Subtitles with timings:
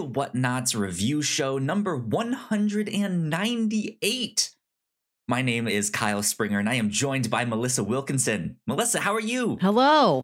[0.00, 4.50] the Whatnauts review show number 198.
[5.28, 8.56] My name is Kyle Springer and I am joined by Melissa Wilkinson.
[8.66, 9.58] Melissa, how are you?
[9.60, 10.22] Hello.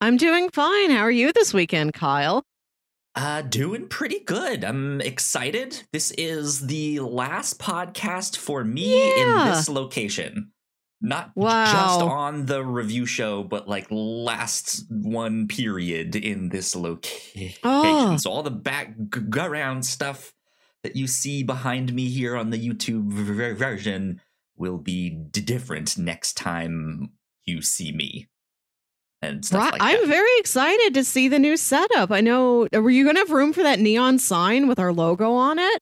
[0.00, 0.90] I'm doing fine.
[0.90, 2.42] How are you this weekend, Kyle?
[3.14, 4.64] Uh, doing pretty good.
[4.64, 5.84] I'm excited.
[5.92, 9.44] This is the last podcast for me Yeah.
[9.44, 10.50] in this location.
[11.04, 11.64] Not Wow.
[11.64, 17.58] just on the review show, but like last one period in this location.
[17.64, 18.16] Oh.
[18.18, 20.32] So all the background stuff
[20.84, 24.20] that you see behind me here on the YouTube version
[24.56, 27.10] will be d- different next time
[27.44, 28.28] you see me.
[29.20, 29.72] And stuff Right.
[29.72, 32.10] like I'm very excited to see the new setup.
[32.12, 32.68] I know.
[32.72, 35.80] Were you going to have room for that neon sign with our logo on it?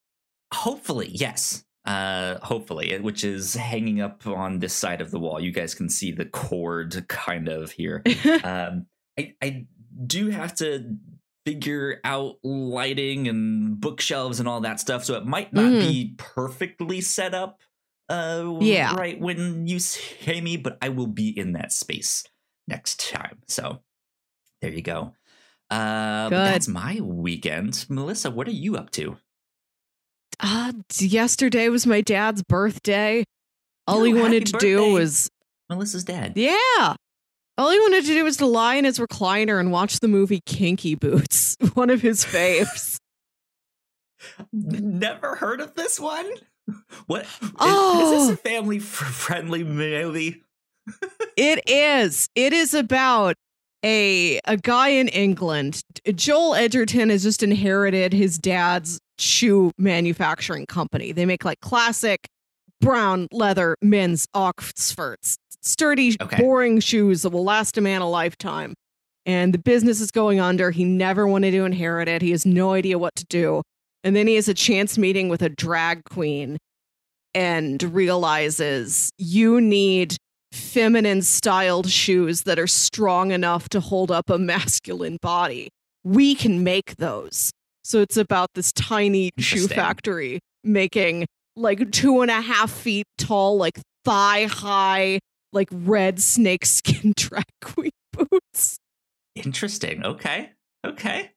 [0.52, 1.64] Hopefully, yes.
[1.86, 5.40] Uh, hopefully, which is hanging up on this side of the wall.
[5.40, 8.02] You guys can see the cord kind of here.
[8.44, 8.86] um,
[9.18, 9.66] I, I
[10.06, 10.96] do have to
[11.46, 15.80] figure out lighting and bookshelves and all that stuff, so it might not Mhm.
[15.80, 17.60] be perfectly set up.
[18.10, 18.94] Uh, Yeah.
[18.96, 22.24] right when you see me, but I will be in that space
[22.68, 23.38] next time.
[23.48, 23.80] So
[24.60, 25.14] there you go.
[25.70, 26.36] Uh, Good.
[26.38, 27.86] that's my weekend.
[27.88, 29.16] Melissa, what are you up to?
[30.38, 33.24] Uh, yesterday was my dad's birthday.
[33.86, 35.28] All he wanted to do was,
[35.68, 36.34] Melissa's dad.
[36.36, 36.94] yeah.
[37.58, 40.40] All he wanted to do was to lie in his recliner and watch the movie
[40.46, 42.96] Kinky Boots, one of his faves.
[44.52, 46.26] Never heard of this one.
[47.06, 48.26] What is, is Oh.
[48.28, 50.42] this a family friendly movie?
[51.36, 52.28] It is.
[52.34, 53.34] It is about
[53.84, 55.82] a a guy in England.
[56.14, 61.12] Joel Edgerton has just inherited his dad's shoe manufacturing company.
[61.12, 62.26] They make like classic
[62.80, 66.36] brown leather men's Oxfords, sturdy, Okay.
[66.38, 68.74] boring shoes that will last a man a lifetime.
[69.26, 70.70] And the business is going under.
[70.70, 72.22] He never wanted to inherit it.
[72.22, 73.62] He has no idea what to do.
[74.02, 76.56] And then he has a chance meeting with a drag queen
[77.34, 80.16] and realizes you need
[80.52, 85.68] feminine styled shoes that are strong enough to hold up a masculine body.
[86.04, 87.50] We can make those.
[87.84, 93.56] So it's about this tiny shoe factory making like two and a half feet tall,
[93.56, 95.20] like thigh high,
[95.52, 98.78] like red snakeskin drag queen boots.
[99.34, 100.04] Interesting.
[100.04, 100.50] Okay.
[100.84, 101.30] Okay.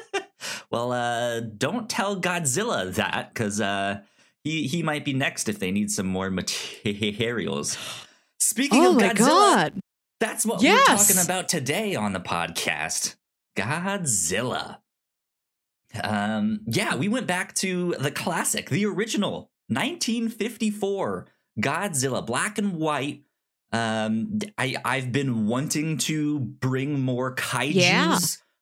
[0.70, 4.00] well, uh, don't tell Godzilla that because uh,
[4.44, 7.76] he he might be next if they need some more materials.
[8.48, 9.80] Speaking oh of Godzilla, god.
[10.20, 10.88] that's what Yes.
[10.88, 13.16] we're talking about today on the podcast.
[13.54, 14.78] Godzilla.
[16.02, 21.26] Um, yeah, we went back to the classic, the original, 1954
[21.60, 23.22] Godzilla, black and white.
[23.70, 28.18] Um, I I've been wanting to bring more kaiju's Yeah.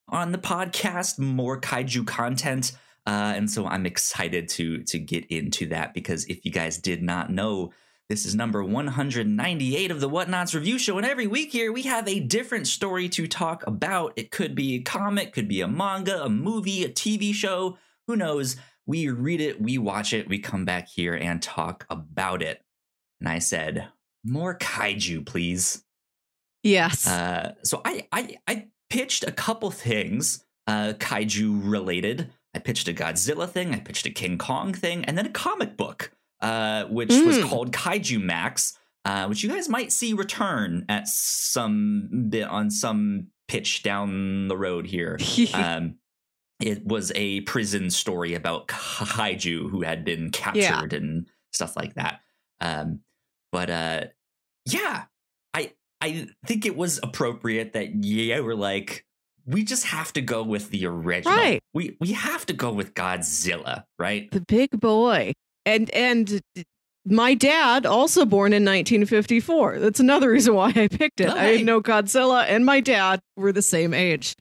[0.08, 2.72] on the podcast, more kaiju content.
[3.06, 7.04] Uh, and so I'm excited to to get into that because if you guys did
[7.04, 7.72] not know,
[8.08, 12.06] this is number 198 of the Whatnauts review show, and every week here we have
[12.06, 14.12] a different story to talk about.
[14.16, 17.78] It could be a comic, could be a manga, a movie, a TV show.
[18.06, 18.56] Who knows?
[18.86, 22.62] We read it, we watch it, we come back here and talk about it.
[23.20, 23.88] And I said,
[24.24, 25.82] more kaiju, please.
[26.62, 27.08] Yes.
[27.08, 32.30] Uh, so I, I I pitched a couple things uh, kaiju related.
[32.54, 35.76] I pitched a Godzilla thing, I pitched a King Kong thing, and then a comic
[35.76, 37.48] book, uh, which was Mm.
[37.48, 43.28] called Kaiju Max, uh, which you guys might see return at some bit on some
[43.48, 45.18] pitch down the road here.
[45.54, 45.96] um,
[46.60, 52.20] it was a prison story about kaiju who had been captured and stuff like that.
[52.60, 53.00] Um,
[53.52, 54.04] but uh,
[54.64, 55.04] yeah,
[55.54, 59.04] I I think it was appropriate that yeah we're like
[59.46, 61.36] we just have to go with the original.
[61.36, 61.62] Right.
[61.72, 64.30] We we have to go with Godzilla, right?
[64.30, 65.34] the big boy.
[65.66, 66.40] And and
[67.04, 69.80] my dad, also born in 1954.
[69.80, 71.28] That's another reason why I picked it.
[71.28, 74.34] I know Godzilla and my dad were the same age.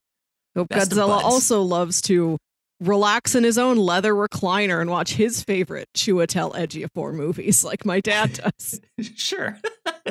[0.55, 2.37] So Best Godzilla also loves to
[2.79, 7.99] relax in his own leather recliner and watch his favorite Chiwetel Ejiofor movies, like my
[7.99, 8.81] dad does.
[9.15, 9.59] sure.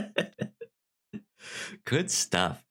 [1.85, 2.65] Good stuff.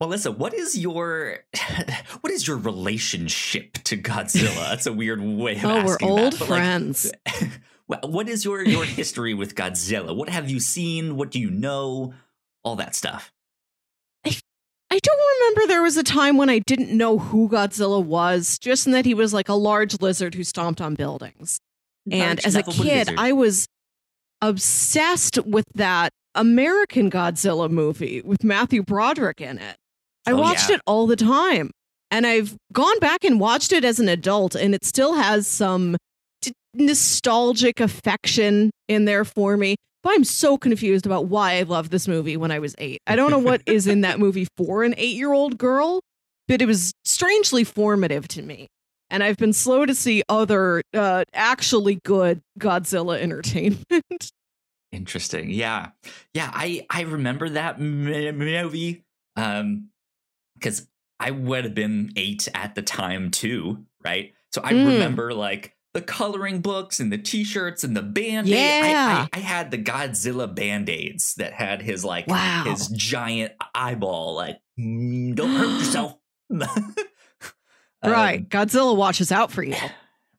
[0.00, 1.38] Melissa, what is your
[2.20, 4.54] what is your relationship to Godzilla?
[4.70, 7.12] That's a weird way of oh, we're old that, but, like, friends.
[7.88, 10.12] What is your your history with Godzilla?
[10.12, 11.14] What have you seen?
[11.14, 12.14] What do you know?
[12.64, 13.32] All that stuff.
[14.24, 18.86] I don't remember there was a time when I didn't know who Godzilla was, just
[18.86, 21.60] in that he was like a large lizard who stomped on buildings.
[22.10, 23.14] And as a kid, lizard.
[23.18, 23.66] I was
[24.40, 29.76] obsessed with that American Godzilla movie with Matthew Broderick in it.
[30.26, 30.76] I Oh, watched yeah.
[30.76, 31.70] it all the time.
[32.10, 35.96] And I've gone back and watched it as an adult, and it still has some
[36.40, 39.74] t- nostalgic affection in there for me.
[40.02, 43.00] But I'm so confused about why I loved this movie when I was eight.
[43.08, 46.00] I don't know what is in that movie for an eight year old girl,
[46.46, 48.68] but it was strangely formative to me.
[49.10, 53.84] And I've been slow to see other uh, actually good Godzilla entertainment.
[54.92, 55.50] Interesting.
[55.50, 55.90] Yeah.
[56.34, 59.02] Yeah, I I remember that m- movie
[59.36, 59.88] um
[60.60, 60.86] cuz
[61.18, 64.34] I would have been 8 at the time too, right?
[64.52, 64.86] So I Mm.
[64.86, 68.84] remember like the coloring books and the t-shirts and the band-aid.
[68.84, 69.26] I, Yeah.
[69.32, 72.64] I, I had the Godzilla band-aids that had his like Wow.
[72.66, 76.18] his giant eyeball like "Mm, don't hurt yourself.
[78.02, 78.46] Um, right.
[78.48, 79.74] Godzilla watches out for you.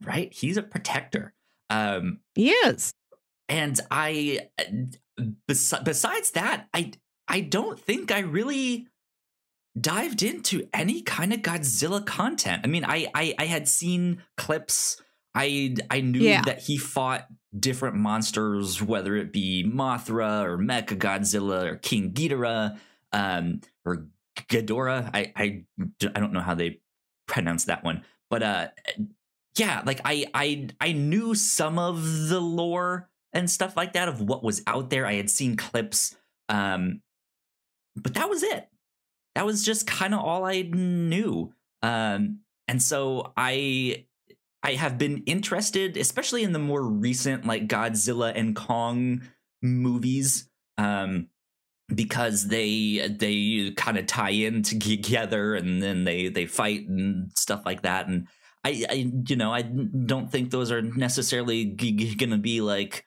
[0.03, 0.31] right?
[0.31, 1.33] He's a protector.
[1.69, 2.93] Um He is.
[3.49, 4.49] and I,
[5.47, 6.91] bes- besides that, I
[7.27, 8.87] I don't think I really
[9.79, 12.61] dived into any kind of Godzilla content.
[12.63, 15.01] I mean, I I, I had seen clips.
[15.35, 16.41] I I knew Yeah.
[16.43, 17.27] that he fought
[17.57, 22.77] different monsters, whether it be Mothra or Mecha Godzilla or King Ghidorah,
[23.13, 24.07] um, or
[24.49, 25.09] Ghidorah.
[25.13, 25.63] I I
[26.15, 26.79] I don't know how they
[27.27, 28.67] pronounce that one, but uh,
[29.57, 34.21] yeah, like I I I knew some of the lore and stuff like that of
[34.21, 35.05] what was out there.
[35.05, 36.15] I had seen clips,
[36.49, 37.01] um,
[37.95, 38.69] but that was it.
[39.37, 41.53] That was just kind of all I knew.
[41.83, 44.05] Um, and so I
[44.63, 49.21] I have been interested, especially in the more recent like Godzilla and Kong
[49.61, 50.49] movies,
[50.79, 51.27] um,
[51.93, 57.61] because they they kind of tie in together, and then they they fight and stuff
[57.63, 58.07] like that.
[58.07, 58.27] And
[58.63, 63.05] I, I you know I don't think those are necessarily g- gonna be like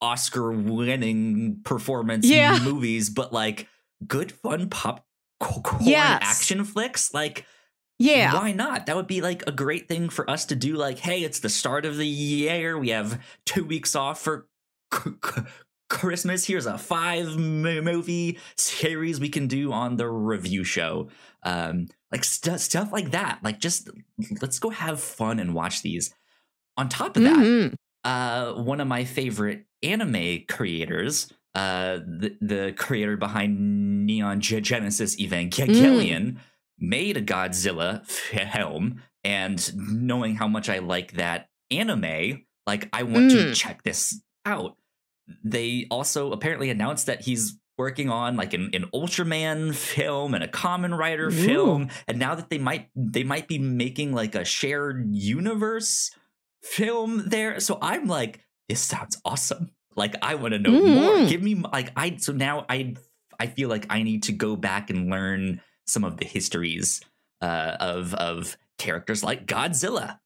[0.00, 2.60] Oscar winning performance Yeah.
[2.62, 3.66] movies, but like
[4.06, 5.05] good fun pop
[5.40, 6.20] corn Yes.
[6.22, 7.46] action flicks like
[7.98, 8.34] Yeah.
[8.34, 11.22] why not that would be like a great thing for us to do like hey
[11.22, 14.48] it's the start of the year we have two weeks off for
[14.94, 15.42] c- c-
[15.88, 21.08] christmas here's a five movie series we can do on the review show
[21.44, 23.88] um like st- stuff like that like just
[24.42, 26.12] let's go have fun and watch these
[26.76, 27.74] on top of that Mhm.
[28.04, 35.16] uh, one of my favorite anime creators, uh, the, the creator behind Neon Ge- Genesis
[35.16, 36.36] Evangelion,
[36.78, 39.02] made a Godzilla film.
[39.24, 43.54] And knowing how much I like that anime, like I want to Mm.
[43.56, 44.76] check this out.
[45.44, 50.48] They also apparently announced that he's working on like an, an Ultraman film and a
[50.48, 51.30] Kamen Rider Ooh.
[51.30, 56.10] film, and now that they might they might be making like a shared universe
[56.62, 57.58] film there.
[57.60, 59.70] So I'm like, this sounds awesome.
[59.96, 61.14] Like I want to know more.
[61.16, 61.28] Mhm.
[61.28, 62.94] Give me like I so now I
[63.38, 67.00] I feel like I need to go back and learn some of the histories
[67.40, 70.18] uh, of of characters like Godzilla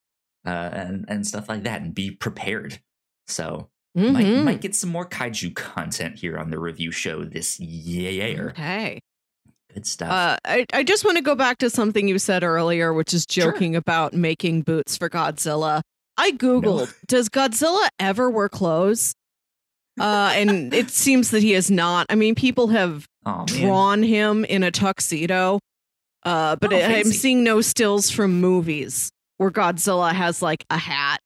[0.47, 2.81] uh, and and stuff like that, and be prepared.
[3.29, 4.45] So might Mhm.
[4.45, 8.51] might get some more kaiju content here on the review show this year.
[8.51, 9.01] Okay.
[9.75, 10.11] Good stuff.
[10.11, 13.25] Uh, I, I just want to go back to something you said earlier, which is
[13.31, 13.53] Sure.
[13.53, 15.83] joking about making boots for Godzilla.
[16.17, 19.15] I Googled, does Godzilla ever wear clothes?
[20.01, 22.07] Uh, and it seems that he is not.
[22.11, 25.59] I mean, people have oh drawn him in a tuxedo,
[26.25, 30.79] uh, but Oh, I- I'm seeing no stills from movies where Godzilla has like a
[30.79, 31.21] hat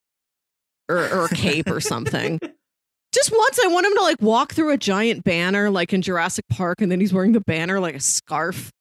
[0.88, 2.40] or, or a cape or something.
[3.14, 6.44] Just once, I want him to like walk through a giant banner like in Jurassic
[6.50, 8.72] Park, and then he's wearing the banner like a scarf.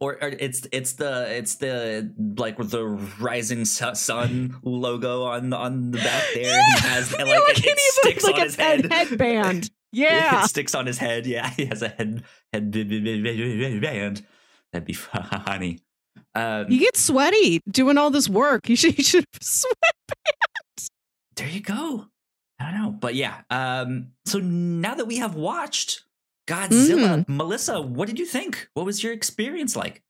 [0.00, 5.90] Or, or it's it's the it's the like with the rising sun logo on on
[5.90, 6.44] the back there.
[6.44, 6.62] Yeah.
[6.80, 9.08] He has and, like, like it, it sticks like, on a his head- head.
[9.08, 9.70] headband.
[9.96, 10.42] Yeah.
[10.42, 11.24] it sticks on his head.
[11.24, 14.26] Yeah, he has a head head band.
[14.72, 15.78] That'd be funny.
[16.34, 18.66] Um, He gets sweaty doing all this work.
[18.66, 20.90] He should, he should sweat.
[21.36, 22.06] there you go.
[22.58, 23.42] I don't know, but yeah.
[23.50, 26.02] Um, so now that we have watched
[26.46, 27.36] Godzilla, Mm-hmm.
[27.36, 28.68] Melissa, what did you think?
[28.74, 30.02] What was your experience like?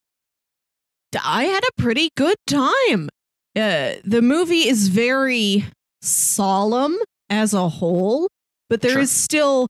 [1.25, 3.09] I had a pretty good time.
[3.57, 5.65] Uh, the movie is very
[6.03, 6.97] solemn
[7.31, 8.27] as a whole,
[8.69, 9.23] but there is Sure.
[9.23, 9.67] still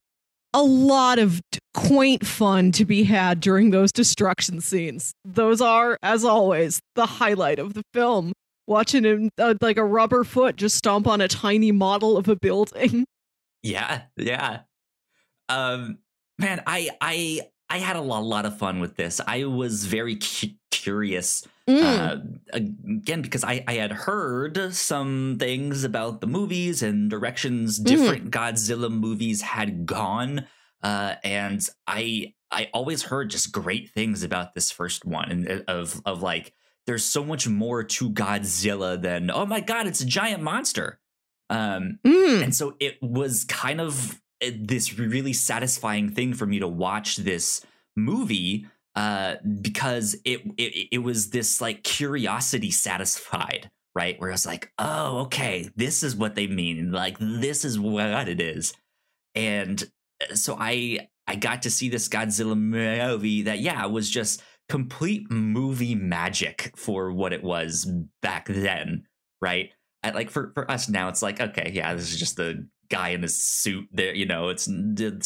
[0.54, 1.40] a lot of
[1.75, 5.12] quaint fun to be had during those destruction scenes.
[5.25, 8.33] Those are, as always, the highlight of the film.
[8.66, 12.37] Watching him uh, like a rubber foot just stomp on a tiny model of a
[12.37, 13.04] building.
[13.62, 14.61] Yeah, yeah.
[15.50, 15.99] Um,
[16.38, 19.20] man, I I I had a lot, lot of fun with this.
[19.26, 21.80] I was very cu- curious Mm.
[21.82, 22.16] uh,
[22.52, 27.84] again because I, I had heard some things about the movies and directions Mm-hmm.
[27.96, 30.46] different Godzilla movies had gone,
[30.82, 35.62] uh, and I I always heard just great things about this first one and uh,
[35.68, 36.52] of of like
[36.86, 41.00] there's so much more to Godzilla than oh my god, it's a giant monster.
[41.48, 42.42] Um, Mm.
[42.44, 44.20] and so it was kind of
[44.50, 47.64] this really satisfying thing for me to watch this
[47.96, 54.20] movie uh, because it, it it was this like curiosity satisfied, right?
[54.20, 56.92] Where I was like, oh, okay, this is what they mean.
[56.92, 58.72] Like this is what it is,
[59.34, 59.82] and
[60.22, 65.30] uh, so I I got to see this Godzilla movie that yeah was just complete
[65.30, 67.90] movie magic for what it was
[68.22, 69.04] back then,
[69.42, 69.70] right?
[70.04, 73.08] I, like for for us now, it's like okay, yeah, this is just the guy
[73.10, 73.88] in his suit.
[73.92, 74.64] There, you know, it's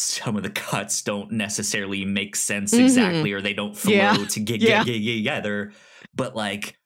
[0.01, 2.83] some of the cuts don't necessarily make sense Mhm.
[2.83, 4.13] exactly, or they don't flow Yeah.
[4.35, 4.83] to get, Yeah.
[4.83, 5.73] get, get together.
[6.13, 6.77] But like,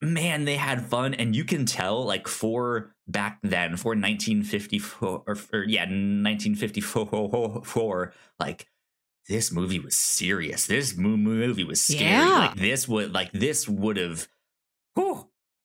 [0.00, 5.36] man, they had fun, and you can tell like for back then, for 1954 or,
[5.52, 8.66] or yeah, 1954, like
[9.28, 10.66] this movie was serious.
[10.66, 12.10] This movie was scary.
[12.10, 12.38] Yeah.
[12.50, 14.26] Like this would like this would have.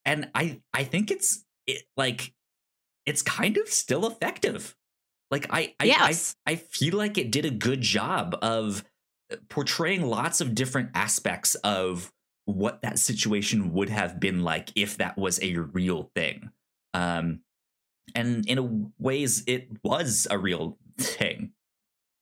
[0.05, 2.33] And I I think it's it like
[3.07, 4.75] it's kind of still effective.
[5.31, 6.35] Like I I, Yes.
[6.45, 8.83] I I feel like it did a good job of
[9.31, 12.13] uh, portraying lots of different aspects of
[12.45, 16.51] what that situation would have been like if that was a real thing.
[16.93, 17.39] Um
[18.15, 21.51] and in a ways it was a real thing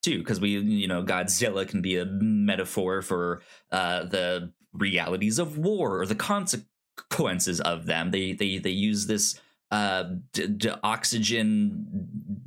[0.01, 5.57] too because we you know godzilla can be a metaphor for uh the realities of
[5.57, 9.39] war or the consequences of them they they they use this
[9.71, 10.03] uh
[10.33, 11.85] d- d- oxygen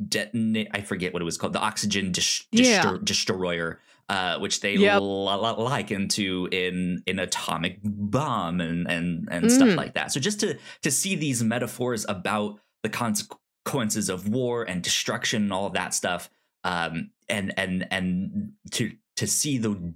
[0.09, 2.83] detonate i forget what it was called the oxygen dis- Yeah.
[2.85, 5.03] destro- destroyer uh, which they Yep.
[5.03, 9.77] liken to in an atomic bomb and and and stuff Mm.
[9.77, 10.11] like that.
[10.13, 15.53] So just to to see these metaphors about the consequences of war and destruction and
[15.53, 16.31] all of that stuff,
[16.65, 19.93] um, and and and to to see the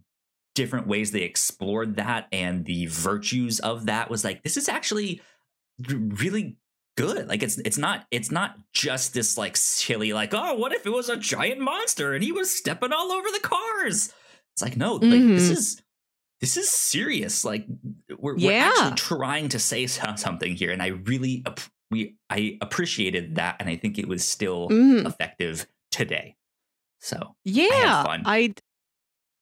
[0.54, 5.22] different ways they explored that and the virtues of that was like this is actually
[5.88, 6.58] really
[6.96, 10.84] good like it's it's not it's not just this like silly like oh what if
[10.86, 14.12] it was a giant monster and he was stepping all over the cars
[14.52, 15.52] it's like no like this Mhm.
[15.52, 15.82] is
[16.40, 17.64] this is serious like
[18.18, 18.72] we're, we're Yeah.
[18.76, 21.42] actually trying to say something here and i really
[21.90, 25.06] we i appreciated that and i think it was still Mhm.
[25.06, 26.36] effective today
[27.00, 28.22] so Yeah, fun.
[28.26, 28.54] I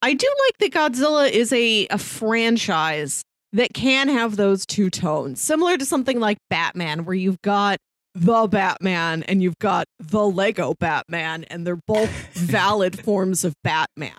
[0.03, 5.41] I do like that Godzilla is a a franchise that can have those two tones,
[5.41, 7.79] similar to something like Batman, where you've got
[8.15, 14.13] the Batman and you've got the Lego Batman, and they're both valid forms of Batman.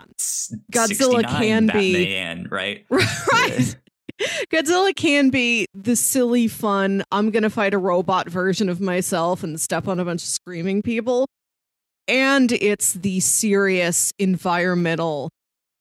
[0.72, 3.76] Godzilla 69 can be- Batman, right Right.
[4.52, 9.44] Godzilla can be the silly, fun, I'm going to fight a robot version of myself
[9.44, 11.28] and step on a bunch of screaming people.
[12.08, 15.30] And it's the serious environmental,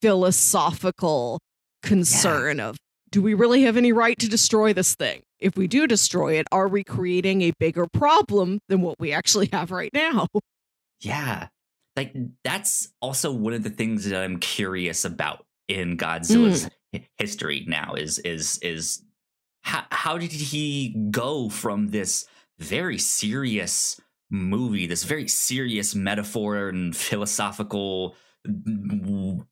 [0.00, 1.38] philosophical
[1.83, 2.76] concern of
[3.12, 5.22] do we really have any right to destroy this thing?
[5.38, 9.48] If we do destroy it, are we creating a bigger problem than what we actually
[9.52, 10.28] have right now?
[11.00, 11.48] Yeah.
[11.96, 12.14] Like
[12.44, 17.94] that's also one of the things that I'm curious about in Godzilla's hi- history now
[17.94, 19.02] is is is
[19.62, 22.26] how how did he go from this
[22.58, 24.00] very serious
[24.30, 28.14] movie, this very serious metaphor and philosophical
[28.46, 29.44] mm,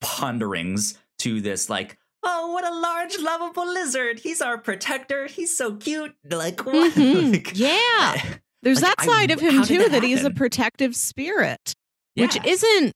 [0.00, 1.98] ponderings to this like
[2.30, 4.18] Oh, what a large, lovable lizard!
[4.20, 5.26] He's our protector.
[5.26, 6.14] He's so cute.
[6.28, 6.92] Like, what?
[6.92, 7.32] Mhm.
[7.32, 8.22] Like, Yeah.
[8.62, 11.72] There's Like, that I- side of him too that that he's a protective spirit.
[12.16, 12.92] which isn't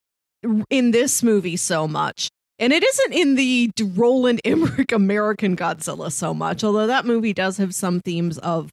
[0.68, 2.28] in this movie so much.
[2.58, 7.56] And it isn't in the Roland Emmerich American Godzilla so much, although that movie does
[7.58, 8.70] have some themes of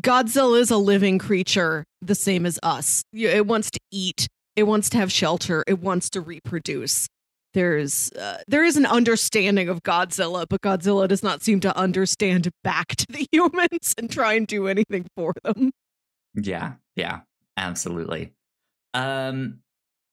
[0.00, 3.02] Godzilla is a living creature the same as us.
[3.12, 7.06] It wants to eat, it wants to have shelter, it wants to reproduce.
[7.54, 12.48] There's uh, there is an understanding of Godzilla, but Godzilla does not seem to understand
[12.62, 15.72] back to the humans and try and do anything for them.
[16.34, 17.20] Yeah, yeah,
[17.56, 18.32] absolutely.
[18.94, 19.60] Um,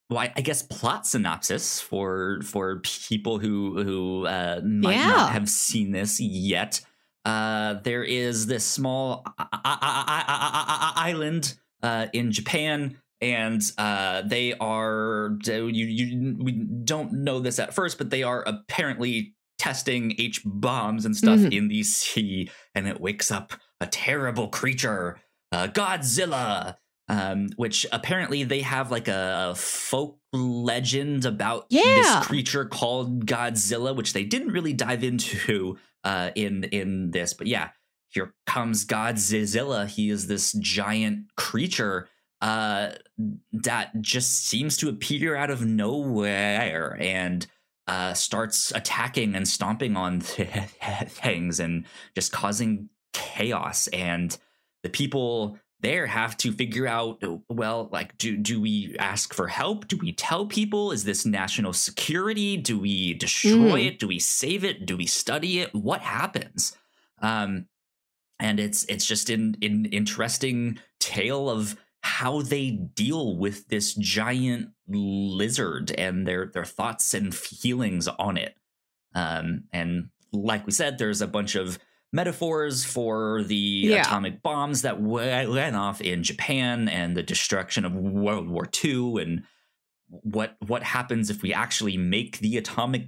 [0.10, 5.08] well, I, I guess plot synopsis for for people who who uh, might Yeah.
[5.08, 6.82] not have seen this yet.
[7.26, 14.54] Uh, there is this small I- I- I- island uh, in Japan, and uh, they
[14.54, 16.52] are you you we
[16.84, 21.54] don't know this at first, but they are apparently testing H bombs and stuff Mhm.
[21.54, 25.20] in the sea, and it wakes up a terrible creature
[25.52, 26.76] uh, Godzilla,
[27.08, 31.84] um, which apparently they have like a folk legend about Yeah.
[31.84, 37.34] this creature called Godzilla, which they didn't really dive into uh, in in this.
[37.34, 37.70] But yeah,
[38.10, 39.88] here comes Godzilla.
[39.88, 42.08] He is this giant creature
[42.42, 42.92] uh,
[43.52, 47.48] that just seems to appear out of nowhere, and
[47.88, 53.88] uh, starts attacking and stomping on things and just causing chaos.
[53.88, 54.38] And
[54.84, 59.88] the people there have to figure out well like do do we ask for help?
[59.88, 60.92] Do we tell people?
[60.92, 62.58] Is this national security?
[62.58, 63.88] Do we destroy mm.
[63.88, 64.00] it?
[64.00, 64.86] Do we save it?
[64.86, 65.74] Do we study it?
[65.74, 66.76] What happens?
[67.22, 67.68] Um
[68.40, 74.70] and it's it's just an, an interesting tale of how they deal with this giant
[74.88, 78.56] lizard and their their thoughts and feelings on it.
[79.14, 81.80] Um, and like we said, there's a bunch of
[82.14, 84.02] metaphors for the yeah.
[84.02, 89.44] atomic bombs that went off in Japan and the destruction of World War II and
[90.10, 93.06] what what happens if we actually make the atomic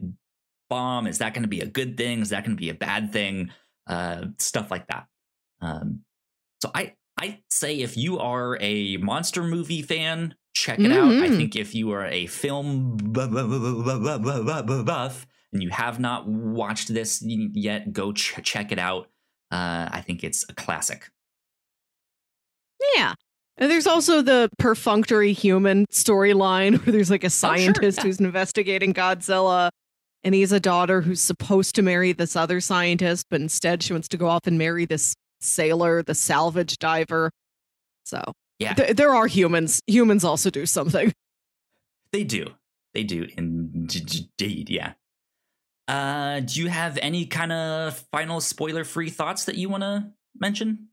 [0.69, 2.75] bomb is that going to be a good thing is that going to be a
[2.75, 3.51] bad thing
[3.87, 5.07] uh, stuff like that
[5.61, 6.01] um,
[6.61, 10.93] so i I say if you are a monster movie fan, check it mm-hmm.
[10.93, 11.11] out.
[11.11, 11.37] I mm-hmm.
[11.37, 13.37] think if you are a film buff
[15.51, 19.07] and you have not watched this yet, go ch- check it out.
[19.51, 21.09] Uh, I think it's a classic.
[22.95, 23.15] Yeah.
[23.57, 28.09] And there's also the perfunctory human storyline where there's like a scientist oh, sure, yeah.
[28.09, 29.71] who's investigating Godzilla
[30.23, 33.93] and he has a daughter who's supposed to marry this other scientist, but instead she
[33.93, 37.31] wants to go off and marry this sailor, the salvage diver.
[38.03, 38.21] So
[38.59, 39.81] yeah, th- there are humans.
[39.87, 41.13] Humans also do something.
[42.11, 42.47] They do.
[42.93, 44.69] They do indeed.
[44.69, 44.93] Yeah.
[45.87, 50.87] Uh, do you have any kind of final spoiler-free thoughts that you want to mention?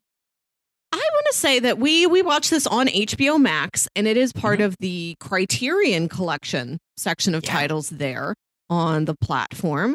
[0.92, 4.32] I want to say that we we watched this on HBO Max, and it is
[4.32, 4.66] part mm-hmm.
[4.66, 7.52] of the Criterion Collection section of yeah.
[7.52, 8.34] titles there
[8.70, 9.94] on the platform.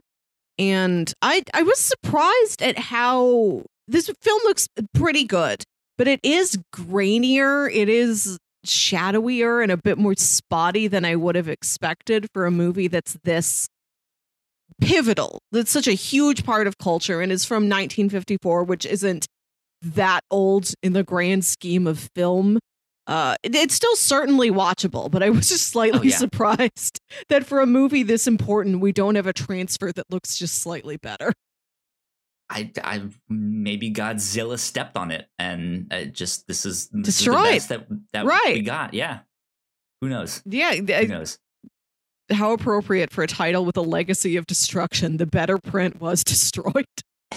[0.59, 5.63] And I I was surprised at how this film looks pretty good,
[5.97, 7.73] but it is grainier.
[7.73, 12.51] It is shadowier and a bit more spotty than I would have expected for a
[12.51, 13.67] movie that's this
[14.79, 15.41] pivotal.
[15.51, 19.27] That's such a huge part of culture and is from 1954, which isn't
[19.81, 22.59] that old in the grand scheme of film.
[23.07, 26.15] Uh, it's still certainly watchable, but I was just slightly oh, yeah.
[26.15, 30.61] surprised that for a movie this important, we don't have a transfer that looks just
[30.61, 31.33] slightly better.
[32.51, 37.67] I, I maybe Godzilla stepped on it and it just this is this destroyed is
[37.67, 38.55] that that right.
[38.55, 38.93] we got.
[38.93, 39.19] Yeah,
[40.01, 40.43] who knows?
[40.45, 41.39] Yeah, who knows?
[42.29, 45.17] How appropriate for a title with a legacy of destruction.
[45.17, 46.85] The better print was destroyed.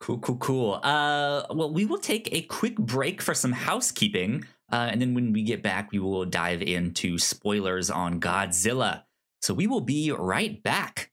[0.00, 0.80] cool, cool, cool.
[0.82, 5.32] Uh, well, we will take a quick break for some housekeeping, uh, and then when
[5.32, 9.04] we get back, we will dive into spoilers on Godzilla.
[9.42, 11.12] So we will be right back.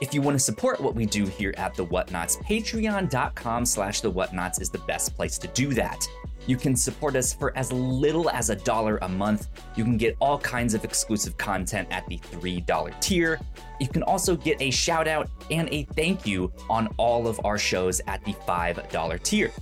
[0.00, 4.10] If you want to support what we do here at The Whatnauts, patreon.com slash The
[4.10, 6.08] Whatnauts is the best place to do that.
[6.46, 9.48] You can support us for as little as a dollar a month.
[9.76, 13.38] You can get all kinds of exclusive content at the $3 tier.
[13.78, 17.58] You can also get a shout out and a thank you on all of our
[17.58, 19.52] shows at the $5 tier.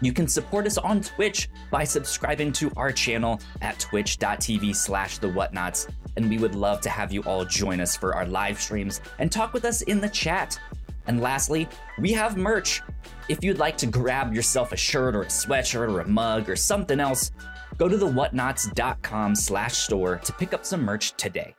[0.00, 5.26] You can support us on Twitch by subscribing to our channel at twitch.tv slash the
[5.26, 5.90] whatnauts.
[6.18, 9.30] And we would love to have you all join us for our live streams and
[9.30, 10.58] talk with us in the chat.
[11.06, 11.68] And lastly,
[12.00, 12.82] we have merch.
[13.28, 16.56] If you'd like to grab yourself a shirt or a sweatshirt or a mug or
[16.56, 17.30] something else,
[17.76, 21.54] go to the whatnauts.com slash store to pick up some merch today.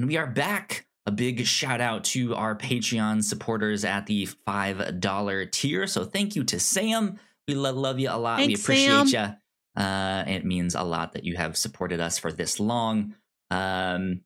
[0.00, 5.52] And we are back a big shout out to our Patreon supporters at the $5
[5.52, 5.86] tier.
[5.86, 7.20] So thank you to Sam.
[7.46, 8.38] We love, love you a lot.
[8.38, 9.36] Thanks, we appreciate you.
[9.76, 13.14] Uh, it means a lot that you have supported us for this long.
[13.50, 14.20] Um,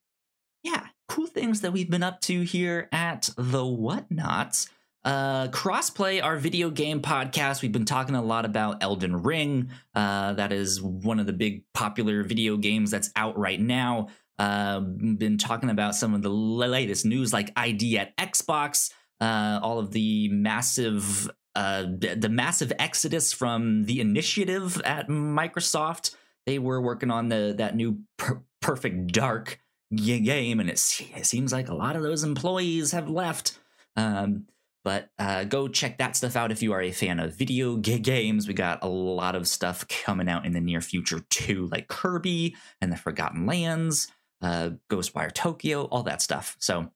[0.63, 4.69] yeah, cool things that we've been up to here at the Whatnauts.
[5.05, 9.71] Uh, Crossplay, our video game podcast, we've been talking a lot about Elden Ring.
[9.95, 14.09] Uh, that is one of the big popular video games that's out right now.
[14.39, 19.79] Uh, been talking about some of the latest news, like ID at Xbox, uh, all
[19.79, 26.15] of the massive, uh, the massive exodus from the initiative at Microsoft.
[26.47, 29.61] They were working on the that new per- Perfect Dark
[29.93, 33.59] game, and it, it seems like a lot of those employees have left.
[33.97, 34.47] Um,
[34.85, 37.99] but uh, go check that stuff out if you are a fan of video g-
[37.99, 38.47] games.
[38.47, 42.55] We got a lot of stuff coming out in the near future too, like Kirby
[42.81, 46.57] and the Forgotten Lands uh, Ghostwire Tokyo, all that stuff.
[46.61, 46.93] So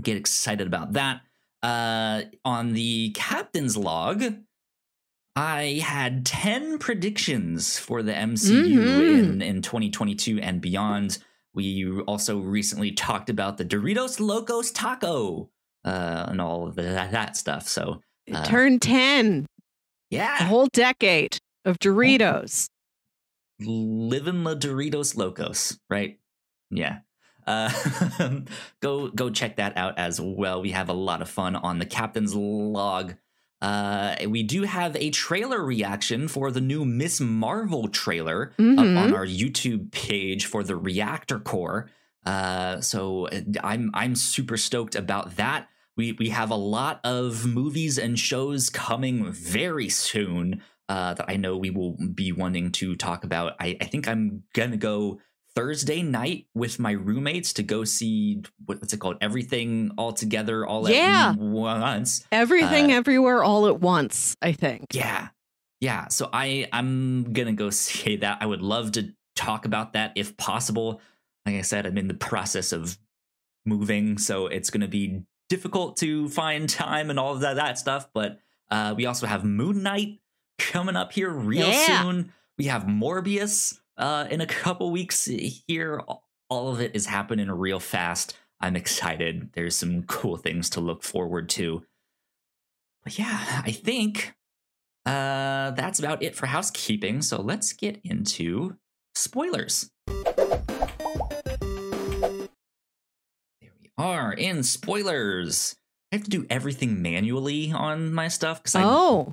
[0.00, 1.22] get excited about that.
[1.62, 4.22] Uh, on the captain's log,
[5.36, 9.18] I had 10 predictions for the MCU Mhm.
[9.24, 11.18] in, in 2022 and beyond.
[11.54, 15.50] We also recently talked about the Doritos Locos Taco
[15.84, 17.66] uh, and all of the, that, that stuff.
[17.68, 22.68] So, Uh, turned 10, a yeah, whole decade of Doritos.
[23.58, 26.18] living the Doritos Locos, right?
[26.70, 27.00] Yeah.
[27.46, 27.70] Uh,
[28.80, 30.60] go go check that out as well.
[30.62, 33.14] We have a lot of fun on the captain's log.
[33.62, 38.96] Uh, we do have a trailer reaction for the new Miss Marvel trailer up Mhm.
[38.98, 41.90] on our YouTube page for the Reactor Core.
[42.24, 45.68] Uh, so uh, I'm I'm super stoked about that.
[45.96, 51.36] We we have a lot of movies and shows coming very soon uh, that I
[51.36, 53.54] know we will be wanting to talk about.
[53.60, 55.20] I, I think I'm gonna go
[55.54, 59.16] Thursday night with my roommates to go see what's it called?
[59.20, 61.30] Everything all together, all Yeah.
[61.32, 62.24] at once.
[62.30, 64.86] Everything Uh, everywhere all at once, I think.
[64.92, 65.28] Yeah.
[65.80, 66.08] Yeah.
[66.08, 68.38] So I I'm gonna go see that.
[68.40, 71.00] I would love to talk about that if possible.
[71.46, 72.98] Like I said, I'm in the process of
[73.66, 78.08] moving, so it's gonna be difficult to find time and all of that that stuff.
[78.14, 78.38] But
[78.70, 80.20] uh, we also have Moon Knight
[80.58, 82.02] coming up here real Yeah.
[82.02, 82.32] soon.
[82.58, 86.02] We have Morbius uh, in a couple weeks here.
[86.48, 88.36] All of it is happening real fast.
[88.60, 89.50] I'm excited.
[89.52, 91.84] There's some cool things to look forward to.
[93.04, 94.34] But yeah, I think
[95.06, 97.22] uh, that's about it for housekeeping.
[97.22, 98.76] So let's get into
[99.14, 99.90] spoilers.
[100.06, 100.18] There
[103.80, 105.76] we are in spoilers.
[106.12, 109.30] I have to do everything manually on my stuff because I Oh,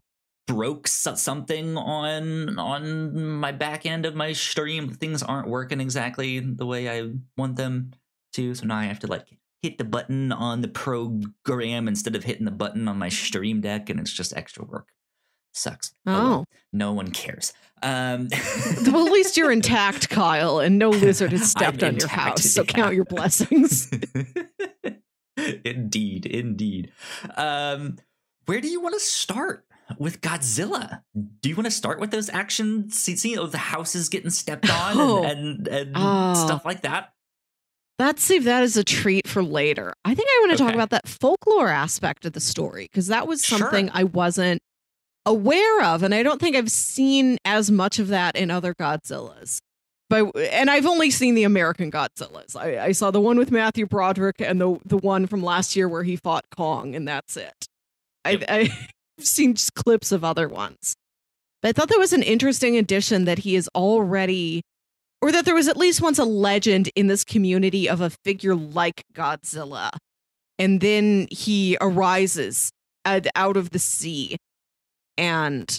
[0.47, 4.89] broke something on on my back end of my stream.
[4.89, 7.91] Things aren't working exactly the way I want them
[8.33, 9.27] to, so now I have to like
[9.61, 13.89] hit the button on the program instead of hitting the button on my stream deck,
[13.89, 14.87] and it's just extra work.
[15.53, 15.93] Sucks.
[16.05, 16.45] well.
[16.45, 16.45] oh.
[16.71, 17.53] no one cares.
[17.81, 18.27] Um,
[18.85, 22.43] well, at least you're intact, Kyle, and no lizard has I'm stepped on your house.
[22.43, 22.71] So yeah.
[22.71, 23.91] count your blessings.
[25.65, 26.91] indeed, indeed.
[27.35, 27.97] Um,
[28.45, 29.65] where do you want to start
[29.97, 31.01] with Godzilla?
[31.41, 34.97] Do you want to start with those action scenes of the houses getting stepped on
[34.97, 35.23] Oh.
[35.23, 36.33] and and, and Oh.
[36.33, 37.13] stuff like that?
[37.99, 39.93] Let's if that is a treat for later.
[40.05, 43.27] I think I want to talk about that folklore aspect of the story because that
[43.27, 43.57] was Sure.
[43.57, 44.61] something I wasn't
[45.25, 49.59] aware of, and I don't think I've seen as much of that in other Godzillas.
[50.09, 52.55] But and I've only seen the American Godzillas.
[52.55, 55.89] I, I saw the one with Matthew Broderick and the the one from last year
[55.89, 57.65] where he fought Kong, and that's it.
[58.23, 58.69] I,
[59.19, 60.95] seen just clips of other ones.
[61.61, 64.61] But I thought that was an interesting addition that he is already
[65.21, 68.55] or that there was at least once a legend in this community of a figure
[68.55, 69.89] like Godzilla.
[70.59, 72.71] And then he arises
[73.05, 74.37] out of the sea
[75.17, 75.77] and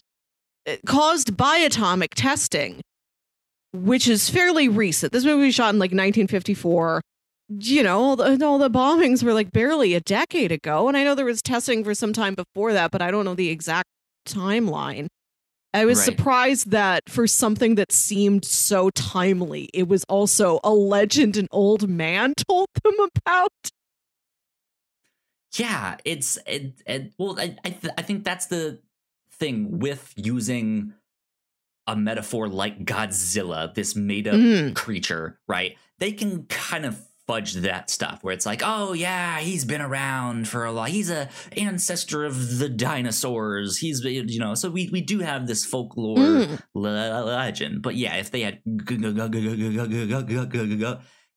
[0.66, 2.80] uh, caused by atomic testing,
[3.72, 5.12] which is fairly recent.
[5.12, 7.00] This movie was shot in like 1954.
[7.48, 10.86] You know, all the, all the bombings were like barely a decade ago.
[10.88, 13.34] And I know there was testing for some time before that, but I don't know
[13.34, 13.88] the exact
[14.26, 15.06] timeline.
[15.72, 16.04] I was Right.
[16.04, 21.88] surprised that for something that seemed so timely, it was also a legend an old
[21.88, 23.50] man told them about.
[25.54, 28.80] Yeah, it's it, it well, I I, th- I think that's the
[29.32, 30.92] thing with using
[31.86, 34.74] a metaphor like Godzilla, this made up Mm.
[34.74, 35.76] creature, right?
[35.98, 40.48] They can kind of fudge that stuff where it's like, oh yeah, he's been around
[40.48, 40.88] for a lot.
[40.88, 43.76] He's a ancestor of the dinosaurs.
[43.78, 46.58] He's you know, so we we do have this folklore Mm.
[46.74, 47.82] legend.
[47.82, 48.60] But yeah, if they had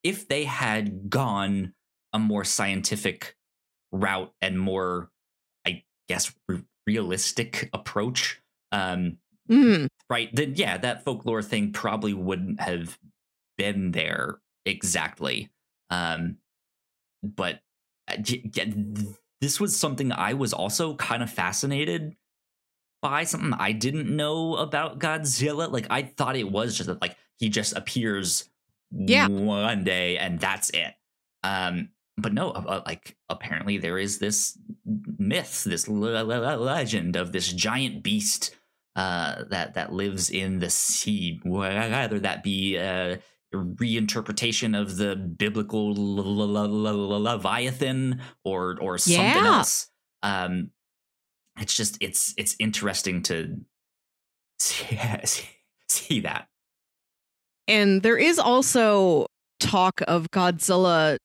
[0.03, 1.73] if they had gone
[2.13, 3.35] a more scientific
[3.91, 5.09] route and more,
[5.65, 9.17] I guess, re- realistic approach, um,
[9.49, 9.87] Mm.
[10.09, 10.29] right?
[10.33, 12.97] Then yeah, that folklore thing probably wouldn't have
[13.57, 15.49] been there exactly.
[15.91, 16.37] Um,
[17.21, 17.61] but
[18.07, 18.65] uh, yeah,
[19.41, 22.15] this was something I was also kind of fascinated
[23.01, 23.25] by.
[23.25, 25.71] Something I didn't know about Godzilla.
[25.71, 28.49] Like I thought it was just that, like he just appears
[28.91, 29.27] Yeah.
[29.27, 30.93] one day and that's it.
[31.43, 36.57] Um, but no, uh, uh, like apparently there is this myth, this le- le- le-
[36.57, 38.55] legend of this giant beast
[38.95, 41.39] uh, that that lives in the sea.
[41.43, 43.19] Whether that be a
[43.53, 49.57] reinterpretation of the biblical le- le- le- le- leviathan or or something Yeah.
[49.57, 49.89] else.
[50.23, 50.71] Um,
[51.59, 53.57] it's just it's it's interesting to
[54.59, 54.97] see,
[55.89, 56.47] see that.
[57.67, 59.27] And there is also
[59.59, 61.17] talk of Godzilla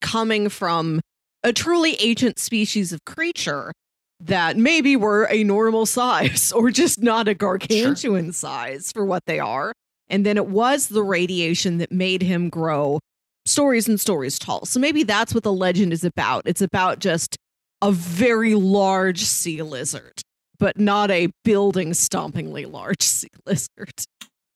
[0.00, 1.00] coming from
[1.42, 3.72] a truly ancient species of creature
[4.20, 8.32] that maybe were a normal size or just not a gargantuan sure.
[8.32, 9.72] size for what they are.
[10.10, 13.00] And then it was the radiation that made him grow
[13.46, 14.66] stories and stories tall.
[14.66, 16.42] So maybe that's what the legend is about.
[16.46, 17.36] It's about just
[17.82, 20.20] a very large sea lizard,
[20.58, 23.92] but not a building stompingly large sea lizard.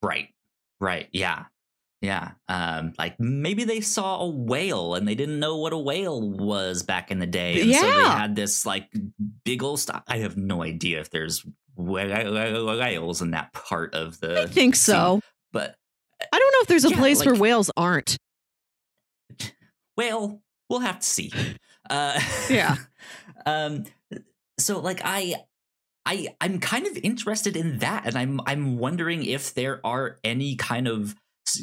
[0.03, 0.29] Right.
[0.81, 1.09] Right.
[1.13, 1.45] Yeah.
[2.01, 2.33] Yeah.
[2.49, 6.83] Um, like maybe they saw a whale and they didn't know what a whale was
[6.83, 7.61] back in the day.
[7.61, 7.81] And yeah.
[7.81, 8.93] so they had this like
[9.45, 10.03] big old stock.
[10.09, 15.21] I have no idea if there's whales in that part of the I think so.
[15.53, 15.77] But
[16.21, 18.17] I don't know if there's a yeah, place like, where whales aren't.
[19.95, 21.31] Well, we'll have to see.
[21.91, 22.77] Uh, yeah.
[23.47, 23.85] um
[24.59, 25.35] so like I
[26.07, 30.57] I I'm kind of interested in that and I'm I'm wondering if there are any
[30.57, 31.15] kind of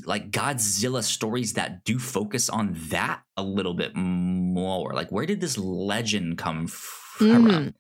[0.06, 4.94] like Godzilla stories that do focus on that a little bit more.
[4.94, 7.48] Like, where did this legend come from?
[7.48, 7.74] Mm.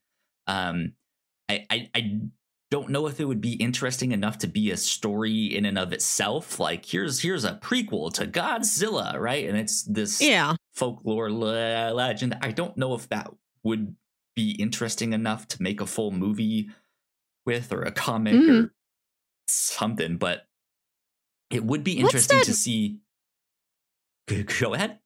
[0.48, 0.94] Um,
[1.50, 2.20] I, I, I
[2.72, 5.92] don't know if it would be interesting enough to be a story in and of
[5.94, 6.60] itself.
[6.60, 9.48] Like, here's here's a prequel to Godzilla, right?
[9.48, 12.38] And it's this yeah folklore le- legend.
[12.42, 13.32] I don't know if that
[13.64, 13.96] would
[14.36, 16.70] be interesting enough to make a full movie
[17.46, 18.66] with or a comic Mm.
[18.66, 18.74] or
[19.48, 20.46] something, but
[21.50, 23.00] it would be interesting to see.
[24.28, 25.00] Go- Go ahead.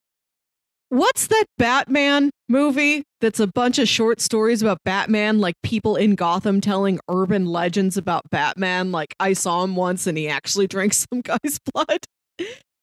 [0.93, 6.13] What's that Batman movie that's a bunch of short stories about Batman, like people in
[6.13, 8.91] Gotham telling urban legends about Batman?
[8.91, 11.97] Like, I saw him once and he actually drank some guy's blood.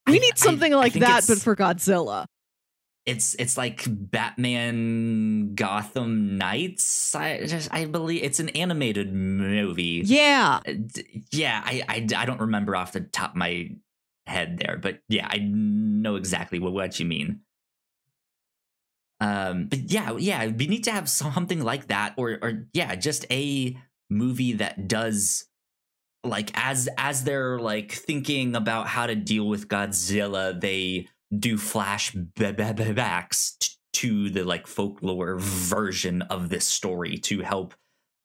[0.09, 2.27] We need something I like think that, but for Godzilla.
[3.07, 7.15] It's it's like Batman Gotham Knights.
[7.15, 10.03] I just I believe it's an animated movie.
[10.05, 10.59] Yeah.
[10.67, 10.73] Uh,
[11.31, 11.63] yeah.
[11.65, 13.71] I, I I don't remember off the top of my
[14.27, 17.43] head there, but yeah, I know exactly what what you mean.
[19.21, 23.27] Um, but yeah, yeah, we need to have something like that, or or yeah, just
[23.31, 23.77] a
[24.09, 25.47] movie that does
[26.25, 33.59] like as as they're like thinking about how to deal with Godzilla, they do flashbacks
[33.59, 37.75] t- to the like folklore version of this story to help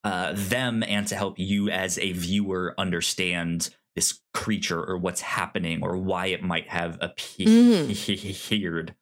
[0.03, 5.81] uh, them and to help you as a viewer understand this creature or what's happening
[5.81, 8.95] or why it might have appeared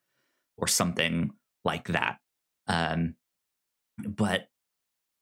[0.57, 1.33] or something
[1.65, 2.17] like that.
[2.67, 3.15] Um,
[4.05, 4.47] but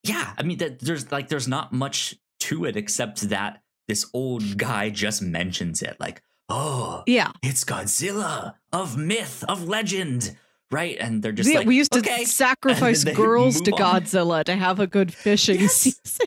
[0.04, 4.58] yeah, I mean, that there's like there's not much to it except that this old
[4.58, 7.32] guy just mentions it, like, oh, Yeah.
[7.44, 10.36] it's Godzilla of myth, of legend,
[10.72, 10.98] right?
[11.00, 14.02] And they're just Yeah, like, we used to sacrifice girls to on.
[14.02, 15.74] Godzilla to have a good fishing Yes.
[15.76, 16.26] season.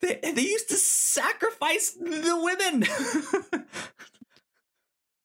[0.00, 2.86] They, they used to sacrifice the women.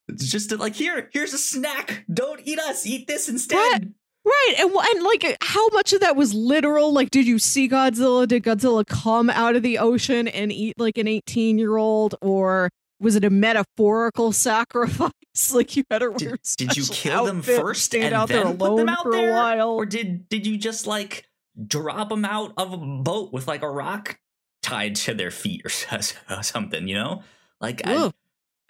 [0.08, 2.04] it's just like here, here's a snack.
[2.12, 2.86] Don't eat us.
[2.86, 3.94] Eat this instead.
[4.26, 4.54] Right.
[4.58, 6.92] And and like how much of that was literal?
[6.92, 8.26] Like, did you see Godzilla?
[8.26, 13.24] Did Godzilla come out of the ocean and eat like an eighteen-year-old, or was it
[13.24, 15.12] a metaphorical sacrifice?
[15.52, 18.28] Like you had to wear Did, did you kill them outfit first stand and out
[18.28, 19.70] then there put alone them out for there, a while?
[19.72, 21.26] or did did you just like
[21.62, 24.18] drop them out of a boat with like a rock
[24.62, 25.70] tied to their feet or
[26.30, 26.88] uh, something?
[26.88, 27.22] You know,
[27.60, 28.14] like I, Ugh.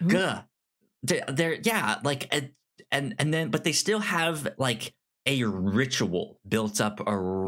[0.03, 0.11] Mm-hmm.
[0.11, 0.41] Gah.
[1.03, 2.33] They're, yeah, like
[2.91, 4.93] and and then but they still have like
[5.27, 6.99] a ritual built up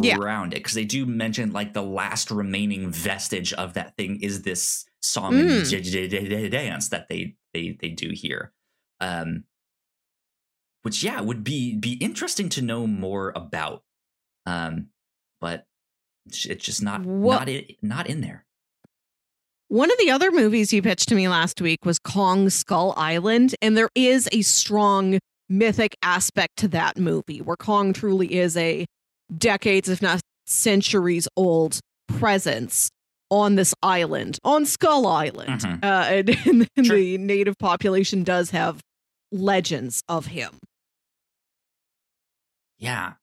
[0.01, 0.17] Yeah.
[0.17, 4.41] around it because they do mention like the last remaining vestige of that thing is
[4.43, 5.59] this song Mm.
[5.59, 8.53] and j- j- j- j- dance that they they they do here.
[8.99, 9.45] Um
[10.83, 13.83] which yeah would be be interesting to know more about.
[14.45, 14.87] Um
[15.41, 15.65] but
[16.25, 18.45] it's it's just not What- not in, not in there.
[19.69, 23.53] One of the other movies you pitched to me last week was Kong Skull Island,
[23.61, 28.85] and there is a strong mythic aspect to that movie where Kong truly is a
[29.35, 32.89] decades, if not centuries old presence
[33.31, 35.61] on this island, on Skull Island.
[35.61, 35.83] Mhm.
[35.83, 35.87] Uh,
[36.47, 36.95] and, and Sure.
[36.95, 38.79] the native population does have
[39.31, 40.57] legends of him.
[42.77, 43.13] Yeah.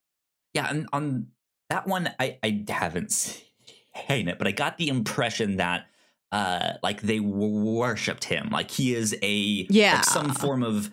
[0.54, 1.28] Yeah, and on
[1.70, 3.10] that one I I haven't
[4.08, 5.86] seen it, but I got the impression that
[6.32, 8.50] uh like they worshipped him.
[8.50, 9.96] Like he is a Yeah.
[9.96, 10.90] like some form of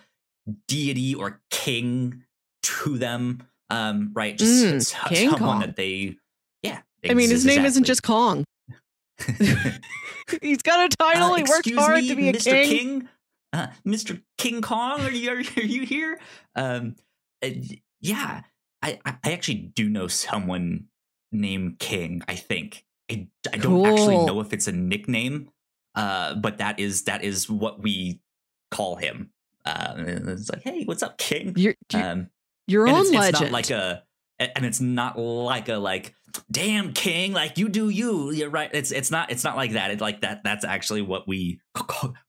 [0.67, 2.23] deity or king
[2.63, 3.43] to them.
[3.69, 5.59] Um right, just Mm, King someone Kong.
[5.61, 6.17] that they
[6.61, 6.81] yeah.
[7.09, 8.45] I mean, his name isn't just Kong.
[10.41, 11.31] He's got a title.
[11.31, 12.63] Uh, he worked hard me, to be a Mr.
[12.63, 13.09] king.
[13.51, 14.21] Uh, Mr.
[14.37, 16.19] King Kong, are you are, are you here?
[16.55, 16.95] Um,
[17.43, 17.49] uh,
[18.01, 18.41] yeah,
[18.81, 20.85] I I actually do know someone
[21.31, 22.23] named King.
[22.27, 25.49] I think I, I don't actually know if it's a nickname,
[25.95, 28.21] uh, but that is that is what we
[28.71, 29.31] call him.
[29.65, 31.53] Uh, and it's like, hey, what's up, King?
[31.55, 32.29] Your, your, Um,
[32.67, 34.03] your own it's, it's not like a
[34.39, 36.13] and it's not like a like
[36.51, 38.31] damn king like you do you.
[38.31, 41.27] You're right it's it's not it's not like that it's like that that's actually what
[41.27, 41.59] we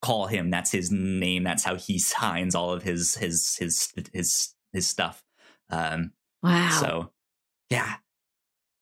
[0.03, 4.55] call him that's his name that's how he signs all of his his his his
[4.73, 5.25] his stuff.
[5.70, 6.70] Um wow.
[6.81, 7.11] so
[7.70, 7.94] yeah.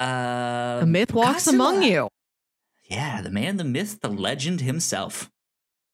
[0.01, 1.55] Uh a myth walks Godzilla.
[1.55, 2.09] among you.
[2.89, 5.31] Yeah the man the myth the legend himself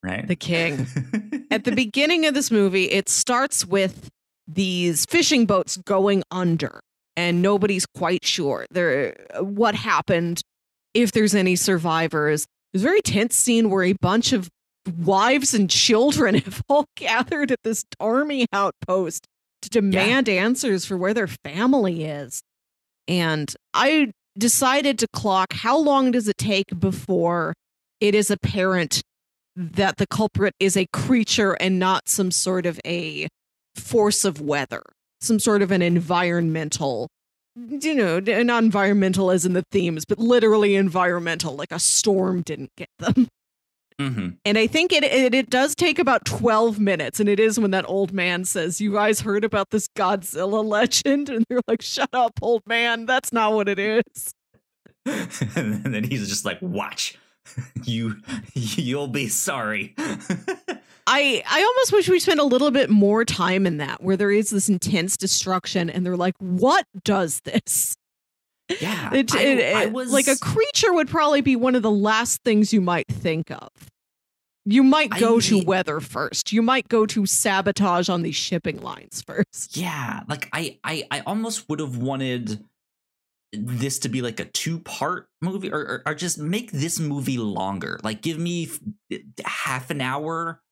[0.03, 0.27] right?
[0.27, 0.87] The king.
[1.51, 4.09] At the beginning of this movie it starts with
[4.47, 6.81] these fishing boats going under
[7.17, 10.41] and nobody's quite sure there what happened
[10.95, 12.47] if there's any survivors.
[12.73, 14.49] There's a very tense scene where a bunch of
[15.05, 19.27] wives and children have all gathered at this army outpost
[19.63, 20.45] to demand yeah.
[20.45, 22.41] answers for where their family is.
[23.07, 27.55] And i decided to clock how long does it take before
[28.01, 29.03] it is apparent
[29.59, 33.27] that the culprit is a creature and not some sort of a
[33.75, 34.83] force of weather
[35.21, 37.09] some sort of an environmental
[37.57, 42.71] you know not environmental as in the themes but literally environmental like a storm didn't
[42.77, 43.29] get them.
[44.01, 44.29] Mm-hmm.
[44.45, 47.73] and i think it, it it does take about 12 minutes and it is when
[47.73, 51.29] that old man says you guys heard about this godzilla legend?
[51.29, 54.35] And they're like shut up old man that's not what it is.
[55.57, 57.19] And then he's just like watch
[57.85, 58.17] you
[58.55, 59.95] you'll be sorry
[61.11, 64.31] I I almost wish we spent a little bit more time in that where there
[64.31, 67.97] is this intense destruction and they're like, what does this?
[68.81, 71.91] Yeah, it, I, it, I was like a creature would probably be one of the
[71.91, 73.71] last things you might think of.
[74.67, 76.53] You might go I, to weather first.
[76.53, 79.79] You might go to sabotage on these shipping lines first.
[79.79, 82.63] Yeah, like I I I almost would have wanted
[83.53, 87.39] this to be like a two part movie or, or, or just make this movie
[87.39, 87.99] longer.
[88.03, 88.69] Like give me
[89.45, 90.63] half an hour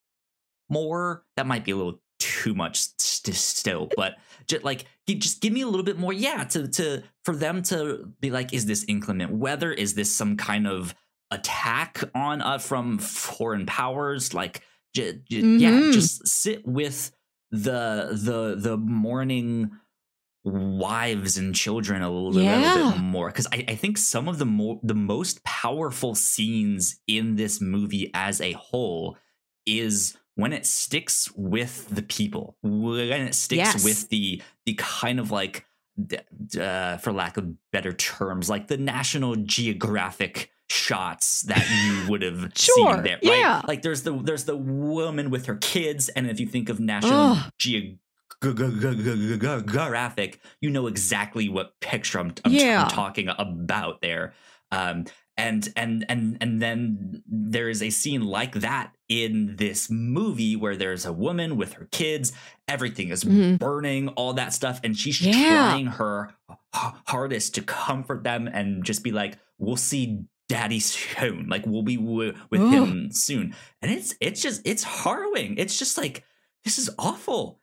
[0.69, 1.25] more.
[1.37, 5.63] That might be a little too much st- still, but just like just give me
[5.63, 6.13] a little bit more.
[6.13, 9.73] Yeah, to to for them to be like, is this inclement weather?
[9.73, 10.95] Is this some kind of
[11.31, 14.35] attack on uh, from foreign powers?
[14.35, 14.63] Like,
[14.95, 15.59] j- j- mm-hmm.
[15.59, 17.11] yeah, just sit with
[17.51, 19.71] the the the mourning
[20.47, 22.75] wives and children a little, yeah.
[22.75, 27.01] little bit more because I, I, think some of the more the most powerful scenes
[27.09, 29.17] in this movie as a whole
[29.67, 33.85] is when it sticks with the people, when it sticks yes.
[33.85, 35.65] with the the kind of like,
[36.61, 42.53] uh, for lack of better terms, like the National Geographic shots that you would have
[42.55, 43.41] sure, seen there, right?
[43.41, 43.63] Yeah.
[43.67, 47.37] Like there's the there's the woman with her kids, and if you think of National
[47.59, 47.99] Geographic
[49.67, 52.83] graphic, you know exactly what picture I'm, I'm, yeah.
[52.83, 54.35] I'm talking about there.
[54.71, 60.57] Um, and and and and then there is a scene like that in this movie
[60.57, 62.33] where there's a woman with her kids
[62.67, 63.57] everything is mm-hmm.
[63.57, 65.71] burning all that stuff and she's yeah.
[65.71, 66.35] trying her
[66.73, 71.97] hardest to comfort them and just be like we'll see daddy soon like we'll be
[71.97, 72.73] w- with Ugh.
[72.73, 76.25] him soon and it's it's just it's harrowing it's just like
[76.65, 77.61] this is awful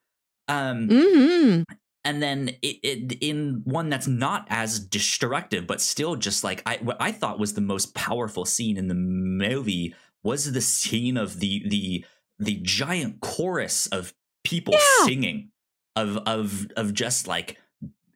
[0.48, 1.64] um mm-hmm
[2.06, 6.78] and then it, it, in one that's not as destructive but still just like I,
[6.82, 11.40] what I thought was the most powerful scene in the movie was the scene of
[11.40, 12.06] the the
[12.40, 15.06] the giant chorus of people yeah.
[15.06, 15.50] singing
[15.96, 17.58] of of of just like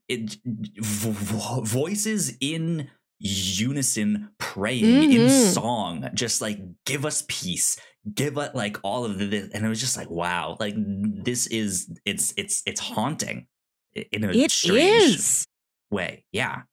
[0.10, 5.12] it, vo- voices in unison praying mm-hmm.
[5.12, 7.80] in song just like give us peace
[8.13, 11.91] give us like all of this and it was just like wow like this is
[12.06, 13.48] it's it's it's haunting
[14.12, 15.46] in a it is.
[15.89, 16.24] way.
[16.32, 16.63] Yeah.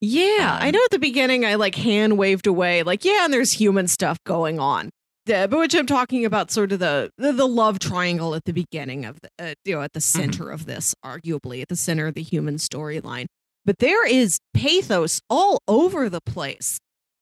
[0.00, 0.58] Yeah.
[0.60, 3.52] Um, I know at the beginning I like hand waved away, like, yeah, and there's
[3.52, 4.90] human stuff going on.
[5.26, 9.04] but which I'm talking about sort of the, the, the love triangle at the beginning
[9.04, 10.20] of the, uh, you know, at the mm-hmm.
[10.20, 10.54] center mm-hmm.
[10.54, 13.26] of this, arguably at the center of the human storyline.
[13.64, 16.78] But there is pathos all over the place.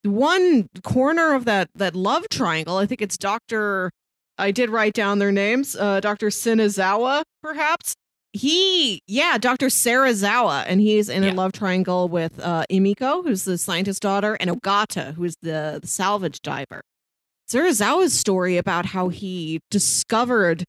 [0.07, 3.91] One corner of that that love triangle, I think it's Dr.
[4.39, 6.28] I did write down their names, uh, Dr.
[6.28, 7.95] Sinazawa, perhaps
[8.37, 11.33] he yeah dr serizawa and he's in yeah.
[11.33, 15.87] a love triangle with uh emiko who's the scientist daughter and ogata who's the, the
[15.87, 16.83] salvage diver
[17.51, 20.64] serizawa's story about how he discovered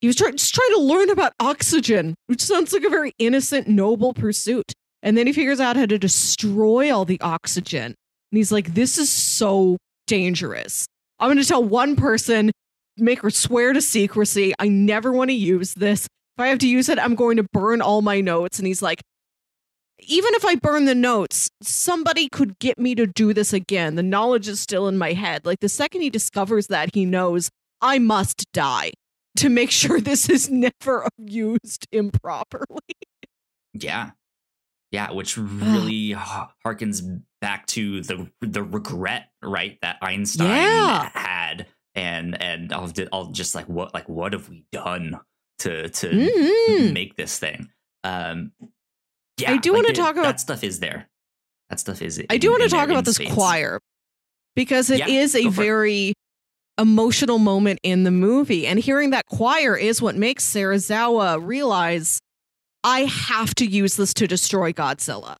[0.00, 3.68] he was try- just trying to learn about oxygen which sounds like a very innocent
[3.68, 7.94] noble pursuit and then he figures out how to destroy all the oxygen
[8.30, 9.76] and he's like this is so
[10.06, 10.86] dangerous
[11.18, 12.50] i'm going to tell one person
[12.96, 16.06] make her swear to secrecy i never want to use this
[16.40, 18.58] if I have to use it, I'm going to burn all my notes.
[18.58, 19.02] And he's like,
[19.98, 23.96] even if I burn the notes, somebody could get me to do this again.
[23.96, 25.44] The knowledge is still in my head.
[25.44, 27.50] Like the second he discovers that, he knows
[27.82, 28.92] I must die
[29.36, 32.96] to make sure this is never used improperly.
[33.74, 34.12] Yeah.
[34.92, 36.10] Yeah, which really
[36.66, 41.10] harkens back to the the regret, right, that Einstein Yeah.
[41.14, 45.20] had, and and I'll, I'll just like what like what have we done
[45.60, 46.92] to to Mhm.
[46.92, 47.70] make this thing?
[48.02, 48.50] Um,
[49.38, 50.64] yeah, I do like wanna talk about- that stuff.
[50.64, 51.08] Is there?
[51.68, 52.20] That stuff is.
[52.28, 53.78] I do want to talk about this choir
[54.56, 55.64] because it is Yeah, a go for it.
[55.64, 56.14] very
[56.78, 58.66] emotional moment in the movie.
[58.66, 62.18] And hearing that choir is what makes Serizawa realize
[62.82, 65.36] I have to use this to destroy Godzilla.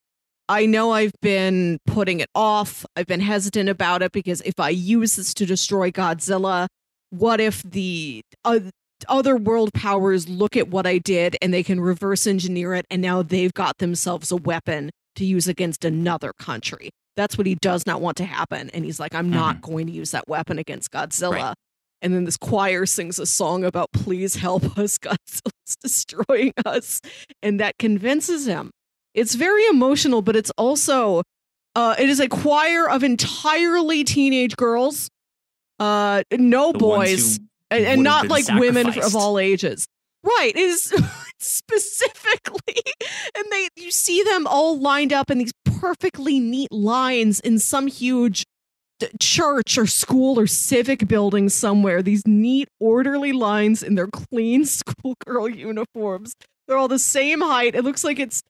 [0.49, 2.85] I know I've been putting it off.
[2.97, 6.67] I've been hesitant about it because if I use this to destroy Godzilla,
[7.11, 8.61] what if the uh,
[9.09, 13.01] other world powers look at what I did and they can reverse engineer it and
[13.01, 16.91] now they've got themselves a weapon to use against another country?
[17.17, 18.71] That's what he does not want to happen.
[18.71, 21.33] And he's like, I'm not going to use that weapon against Godzilla.
[21.33, 21.55] Right.
[22.03, 27.01] And then this choir sings a song about, please help us, Godzilla's destroying us.
[27.43, 28.71] And that convinces him.
[29.15, 31.23] It's very emotional, but it's also,
[31.75, 35.09] uh, it is a choir of entirely teenage girls,
[35.79, 37.39] uh, no The boys,
[37.71, 39.87] and, and not like women of all ages.
[40.23, 40.53] Right.
[40.55, 40.95] It is
[41.39, 42.83] specifically,
[43.37, 47.87] and they you see them all lined up in these perfectly neat lines in some
[47.87, 48.45] huge
[49.19, 52.03] church or school or civic building somewhere.
[52.03, 56.35] These neat, orderly lines in their clean schoolgirl uniforms.
[56.67, 57.75] They're all the same height.
[57.75, 58.43] It looks like it's.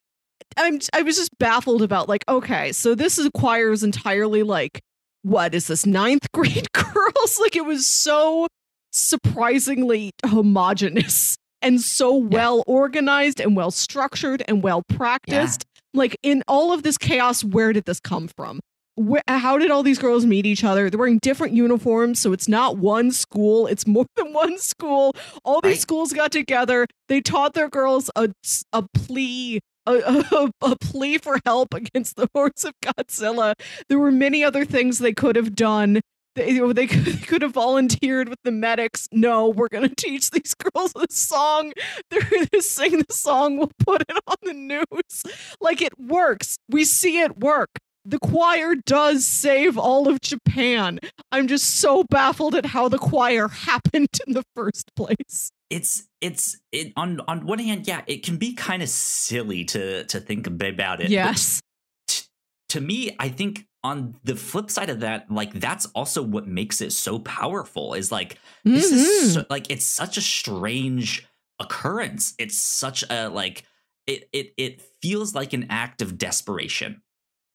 [0.57, 0.79] I'm.
[0.93, 4.81] I was just baffled about like, okay, so this is choir's entirely like,
[5.23, 7.39] what is this ninth grade girls?
[7.39, 8.47] Like it was so
[8.91, 15.65] surprisingly homogenous and so well organized and well structured and well practiced.
[15.93, 18.59] Like in all of this chaos, where did this come from?
[19.01, 20.89] Where, how did all these girls meet each other?
[20.89, 25.13] They're wearing different uniforms, so it's not one school, it's more than one school.
[25.43, 25.79] All these Right.
[25.79, 26.85] schools got together.
[27.07, 28.29] They taught their girls a,
[28.73, 29.59] a plea.
[29.87, 29.93] A,
[30.31, 33.55] a, a plea for help against the hordes of Godzilla.
[33.89, 36.01] There were many other things they could have done.
[36.35, 39.07] They, they, could, they could have volunteered with the medics.
[39.11, 41.73] No, we're going to teach these girls a song.
[42.11, 43.57] They're going to sing the song.
[43.57, 45.23] We'll put it on the news.
[45.59, 46.57] Like it works.
[46.69, 47.69] We see it work.
[48.03, 50.99] The choir does save all of Japan.
[51.31, 55.51] I'm just so baffled at how the choir happened in the first place.
[55.69, 60.03] it's it's it on on one hand yeah it can be kind of silly to
[60.05, 61.61] to think about it Yes.
[62.07, 62.25] t-
[62.69, 66.81] to me i think on the flip side of that like that's also what makes
[66.81, 68.95] it so powerful is like this Mhm.
[68.97, 71.25] is so, like it's such a strange
[71.59, 73.63] occurrence it's such a like
[74.07, 77.01] it it it feels like an act of desperation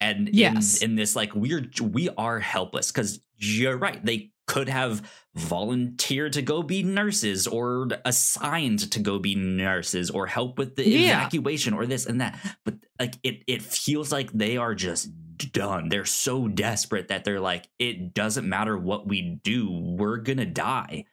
[0.06, 0.82] and Yes.
[0.82, 5.02] in, in this like we're we are helpless because you're right they could have
[5.34, 10.88] volunteered to go be nurses or assigned to go be nurses or help with the
[10.88, 11.18] Yeah.
[11.20, 15.08] evacuation or this and that but like it it feels like they are just
[15.52, 20.46] done they're so desperate that they're like it doesn't matter what we do we're gonna
[20.46, 21.04] die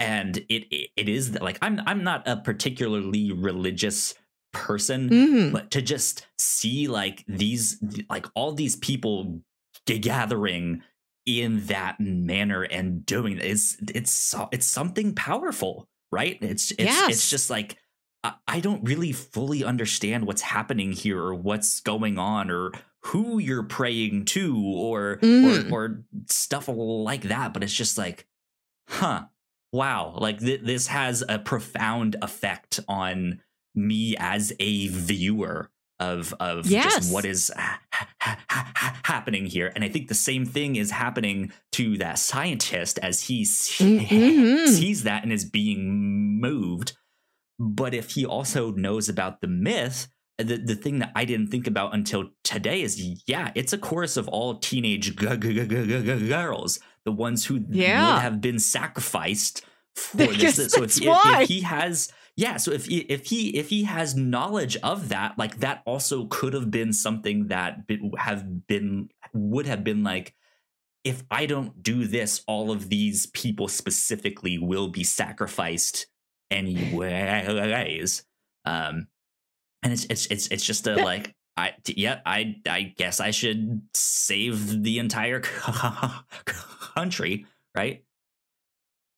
[0.00, 4.14] and it it, it is like i'm i'm not a particularly religious
[4.52, 5.52] person Mhm.
[5.52, 7.78] but to just see like these
[8.08, 9.42] like all these people
[9.86, 10.82] g- gathering
[11.26, 17.10] in that manner and doing it is it's it's something powerful right it's it's Yes.
[17.10, 17.76] it's just like
[18.48, 22.72] I, don't really fully understand what's happening here or what's going on or
[23.04, 25.70] who you're praying to or Mhm.
[25.70, 28.26] or, or stuff like that but it's just like
[28.88, 29.26] huh
[29.72, 33.40] wow like th- this has a profound effect on
[33.78, 35.70] me as a viewer
[36.00, 36.94] of of Yes.
[36.94, 40.76] just what is ha- ha- ha- ha- happening here and i think the same thing
[40.76, 44.68] is happening to that scientist as he Mhm.
[44.78, 46.96] sees that and is being moved
[47.58, 50.06] but if he also knows about the myth
[50.38, 54.16] the, the thing that i didn't think about until today is yeah it's a chorus
[54.16, 58.14] of all teenage g- g- g- girls the ones who Yeah.
[58.14, 59.64] would have been sacrificed
[59.96, 61.08] for this so if, if,
[61.42, 62.08] if he has
[62.38, 66.26] yeah so if he, if he if he has knowledge of that like that also
[66.26, 67.80] could have been something that
[68.16, 70.34] have been would have been like
[71.02, 76.06] if i don't do this all of these people specifically will be sacrificed
[76.50, 78.24] anyways.
[78.64, 79.08] Um
[79.82, 83.82] and it's it's it's, it's just a like i yeah i i guess i should
[83.94, 85.40] save the entire
[86.44, 88.04] country right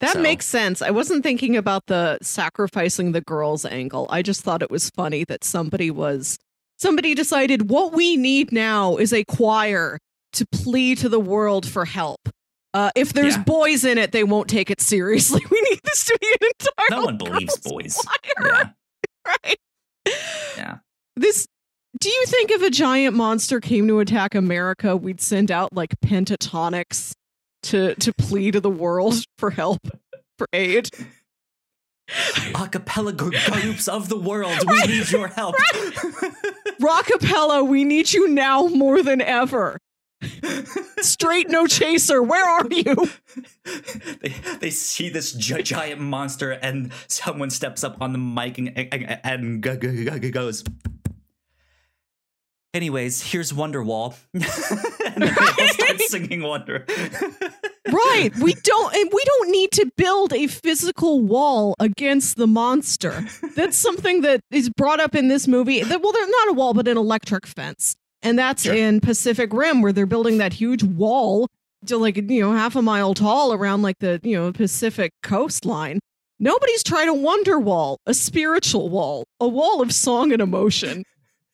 [0.00, 0.80] That So- makes sense.
[0.82, 4.06] I wasn't thinking about the sacrificing the girls angle.
[4.10, 6.38] I just thought it was funny that somebody was
[6.78, 9.98] somebody decided what we need now is a choir
[10.32, 12.30] to plea to the world for help.
[12.72, 13.42] Uh, if there's Yeah.
[13.42, 15.42] boys in it, they won't take it seriously.
[15.50, 18.70] We need this to be an entire no one believes boys choir, yeah
[19.44, 19.58] right?
[20.56, 20.76] Yeah.
[21.16, 21.46] This
[22.00, 25.94] Do you think if a giant monster came to attack America, we'd send out like
[26.00, 27.12] Pentatonix
[27.64, 29.80] to to plead to the world for help,
[30.38, 30.90] for aid?
[32.08, 33.16] Acapella
[33.62, 34.88] groups of the world, we right.
[34.88, 35.54] need your help.
[35.58, 35.92] Right.
[36.80, 39.78] Rockapella, we need you now more than ever.
[41.00, 43.08] Straight no chaser, where are you?
[44.20, 49.20] They, they see this giant monster, and someone steps up on the mic and, and,
[49.24, 50.62] and goes,
[52.72, 54.14] Anyways, here's Wonderwall.
[54.34, 54.44] and
[55.22, 55.70] then right?
[55.70, 56.84] start singing Wonder.
[57.90, 58.30] right.
[58.40, 63.24] We don't and we don't need to build a physical wall against the monster.
[63.56, 65.82] That's something that is brought up in this movie.
[65.82, 67.96] That well, they're not a wall, but an electric fence.
[68.22, 68.74] And that's sure.
[68.74, 71.48] in Pacific Rim where they're building that huge wall
[71.86, 75.98] to like, you know, half a mile tall around like the, you know, Pacific coastline.
[76.38, 81.04] Nobody's tried a wonder wall, a spiritual wall, a wall of song and emotion.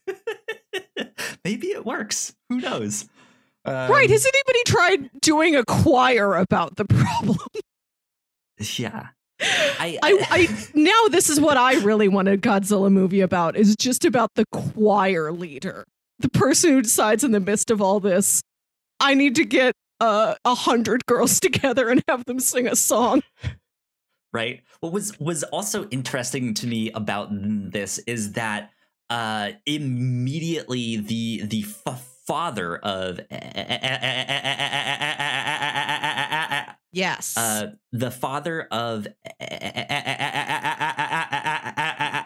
[1.44, 2.34] Maybe it works.
[2.48, 3.08] Who knows?
[3.64, 4.08] Um, right.
[4.08, 7.38] Has anybody tried doing a choir about the problem?
[8.78, 9.08] Yeah.
[9.38, 13.76] I, I, I, now this is what I really want a Godzilla movie about is
[13.76, 15.84] just about the choir leader,
[16.18, 18.42] the person who decides in the midst of all this,
[18.98, 22.76] I need to get uh, a uh, hundred girls together and have them sing a
[22.76, 23.22] song.
[24.32, 24.62] Right.
[24.80, 28.70] What was was also interesting to me about this is that
[29.10, 33.20] uh, immediately the the f- father of
[36.92, 39.06] yes uh, the father of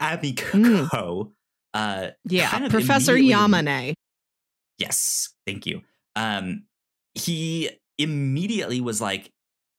[0.01, 1.33] Abiko
[1.75, 3.95] uh, yeah Professor Yamane
[4.79, 5.83] yes thank you
[6.17, 6.65] um
[7.15, 9.31] he immediately was like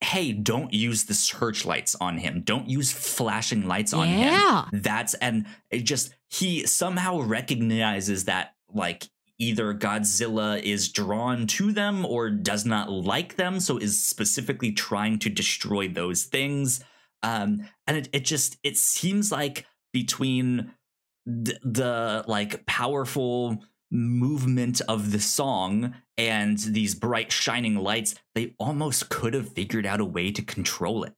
[0.04, 2.41] hey, don't use the searchlights on him.
[2.41, 4.66] Don't use flashing lights on yeah.
[4.66, 4.82] him.
[4.82, 12.06] That's and it just he somehow recognizes that like either Godzilla is drawn to them
[12.06, 16.84] or does not like them, so is specifically trying to destroy those things.
[17.24, 20.72] Um, and it, it just it seems like between
[21.26, 29.10] the, the like powerful movement of the song and these bright shining lights they almost
[29.10, 31.14] could have figured out a way to control it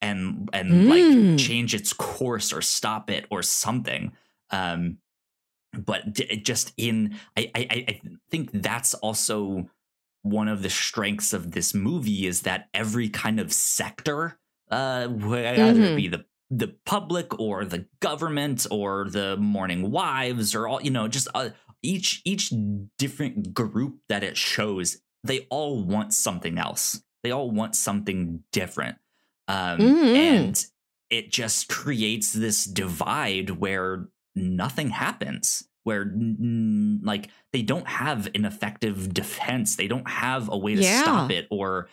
[0.00, 0.88] and and mm.
[0.88, 4.12] like change its course or stop it or something
[4.50, 4.98] um
[5.72, 6.12] but
[6.44, 8.00] just in I, I i
[8.30, 9.68] think that's also
[10.22, 14.38] one of the strengths of this movie is that every kind of sector
[14.70, 15.82] uh whether mm-hmm.
[15.82, 20.90] it be the the public or the government or the mourning wives or all you
[20.90, 21.48] know just uh,
[21.82, 22.52] each each
[22.98, 28.96] different group that it shows they all want something else they all want something different
[29.48, 30.16] um, mm-hmm.
[30.16, 30.66] and
[31.10, 38.44] it just creates this divide where nothing happens where n- like they don't have an
[38.44, 41.02] effective defense they don't have a way to yeah.
[41.02, 41.88] stop it or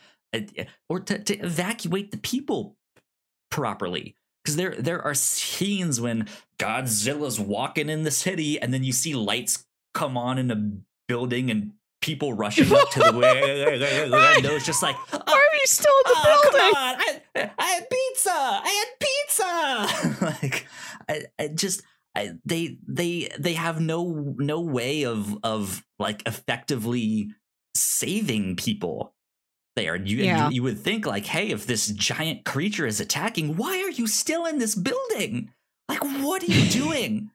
[0.88, 2.78] or to, to evacuate the people
[3.50, 6.28] properly because there there are scenes when
[6.60, 9.66] Godzilla's walking in the city and then you see lights
[10.00, 10.72] come on in a
[11.10, 14.56] building and people rushing up to the window.
[14.56, 16.74] It's just like, oh, why are you still in the oh, building?
[16.76, 18.32] I, I, had pizza.
[18.34, 20.26] I had pizza.
[20.26, 20.68] like,
[21.10, 21.84] I, I just.
[22.16, 27.30] I, they they they have no no way of of like effectively
[27.76, 29.14] saving people
[29.76, 29.96] there.
[29.96, 30.48] You, yeah.
[30.48, 34.08] you you would think like, hey, if this giant creature is attacking, why are you
[34.08, 35.52] still in this building?
[35.88, 37.30] Like, what are you doing?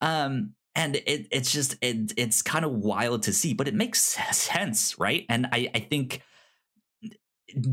[0.00, 4.00] um, and it, it's just it, it's kind of wild to see but it makes
[4.00, 5.26] sense right?
[5.28, 6.22] And i i think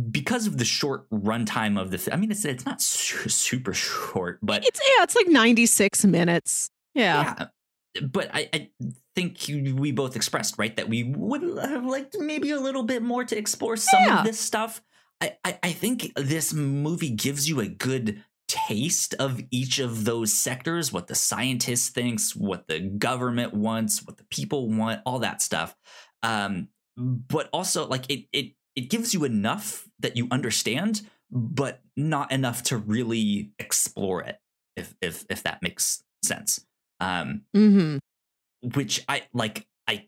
[0.09, 4.65] because of the short runtime of the i mean it's it's not super short but
[4.65, 6.69] it's yeah it's like 96 minutes.
[6.93, 7.45] Yeah, yeah
[8.01, 8.69] but i i
[9.17, 13.01] think you, we both expressed right that we would have liked maybe a little bit
[13.01, 14.19] more to explore some yeah.
[14.19, 14.79] of this stuff.
[15.19, 20.31] I, I, I think this movie gives you a good taste of each of those
[20.31, 25.41] sectors what the scientist thinks what the government wants what the people want all that
[25.41, 25.75] stuff
[26.23, 32.31] um, but also like it it it gives you enough that you understand but not
[32.31, 34.39] enough to really explore it
[34.77, 36.65] if if if that makes sense
[37.01, 37.97] um mm-hmm.
[38.75, 40.07] which i like i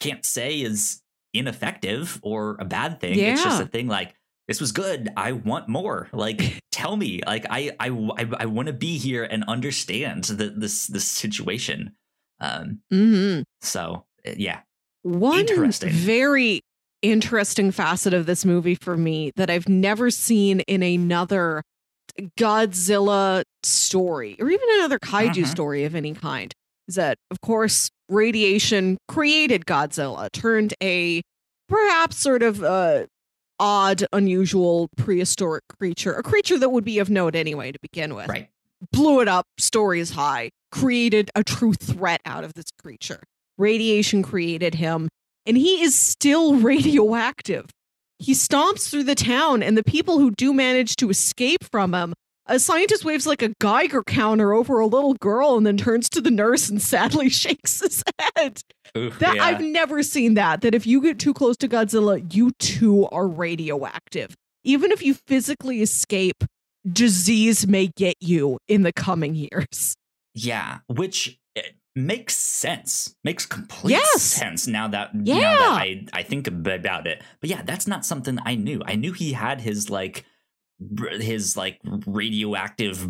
[0.00, 1.02] can't say is
[1.32, 3.32] ineffective or a bad thing yeah.
[3.32, 4.14] it's just a thing like
[4.50, 5.10] this was good.
[5.16, 6.08] I want more.
[6.12, 7.20] Like, tell me.
[7.24, 11.92] Like, I I I, I want to be here and understand the, this this situation.
[12.40, 12.80] Um.
[12.92, 13.42] Mm-hmm.
[13.60, 14.62] So uh, yeah.
[15.02, 15.90] One interesting.
[15.90, 16.62] very
[17.00, 21.62] interesting facet of this movie for me that I've never seen in another
[22.36, 25.46] Godzilla story or even another kaiju uh-huh.
[25.46, 26.52] story of any kind.
[26.88, 31.22] is that, of course, radiation created Godzilla, turned a
[31.68, 33.06] perhaps sort of uh,
[33.60, 38.28] odd, unusual prehistoric creature, a creature that would be of note anyway to begin with.
[38.28, 38.48] Right.
[38.90, 43.22] Blew it up, stories high, created a true threat out of this creature.
[43.58, 45.08] Radiation created him,
[45.44, 47.66] and he is still radioactive.
[48.18, 52.14] He stomps through the town, and the people who do manage to escape from him
[52.50, 56.20] a scientist waves like a Geiger counter over a little girl and then turns to
[56.20, 58.02] the nurse and sadly shakes his
[58.36, 58.60] head.
[58.98, 59.44] Ooh, That yeah.
[59.44, 60.60] I've never seen that.
[60.60, 64.34] That if you get too close to Godzilla, you too are radioactive.
[64.64, 66.44] Even if you physically escape,
[66.90, 69.94] disease may get you in the coming years.
[70.34, 71.62] Yeah, which eh,
[71.94, 73.14] makes sense.
[73.24, 74.22] Makes complete Yes.
[74.22, 75.40] sense now that now Yeah.
[75.56, 77.22] that I I think about it.
[77.40, 78.82] But yeah, that's not something I knew.
[78.84, 80.24] I knew he had his like
[81.20, 83.08] his like radioactive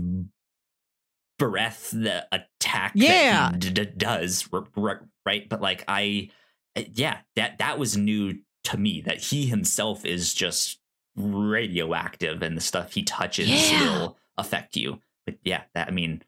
[1.39, 3.51] breath that attack Yeah.
[3.53, 5.49] that he d- d- does r- r- right?
[5.49, 6.29] But like i
[6.77, 10.79] eh, yeah that that was new to me that he himself is just
[11.17, 13.81] radioactive and the stuff he touches Yeah.
[13.99, 15.01] will affect you.
[15.27, 16.23] But yeah that i mean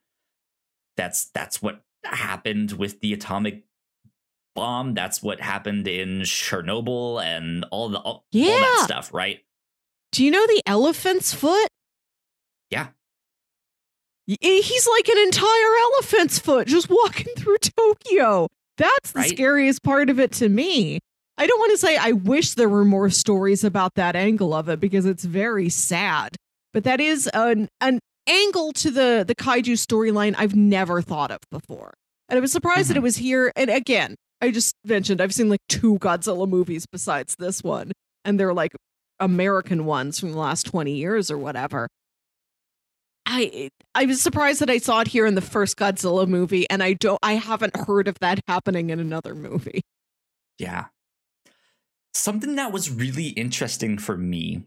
[0.97, 3.65] that's that's what happened with the atomic
[4.55, 4.93] bomb.
[4.95, 9.41] That's what happened in chernobyl and all the all, all that stuff right
[10.13, 11.69] Do you know the elephant's foot?
[12.71, 12.89] Yeah.
[14.29, 18.49] Eh, He's like an entire elephant's foot just walking through Tokyo.
[18.79, 19.29] That's the Right?
[19.31, 20.99] scariest part of it to me.
[21.39, 24.69] I don't want to say I wish there were more stories about that angle of
[24.69, 26.37] it because it's very sad.
[26.73, 27.99] But that is an an
[28.29, 31.93] angle to the the kaiju storyline I've never thought of before.
[32.29, 33.53] And I was surprised that it was here.
[33.57, 37.93] And again, I just mentioned I've seen like two Godzilla movies besides this one,
[38.25, 38.73] and they're like
[39.23, 41.89] American ones from the last 20 years or whatever.
[43.25, 46.83] I I was surprised that I saw it here in the first Godzilla movie and
[46.83, 49.83] I don't I haven't heard of that happening in another movie.
[50.59, 50.87] Yeah.
[52.13, 54.65] Something that was really interesting for me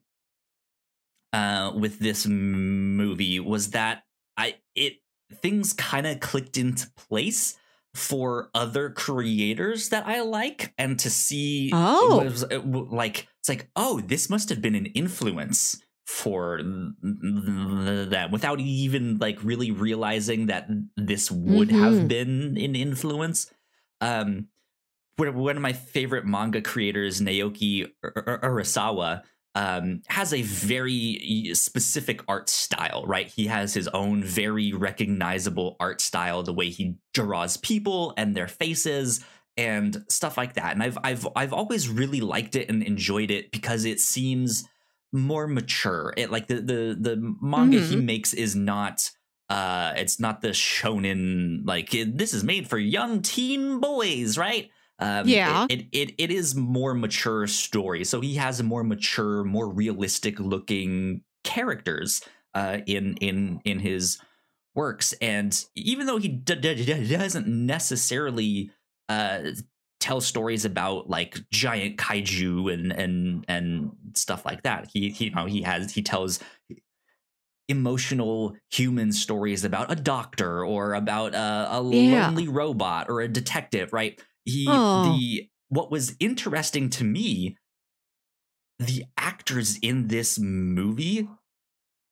[1.33, 4.03] uh, with this movie was that
[4.37, 4.93] I it
[5.33, 7.57] things kind of clicked into place
[7.95, 12.21] for other creators that I like, and to see Oh.
[12.21, 18.31] it was, it like it's like oh this must have been an influence for them
[18.31, 22.07] without even like really realizing that this would have Mhm.
[22.07, 23.51] been an influence.
[24.01, 24.47] Um,
[25.17, 29.23] one one of my favorite manga creators, Naoki Ur- Ur- Urasawa,
[29.55, 33.27] um, has a very specific art style, right?
[33.27, 38.49] He has his own very recognizable art style, the way he draws people and their
[38.49, 39.23] faces
[39.57, 40.73] and stuff like that.
[40.73, 44.65] And I've I've I've always really liked it and enjoyed it because it seems
[45.13, 46.13] more mature.
[46.17, 49.09] It like the the the manga he makes is not
[49.49, 54.69] uh it's not the shonen like this is made for young teen boys, right?
[54.99, 55.67] Um, Yeah.
[55.69, 58.03] it, it, it it is more mature story.
[58.05, 62.21] So he has more mature, more realistic looking characters
[62.53, 64.19] uh, in in in his
[64.75, 65.13] works.
[65.21, 68.71] And even though he d- d- d- doesn't necessarily
[69.09, 69.51] uh,
[69.99, 75.31] tell stories about like giant kaiju and and and stuff like that, he, he you
[75.31, 76.39] know he has he tells
[77.67, 82.35] emotional human stories about a doctor or about a, a Yeah.
[82.35, 84.21] lonely robot or a detective, right?
[84.45, 85.17] He Oh.
[85.17, 87.57] the what was interesting to me,
[88.79, 91.27] the actors in this movie,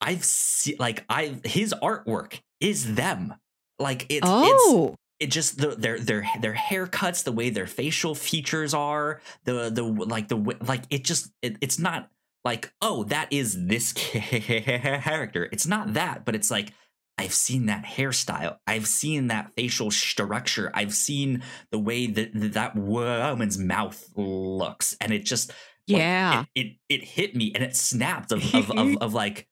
[0.02, 3.36] I've seen like I his artwork is them.
[3.80, 4.96] Like it's it's oh.
[5.20, 9.84] it just the, their their their haircuts, the way their facial features are, the the
[9.84, 12.10] like the like it just it, it's not
[12.44, 15.48] like oh that is this character.
[15.52, 16.74] It's not that, but it's like
[17.18, 18.58] I've seen that hairstyle.
[18.66, 20.72] I've seen that facial structure.
[20.74, 25.50] I've seen the way that that woman's mouth looks, and it just
[25.88, 26.46] like, Yeah.
[26.56, 29.48] it, it it hit me and it snapped of of, of, of like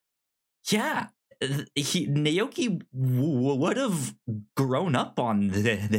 [0.71, 1.07] yeah
[1.75, 4.13] he Naoki w- would have
[4.55, 5.89] grown up on this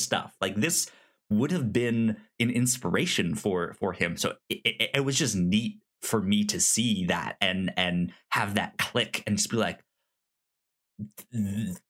[0.00, 0.36] stuff.
[0.40, 0.88] Like this
[1.28, 4.16] would have been an inspiration for for him.
[4.16, 8.54] So it, it, it was just neat for me to see that and and have
[8.56, 9.80] that click and just be like,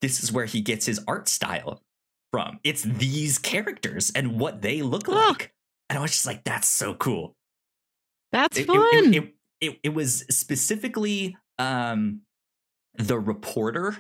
[0.01, 1.83] this is where he gets his art style
[2.33, 2.59] from.
[2.65, 5.15] It's these characters and what they look Huh.
[5.29, 5.53] like.
[5.89, 7.37] And I was just like, that's so cool
[8.33, 9.15] That's it, fun.
[9.15, 12.23] it, it, it, was specifically um
[12.99, 13.97] the reporter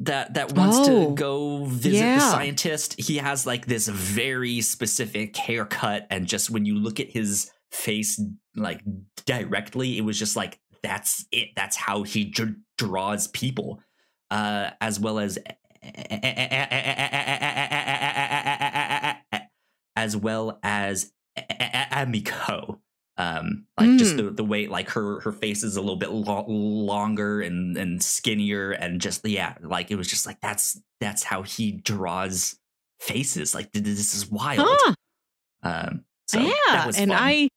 [0.00, 5.36] that that wants Oh, to go visit the scientist he has like this very specific
[5.36, 8.20] haircut and just when you look at his face
[8.62, 8.80] like
[9.26, 13.80] directly it was just like that's it that's how he dr- draws people
[14.30, 15.38] uh as well as
[19.96, 22.78] as well as Emiko.
[23.16, 23.98] Um, like mm.
[23.98, 27.76] just the, the way like her her face is a little bit lo- longer and
[27.76, 32.56] and skinnier and just yeah like it was just like that's that's how he draws
[33.00, 34.68] faces like this is wild.
[34.70, 34.94] Huh.
[35.64, 37.48] Um, so yeah, and I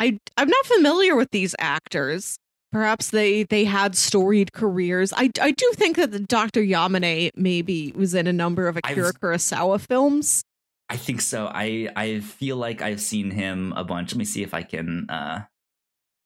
[0.00, 2.38] I I'm not familiar with these actors.
[2.70, 5.12] Perhaps they they had storied careers.
[5.12, 6.60] I I do think that the Dr.
[6.60, 10.42] Yamane maybe was in a number of Akira I've, Kurosawa films.
[10.88, 11.50] I think so.
[11.52, 14.12] I I feel like I've seen him a bunch.
[14.12, 15.42] Let me see if I can uh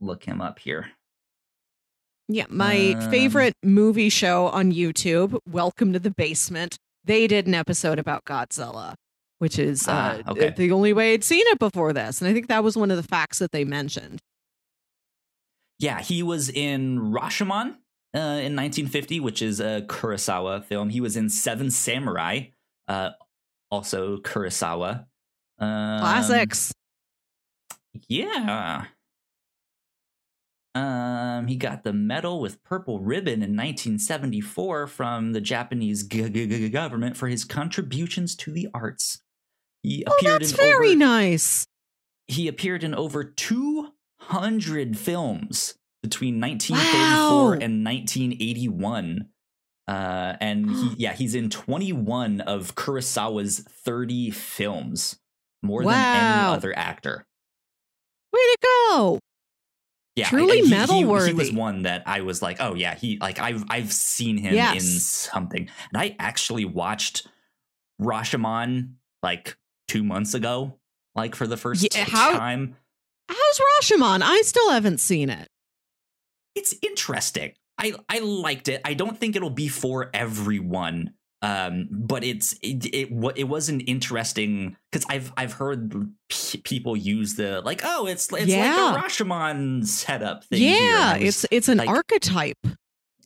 [0.01, 0.91] look him up here.
[2.29, 6.77] Yeah, my um, favorite movie show on YouTube, Welcome to the Basement.
[7.05, 8.95] They did an episode about Godzilla
[9.43, 10.51] which is ah, uh, okay.
[10.57, 12.21] the only way I'd seen it before this.
[12.21, 14.21] And I think that was one of the facts that they mentioned.
[15.81, 17.71] Yeah, he was in Rashomon
[18.15, 20.91] uh, in 1950, which is a Kurosawa film.
[20.91, 22.51] He was in Seven Samurai,
[22.87, 23.11] uh,
[23.69, 25.07] also Kurosawa.
[25.59, 26.73] Um, Classics.
[28.07, 28.85] Yeah.
[30.77, 36.69] Um, he got the medal with purple ribbon in 1974 from the Japanese g- g-
[36.69, 39.19] government for his contributions to the arts.
[39.83, 41.67] He oh, appeared that's in very over, nice.
[42.29, 47.53] He appeared in over 200 films between 1934 wow.
[47.53, 49.29] and 1981.
[49.89, 55.19] Uh, and he, yeah, he's in 21 of Kurosawa's 30 films,
[55.63, 55.93] more wow.
[55.93, 57.27] than any other actor.
[58.33, 59.19] Way to go!
[60.15, 61.31] Yeah, truly metal worthy.
[61.31, 64.37] He, he, was one that I was like, oh yeah, he like I've I've seen
[64.37, 64.75] him yes.
[64.75, 67.27] in something, and I actually watched
[68.01, 69.57] Rashomon like
[69.93, 70.79] two months ago,
[71.15, 72.77] like for the first yeah, how, time.
[73.29, 74.23] How's Rashomon?
[74.23, 75.49] I still haven't seen it.
[76.55, 77.53] It's interesting.
[77.79, 78.81] I I liked it.
[78.85, 81.15] I don't think it'll be for everyone.
[81.43, 85.93] Um, but it's it, it it was an interesting because I've I've heard
[86.29, 88.77] p- people use the like oh it's it's yeah.
[88.77, 90.63] like a Rashomon setup thing.
[90.63, 92.65] Yeah, it's it's an like, archetype.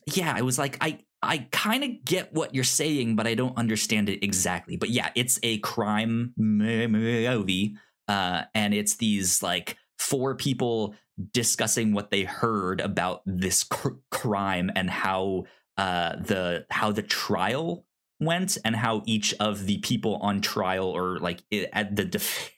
[0.07, 3.57] Yeah, I was like I I kind of get what you're saying, but I don't
[3.57, 4.77] understand it exactly.
[4.77, 7.75] But yeah, it's a crime movie,
[8.07, 10.95] uh, and it's these like four people
[11.33, 15.45] discussing what they heard about this cr- crime and how
[15.77, 17.85] uh, the how the trial
[18.19, 21.41] went and how each of the people on trial or like
[21.73, 22.51] at the def-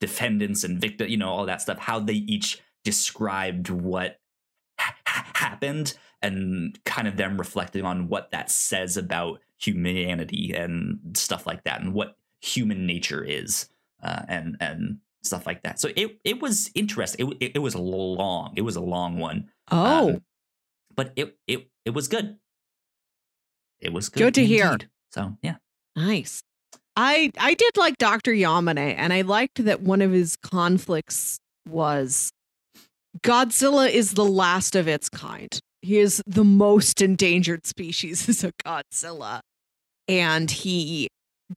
[0.00, 4.18] defendants and victim, you know, all that stuff, how they each described what
[4.78, 4.96] ha-
[5.34, 11.64] happened and kind of them reflecting on what that says about humanity and stuff like
[11.64, 13.68] that and what human nature is
[14.02, 15.80] uh, and and stuff like that.
[15.80, 17.28] So it it was interesting.
[17.28, 18.52] It, it, it was long.
[18.56, 19.48] It was a long one.
[19.70, 20.22] Oh, um,
[20.94, 22.38] but it it it was good.
[23.80, 24.20] It was good.
[24.20, 24.54] Good to indeed.
[24.54, 24.78] hear.
[25.10, 25.56] So yeah,
[25.96, 26.42] nice.
[26.96, 28.32] I I did like Dr.
[28.32, 32.32] Yamane, and I liked that one of his conflicts was
[33.22, 35.58] Godzilla is the last of its kind.
[35.82, 39.40] He is the most endangered species is a Godzilla.
[40.08, 41.08] And he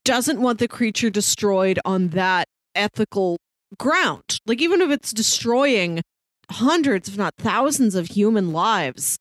[0.05, 3.37] doesn't want the creature destroyed on that ethical
[3.77, 4.39] ground.
[4.45, 6.01] Like, even if it's destroying
[6.49, 9.17] hundreds, if not thousands, of human lives,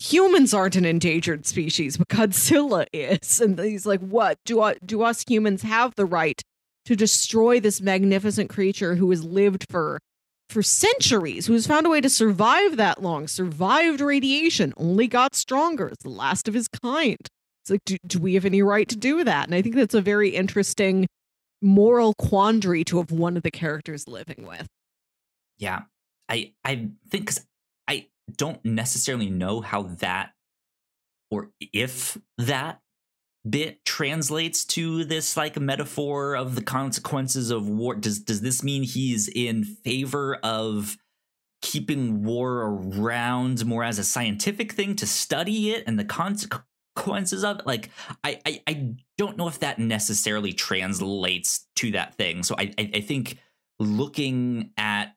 [0.00, 3.40] humans aren't an endangered species, but Godzilla is.
[3.40, 4.38] And he's like, what?
[4.44, 6.40] Do, I, do us humans have the right
[6.86, 10.00] to destroy this magnificent creature who has lived for
[10.52, 15.88] for centuries, who's found a way to survive that long, survived radiation, only got stronger.
[15.88, 17.18] It's the last of his kind.
[17.62, 19.46] It's like, do, do we have any right to do that?
[19.46, 21.06] And I think that's a very interesting
[21.62, 24.66] moral quandary to have one of the characters living with.
[25.58, 25.82] Yeah.
[26.28, 27.46] I I think cuz
[27.86, 30.32] I don't necessarily know how that
[31.30, 32.80] or if that
[33.48, 37.94] bit translates to this like metaphor of the consequences of war.
[37.94, 40.96] Does does this mean he's in favor of
[41.60, 47.60] keeping war around more as a scientific thing to study it and the consequences of
[47.60, 47.66] it?
[47.66, 47.90] Like
[48.22, 52.42] i i, I don't know if that necessarily translates to that thing.
[52.44, 53.38] So i i, I think
[53.80, 55.16] looking at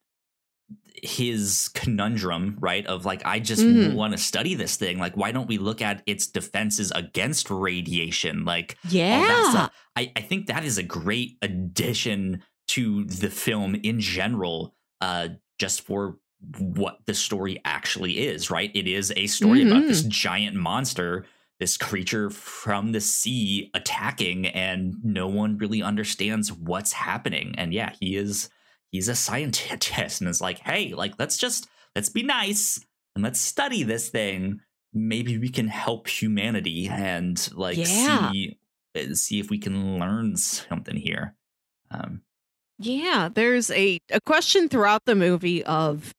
[1.03, 2.85] his conundrum, right?
[2.85, 3.93] Of like, I just mm.
[3.93, 4.97] want to study this thing.
[4.97, 8.45] Like, why don't we look at its defenses against radiation?
[8.45, 14.73] Like, yeah, I, I think that is a great addition to the film in general,
[15.01, 15.29] uh,
[15.59, 16.17] just for
[16.59, 18.71] what the story actually is, right?
[18.73, 19.71] It is a story mm-hmm.
[19.71, 20.09] about this mm-hmm.
[20.09, 21.25] giant monster,
[21.59, 27.55] this creature from the sea attacking, and no one really understands what's happening.
[27.57, 28.49] And yeah, he is
[28.95, 32.83] he's a scientist and is like, hey, like let's just let's be nice
[33.15, 34.59] and let's study this thing
[34.97, 38.31] maybe we can help humanity and like Yeah.
[38.31, 38.57] see
[38.97, 41.35] uh, see if we can learn something here.
[41.91, 42.21] Um,
[42.79, 46.13] Yeah, there's a, a question throughout the movie of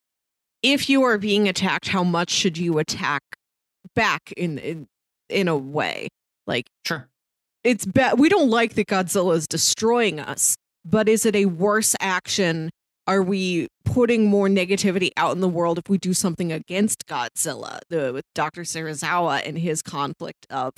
[0.62, 3.22] if you are being attacked, how much should you attack
[3.94, 4.86] back in in,
[5.30, 6.08] in a way?
[6.46, 7.08] Like sure.
[7.64, 8.18] it's bad.
[8.18, 10.54] We don't like that Godzilla is destroying us,
[10.88, 12.70] but is it a worse action?
[13.08, 17.80] Are we putting more negativity out in the world if we do something against Godzilla?
[17.88, 18.62] The with Dr.
[18.62, 20.74] Serizawa and his conflict of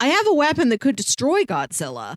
[0.00, 2.14] I have a weapon that could destroy Godzilla,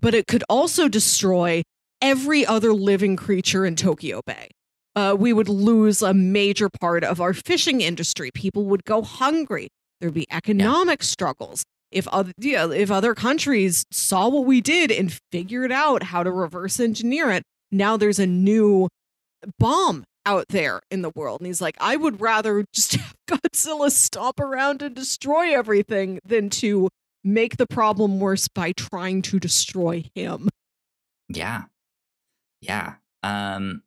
[0.00, 1.62] but it could also destroy
[2.00, 4.50] every other living creature in Tokyo Bay.
[4.94, 8.30] Uh, we would lose a major part of our fishing industry.
[8.32, 9.68] People would go hungry.
[10.00, 11.64] There'd be economic struggles.
[11.90, 16.32] If other, yeah, if other countries saw what we did and figured out how to
[16.32, 18.88] reverse engineer it, now there's a new
[19.58, 21.40] bomb out there in the world.
[21.40, 26.50] And he's like, I would rather just have Godzilla stomp around and destroy everything than
[26.50, 26.88] to
[27.22, 30.48] make the problem worse by trying to destroy him.
[31.28, 31.64] Yeah.
[32.60, 32.94] Yeah.
[33.22, 33.82] Um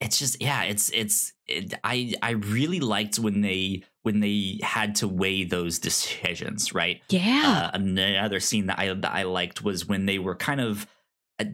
[0.00, 4.94] it's just yeah, it's it's it, I I really liked when they when they had
[4.94, 7.02] to weigh those decisions, right?
[7.08, 7.70] Yeah.
[7.74, 10.86] Uh, another scene that I that I liked was when they were kind of
[11.40, 11.44] uh,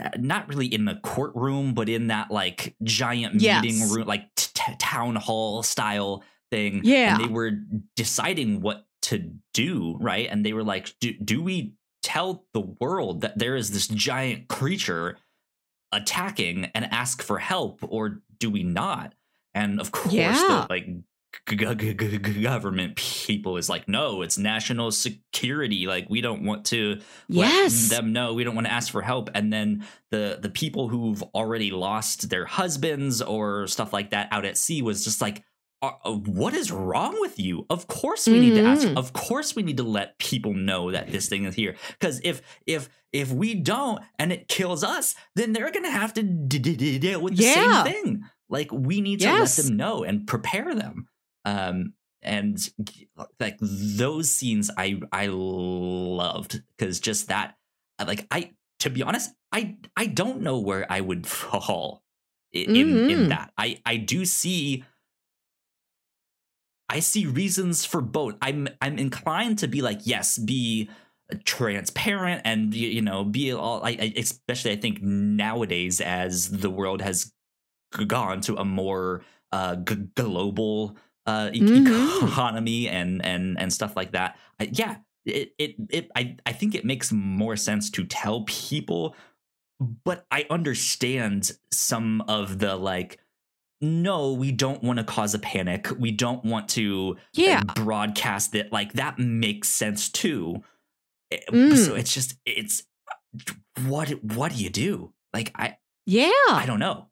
[0.00, 3.62] uh, not really in the courtroom, but in that like giant Yes.
[3.62, 6.80] meeting room, like t- t- town hall style thing.
[6.84, 7.16] Yeah.
[7.16, 7.50] and they were
[7.96, 10.28] deciding what to do, right?
[10.30, 14.46] And they were like, "Do do we tell the world that there is this giant
[14.48, 15.16] creature
[15.92, 19.14] attacking and ask for help, or do we not?"
[19.54, 20.32] And of course, Yeah.
[20.38, 20.86] the like
[21.44, 25.86] government people is like, no, it's national security.
[25.86, 27.90] Like we don't want to yes.
[27.90, 28.34] let them know.
[28.34, 29.30] We don't want to ask for help.
[29.34, 34.44] And then the the people who've already lost their husbands or stuff like that out
[34.44, 35.42] at sea was just like.
[35.82, 37.66] "Uh, uh, What is wrong with you?
[37.68, 38.86] Of course we need to ask.
[38.88, 38.96] Mhm.
[38.96, 41.76] Of course we need to let people know that this thing is here.
[42.00, 46.22] Because if if if we don't and it kills us, then they're gonna have to
[46.22, 47.84] d- d- d- deal with the Yeah.
[47.84, 48.24] same thing.
[48.48, 49.58] Like we need to Yes.
[49.58, 51.08] let them know and prepare them
[51.46, 52.58] um and
[53.40, 57.56] like those scenes i i loved because just that
[58.06, 62.02] like i to be honest i i don't know where i would fall
[62.52, 63.28] in in Mhm.
[63.28, 64.84] that i i do see
[66.88, 70.88] i see reasons for both i'm i'm inclined to be like yes be
[71.44, 77.00] transparent and you know be all I, I especially i think nowadays as the world
[77.02, 77.32] has
[78.06, 79.22] gone to a more
[79.52, 82.28] uh g- global uh e- Mhm.
[82.28, 86.74] economy and and and stuff like that I, yeah it, it it I I think
[86.74, 89.14] it makes more sense to tell people
[90.04, 93.18] but I understand some of the like
[93.80, 97.56] no we don't want to cause a panic we don't want to yeah.
[97.66, 100.62] like, broadcast it like that makes sense too
[101.32, 101.76] Eh, Mm.
[101.76, 102.84] so it's just it's
[103.84, 106.30] what what do you do like i Yeah.
[106.50, 107.08] i don't know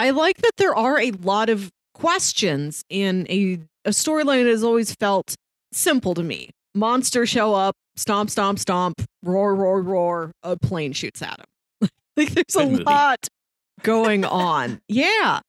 [0.00, 4.62] I like that there are a lot of questions in a, a storyline that has
[4.64, 5.34] always felt
[5.72, 6.50] simple to me.
[6.74, 11.88] Monsters show up, stomp, stomp, stomp, roar, roar, roar, a plane shoots at him.
[12.16, 12.84] like there's a movie.
[12.84, 13.26] lot
[13.82, 14.80] going on.
[14.88, 15.40] yeah.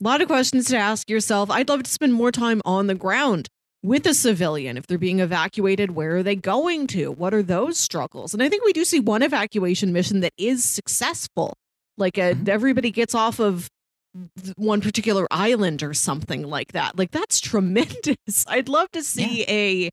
[0.00, 1.50] A lot of questions to ask yourself.
[1.50, 3.48] I'd love to spend more time on the ground
[3.82, 4.76] with a civilian.
[4.76, 7.10] If they're being evacuated, where are they going to?
[7.10, 8.32] What are those struggles?
[8.32, 11.54] And I think we do see one evacuation mission that is successful.
[11.96, 12.48] Like uh Mhm.
[12.48, 13.66] everybody gets off of
[14.56, 16.98] one particular island or something like that.
[16.98, 18.44] Like that's tremendous.
[18.46, 19.90] I'd love to see a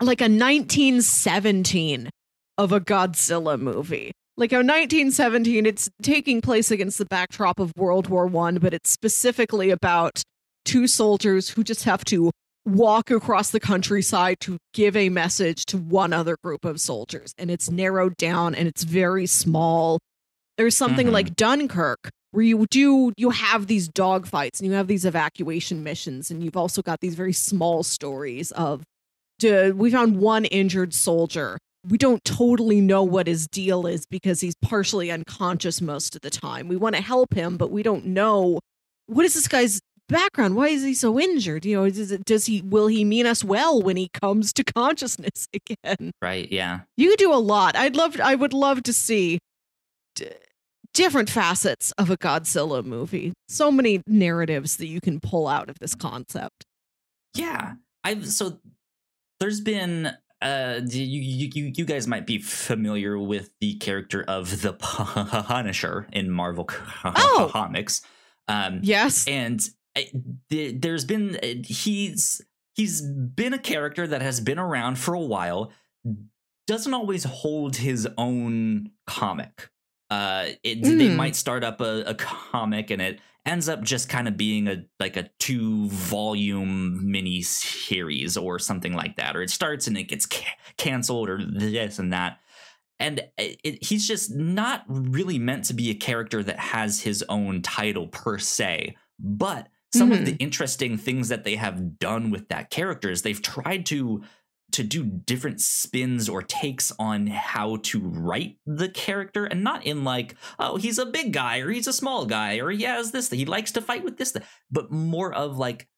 [0.00, 2.10] like a 1917
[2.58, 4.12] of a Godzilla movie.
[4.36, 8.90] Like a 1917, it's taking place against the backdrop of World War One, but it's
[8.90, 10.22] specifically about
[10.64, 12.30] two soldiers who just have to
[12.64, 17.32] walk across the countryside to give a message to one other group of soldiers.
[17.36, 19.98] And it's narrowed down and it's very small.
[20.56, 21.12] There's something Mhm.
[21.12, 26.30] like Dunkirk where you do you have these dogfights and you have these evacuation missions
[26.30, 28.82] and you've also got these very small stories of
[29.38, 31.58] "Duh, we found one injured soldier.
[31.88, 36.30] We don't totally know what his deal is because he's partially unconscious most of the
[36.30, 36.68] time.
[36.68, 38.60] We want to help him but we don't know
[39.06, 40.56] what is this guy's background?
[40.56, 41.64] Why is he so injured?
[41.64, 44.64] You know does, it, does he will he mean us well when he comes to
[44.64, 46.12] consciousness again?
[46.22, 46.80] Right yeah.
[46.96, 47.76] You could do a lot.
[47.76, 48.18] I'd love.
[48.20, 49.38] I would love to see
[50.94, 53.32] different facets of a Godzilla movie.
[53.48, 56.64] So many narratives that you can pull out of this concept.
[57.36, 57.74] yeah
[58.04, 58.58] i've so
[59.40, 60.10] there's been
[60.42, 66.28] uh you, you you guys might be familiar with the character of the punisher in
[66.30, 66.68] marvel
[67.04, 67.48] Oh.
[67.52, 68.02] comics
[68.48, 69.26] um Yes.
[69.28, 69.60] and
[70.50, 72.40] there's been uh, he's
[72.74, 75.70] he's been a character that has been around for a while
[76.66, 79.68] doesn't always hold his own comic
[80.12, 80.98] uh it, mm.
[80.98, 84.68] they might start up a, a comic and it ends up just kind of being
[84.68, 89.96] a like a two volume mini series or something like that or it starts and
[89.96, 92.38] it gets ca- canceled or this and that
[92.98, 97.24] and it, it, he's just not really meant to be a character that has his
[97.28, 100.20] own title per se but some mm-hmm.
[100.20, 100.42] of the mm-hmm.
[100.42, 104.22] interesting things that they have done with that character is they've tried to
[104.72, 110.04] to do different spins or takes on how to write the character and not in
[110.04, 113.30] like oh he's a big guy or he's a small guy or he has this
[113.30, 114.36] he likes to fight with this
[114.70, 115.88] but more of like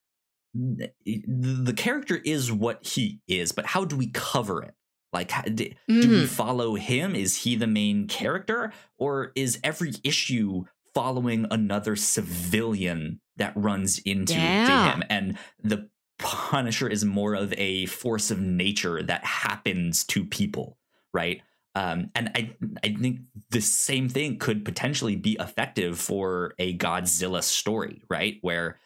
[0.54, 4.74] the character is what he is but how do we cover it
[5.12, 6.02] like do, mm.
[6.02, 10.64] do we follow him is he the main character or is every issue
[10.94, 14.92] following another civilian that runs into yeah.
[14.92, 15.88] him and the
[16.18, 20.78] punisher is more of a force of nature that happens to people
[21.12, 21.42] right
[21.76, 22.54] um, and I,
[22.84, 28.38] I think the same thing could potentially be effective for a Godzilla story, right?
[28.42, 28.78] Where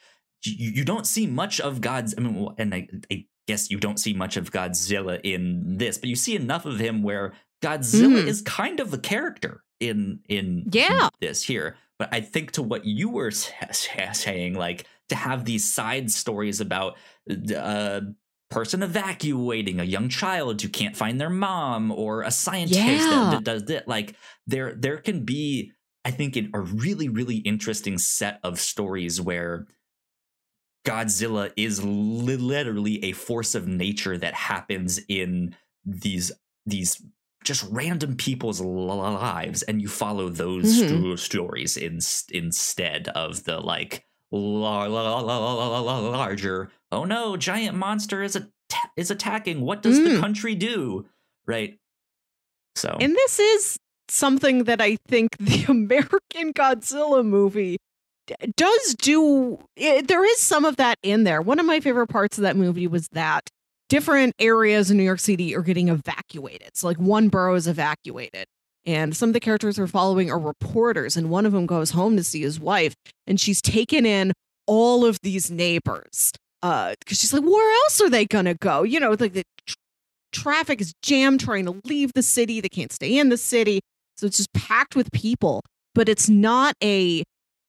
[0.43, 2.15] you, you don't see much of God's.
[2.17, 6.11] I mean, and I, I, guess you don't see much of Godzilla in this, but
[6.11, 8.27] you see enough of him where Godzilla mm.
[8.27, 11.77] is kind of a character in in yeah this here.
[11.99, 16.97] But I think to what you were saying, like to have these side stories about
[17.29, 18.01] a uh,
[18.51, 23.31] person evacuating a young child who can't find their mom or a scientist yeah.
[23.33, 24.15] that, does that, like
[24.47, 25.73] there there can be,
[26.05, 29.67] I think, a really really interesting set of stories where.
[30.87, 35.55] Godzilla is literally a force of nature that happens in
[35.85, 36.33] these
[36.65, 37.03] these
[37.45, 41.03] just random people's lives and you follow those mm-hmm.
[41.03, 41.99] st- stories in,
[42.31, 44.05] instead of the like
[46.11, 48.49] larger oh no giant monster is a
[48.97, 50.13] is attacking what does mm.
[50.13, 51.07] the country do
[51.47, 51.79] right
[52.77, 57.79] so and this is something that i think the american godzilla movie
[58.57, 62.37] does do it, there is some of that in there one of my favorite parts
[62.37, 63.49] of that movie was that
[63.89, 66.77] different areas in New York City are getting evacuated.
[66.77, 68.47] So, like, one borough is evacuated.
[68.87, 72.17] And some of the characters we're following are reporters, and one of them goes home
[72.17, 72.95] to see his wife,
[73.27, 74.33] and she's taken in
[74.67, 76.33] all of these neighbors.
[76.63, 78.83] Uh, because she's like, where else are they gonna go?
[78.83, 79.75] You know, like the tr-
[80.33, 82.61] traffic is jammed trying to leave the city.
[82.61, 83.81] They can't stay in the city.
[84.17, 85.63] So it's just packed with people,
[85.95, 87.23] but it's not a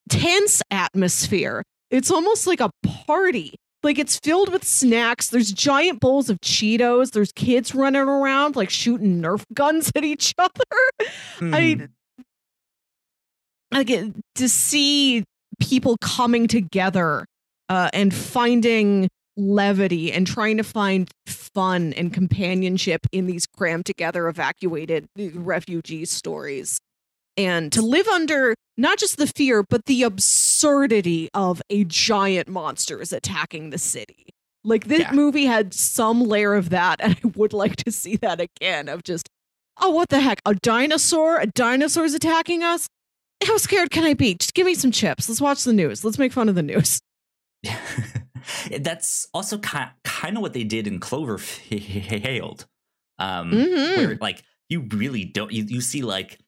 [0.08, 1.62] tense atmosphere.
[1.90, 2.70] It's almost like a
[3.06, 5.28] party like it's filled with snacks.
[5.28, 7.12] There's giant bowls of Cheetos.
[7.12, 11.08] There's kids running around like shooting Nerf guns at each other.
[11.38, 11.88] Mm.
[13.72, 15.24] I like it, to see
[15.60, 17.26] people coming together
[17.68, 24.28] uh, and finding levity and trying to find fun and companionship in these crammed together
[24.28, 26.78] evacuated refugee stories
[27.44, 33.00] and to live under not just the fear, but the absurdity of a giant monster
[33.00, 34.26] is attacking the city.
[34.64, 35.12] Like this yeah.
[35.12, 39.02] movie had some layer of that, and I would like to see that again of
[39.02, 39.28] just,
[39.80, 40.40] oh, what the heck?
[40.44, 41.38] A dinosaur?
[41.38, 42.86] A dinosaur is attacking us?
[43.44, 44.34] How scared can I be?
[44.34, 45.28] Just give me some chips.
[45.28, 46.04] Let's watch the news.
[46.04, 47.00] Let's make fun of the news.
[48.80, 52.64] That's also kind kind of what they did in Cloverfield,
[53.18, 54.00] um, mm-hmm.
[54.00, 56.38] where like you really don't you, you see like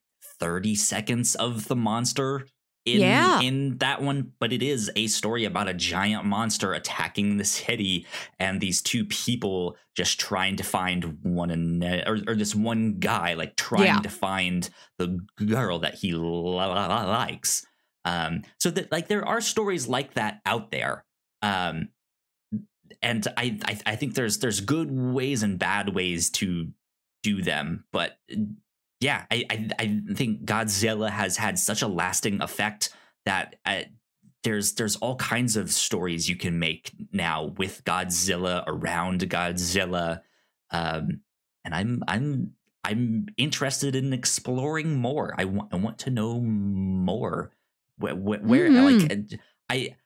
[0.42, 2.46] 30 seconds of the monster
[2.84, 3.40] in yeah.
[3.40, 8.04] in that one but it is a story about a giant monster attacking the city
[8.40, 13.34] and these two people just trying to find one and or, or this one guy
[13.34, 14.00] like trying yeah.
[14.00, 14.68] to find
[14.98, 17.64] the girl that he likes
[18.04, 21.04] um so that like there are stories like that out there
[21.40, 21.88] um
[23.00, 26.66] and I, I i think there's there's good ways and bad ways to
[27.22, 28.16] do them but
[29.02, 32.90] yeah, I, I, I think Godzilla has had such a lasting effect
[33.26, 33.82] that uh,
[34.44, 40.20] there's there's all kinds of stories you can make now with Godzilla around Godzilla,
[40.70, 41.20] um,
[41.64, 42.52] and I'm I'm
[42.84, 45.34] I'm interested in exploring more.
[45.36, 47.50] I want I want to know more.
[47.98, 49.18] Where, where mm-hmm.
[49.18, 49.96] like I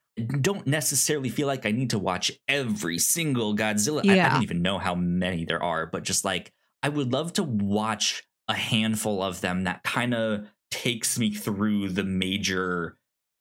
[0.41, 4.03] don't necessarily feel like I need to watch every single Godzilla.
[4.05, 4.25] Yeah.
[4.25, 7.35] I, I don't even know how many there are, but just like I would love
[7.35, 12.97] to watch a handful of them that kind of takes me through the major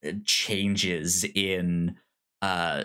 [0.06, 1.96] uh, changes in
[2.42, 2.84] uh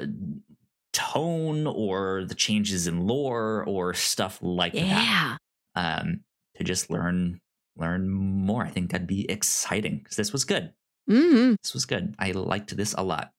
[0.92, 5.36] tone or the changes in lore or stuff like yeah.
[5.74, 6.20] that um
[6.56, 7.40] to just learn
[7.76, 10.72] learn more i think that'd be exciting because this was good
[11.08, 11.54] mm-hmm.
[11.62, 13.30] this was good i liked this a lot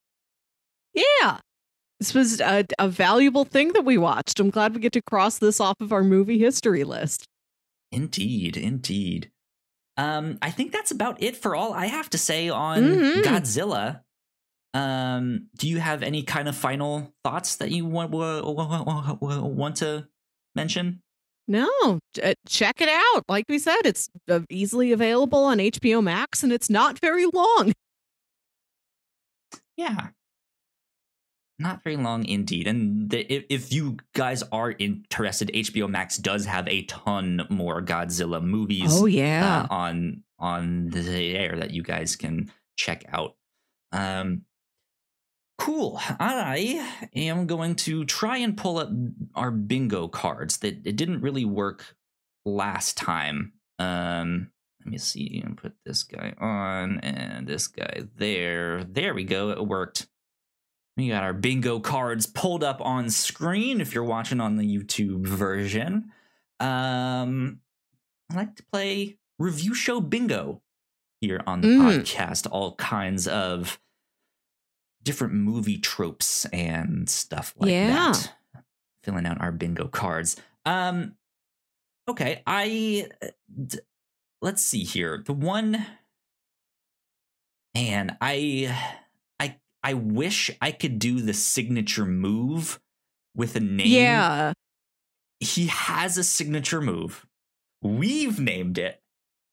[0.93, 1.37] Yeah.
[1.99, 4.39] This was a, a valuable thing that we watched.
[4.39, 7.27] I'm glad we get to cross this off of our movie history list.
[7.91, 9.31] Indeed, indeed.
[9.97, 13.23] Um, I think that's about it for all I have to say on Mhm.
[13.23, 14.03] Godzilla.
[14.73, 20.07] Um, do you have any kind of final thoughts that you want want to
[20.55, 21.01] mention?
[21.47, 21.99] No,
[22.47, 23.25] check it out.
[23.27, 27.73] Like we said, it's uh, easily available on HBO Max and it's not very long.
[29.75, 30.09] Yeah.
[31.61, 32.67] Not very long indeed.
[32.67, 37.81] And the, if, if you guys are interested, HBO Max does have a ton more
[37.81, 39.67] Godzilla movies Oh, yeah.
[39.69, 43.35] uh, on on the air that you guys can check out.
[43.91, 44.41] Um,
[45.59, 45.99] cool.
[46.19, 48.89] I am going to try and pull up
[49.35, 50.57] our bingo cards.
[50.57, 51.95] That it didn't really work
[52.45, 53.53] last time.
[53.77, 54.49] Um,
[54.83, 58.83] let me see and put this guy on and this guy there.
[58.83, 59.51] There we go.
[59.51, 60.07] It worked.
[60.97, 65.25] We got our bingo cards pulled up on screen if you're watching on the YouTube
[65.25, 66.11] version.
[66.59, 67.61] Um,
[68.31, 70.61] I like to play review show bingo
[71.21, 71.99] here on the Mm.
[72.01, 72.47] podcast.
[72.51, 73.79] All kinds of
[75.03, 78.11] different movie tropes and stuff like Yeah.
[78.11, 78.35] that.
[79.03, 80.35] Filling out our bingo cards.
[80.65, 81.15] Um,
[82.07, 83.07] okay, I
[83.65, 83.79] d-
[84.41, 85.23] let's see here.
[85.25, 85.85] The one,
[87.73, 88.77] man, I,
[89.83, 92.79] I, wish I could do the signature move
[93.35, 94.53] with a name Yeah.
[95.39, 97.25] he has a signature move.
[97.81, 99.01] We've named it,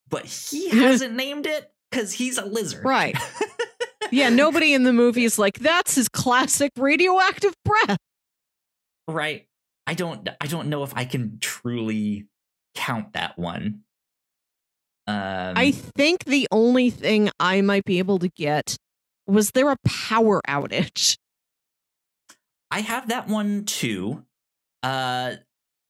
[0.07, 2.83] but he hasn't named it because he's a lizard.
[2.85, 3.17] Right.
[4.11, 4.29] Yeah.
[4.29, 7.97] Nobody in the movie is like, that's his classic radioactive breath.
[9.07, 9.45] right.
[9.85, 12.25] I don't I don't know if I can truly
[12.73, 13.81] count that one.
[15.05, 18.77] Um I think the only thing I might be able to get
[19.29, 21.17] was there a power outage?
[22.71, 24.25] I have that one too.
[24.83, 25.35] Uh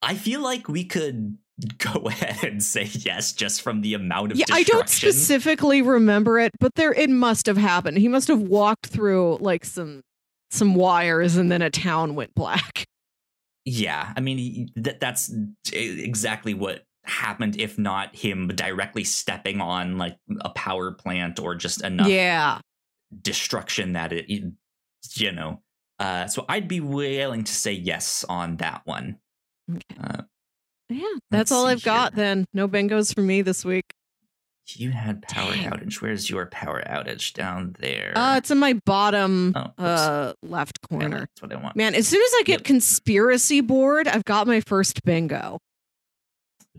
[0.01, 1.37] I feel like we could
[1.77, 6.39] go ahead and say yes just from the amount of Yeah, I don't specifically remember
[6.39, 7.97] it, but there it must have happened.
[7.97, 10.01] He must have walked through like some
[10.51, 12.85] some wires and then a town went black.
[13.65, 15.31] Yeah, I mean that that's
[15.71, 21.83] exactly what happened if not him directly stepping on like a power plant or just
[21.83, 22.59] enough Yeah.
[23.21, 24.29] Destruction that it
[25.15, 25.61] you know.
[25.99, 29.17] Uh so I'd be willing to say yes on that one.
[29.69, 29.81] Okay.
[30.01, 30.21] Uh,
[30.89, 31.05] Yeah.
[31.31, 32.45] That's all I've got then.
[32.53, 33.85] No bingos for me this week.
[34.75, 35.69] you had power Dang.
[35.71, 36.01] outage.
[36.01, 38.13] Where's your power outage down there?
[38.15, 41.21] Uh it's in my bottom Oh, uh left corner.
[41.21, 41.75] That's what I want.
[41.75, 42.63] Man, as soon as I get Yep.
[42.65, 45.59] conspiracy board, I've got my first bingo.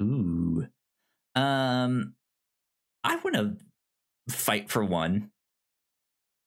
[0.01, 0.66] Ooh.
[1.35, 2.14] Um
[3.03, 3.57] I want to
[4.35, 5.31] fight for one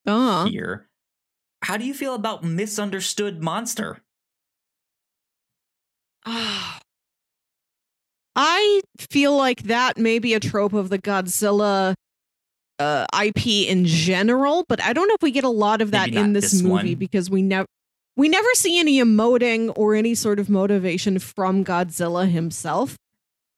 [0.06, 0.88] Uh here.
[1.64, 4.02] How do you feel about misunderstood monster?
[6.26, 6.80] Ah.
[8.36, 11.94] I feel like that may be a trope of the Godzilla
[12.80, 16.14] uh, IP in general, but I don't know if we get a lot of that
[16.14, 16.96] in this, this movie one.
[16.96, 17.68] because we never
[18.16, 22.98] we never see any emoting or any sort of motivation from Godzilla himself.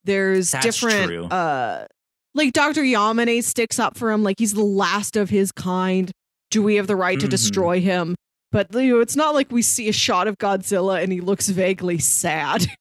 [0.03, 1.25] There's That's different true.
[1.25, 1.85] uh
[2.33, 2.83] like Dr.
[2.83, 6.11] Yamane sticks up for him like he's the last of his kind.
[6.55, 7.31] Do we have the right to Mhm.
[7.31, 8.15] destroy him?
[8.53, 11.49] But you know, it's not like we see a shot of Godzilla and he looks
[11.49, 12.65] vaguely sad.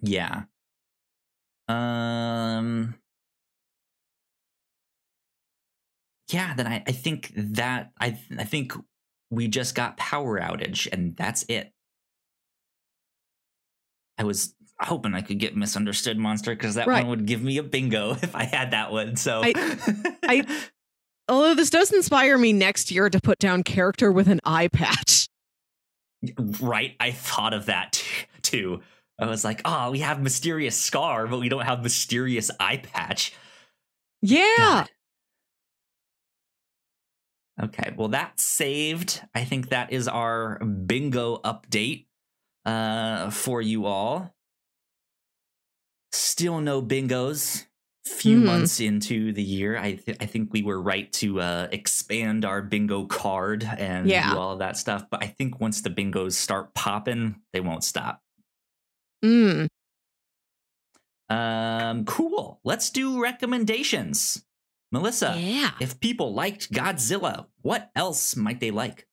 [0.00, 0.44] Yeah.
[1.68, 2.94] Um
[6.30, 8.74] Yeah, then I, I think that I I think
[9.30, 11.72] we just got power outage and that's it.
[14.18, 17.02] I was hoping I could get misunderstood monster because that Right.
[17.02, 19.16] one would give me a bingo if I had that one.
[19.16, 20.44] So I-
[21.28, 25.28] Although this does inspire me next year to put down character with an eye patch.
[26.60, 28.02] right, I thought of that
[28.42, 28.80] too.
[29.18, 33.34] I was like, oh, we have mysterious scar, but we don't have mysterious eye patch.
[34.22, 34.56] Yeah.
[34.58, 34.90] God.
[37.62, 39.22] Okay, well that's saved.
[39.34, 42.06] I think that is our bingo update
[42.66, 44.34] uh for you all.
[46.12, 47.64] Still no bingos.
[48.06, 48.44] Few Mhm.
[48.44, 52.62] months into the year, I th- I think we were right to uh expand our
[52.62, 54.32] bingo card and Yeah.
[54.32, 55.06] do all of that stuff.
[55.10, 58.22] But I think once the bingos start popping, they won't stop.
[59.24, 59.66] Mm.
[61.28, 62.60] Um, cool.
[62.62, 64.44] Let's do recommendations.
[64.92, 65.72] Melissa, Yeah.
[65.80, 69.08] if people liked Godzilla, what else might they like?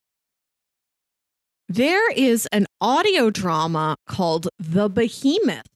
[1.68, 5.66] There is an audio drama called The Behemoth.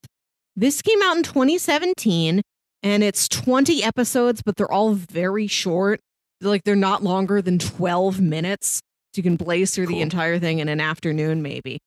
[0.54, 2.42] This came out in 2017
[2.82, 6.00] and it's 20 episodes, but they're all very short.
[6.40, 8.80] Like they're not longer than 12 minutes.
[9.14, 9.96] So you can blaze through Cool.
[9.96, 11.78] the entire thing in an afternoon, maybe.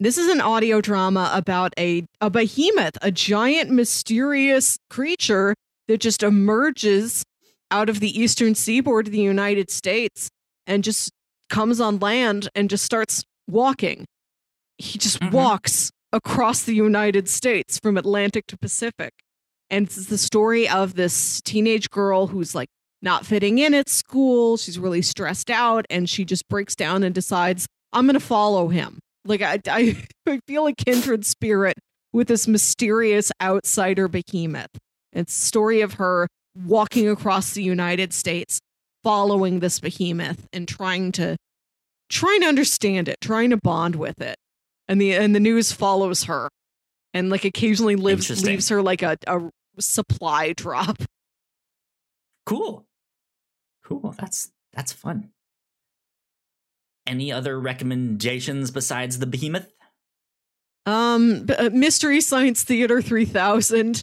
[0.00, 5.54] This is an audio drama about a, a behemoth, a giant mysterious creature
[5.86, 7.22] that just emerges
[7.70, 10.28] out of the eastern seaboard of the United States
[10.66, 11.10] and just
[11.50, 14.04] comes on land and just starts walking.
[14.78, 15.30] He just Mhm.
[15.32, 19.12] walks across the United States from Atlantic to Pacific.
[19.74, 22.68] And it's the story of this teenage girl who's like
[23.02, 24.56] not fitting in at school.
[24.56, 28.68] She's really stressed out and she just breaks down and decides, I'm going to follow
[28.68, 29.00] him.
[29.24, 31.74] Like, I, I, I feel a kindred spirit
[32.12, 34.70] with this mysterious outsider behemoth.
[35.12, 36.28] It's the story of her
[36.64, 38.60] walking across the United States,
[39.02, 41.36] following this behemoth and trying to
[42.08, 44.36] trying to understand it, trying to bond with it.
[44.86, 46.48] And the and the news follows her
[47.12, 51.02] and like occasionally lives leaves her like a, a supply drop.
[52.46, 52.86] Cool.
[53.84, 54.14] Cool.
[54.18, 55.30] That's that's fun.
[57.06, 59.70] Any other recommendations besides the behemoth?
[60.86, 64.00] Um, uh, Mystery Science Theater 3000.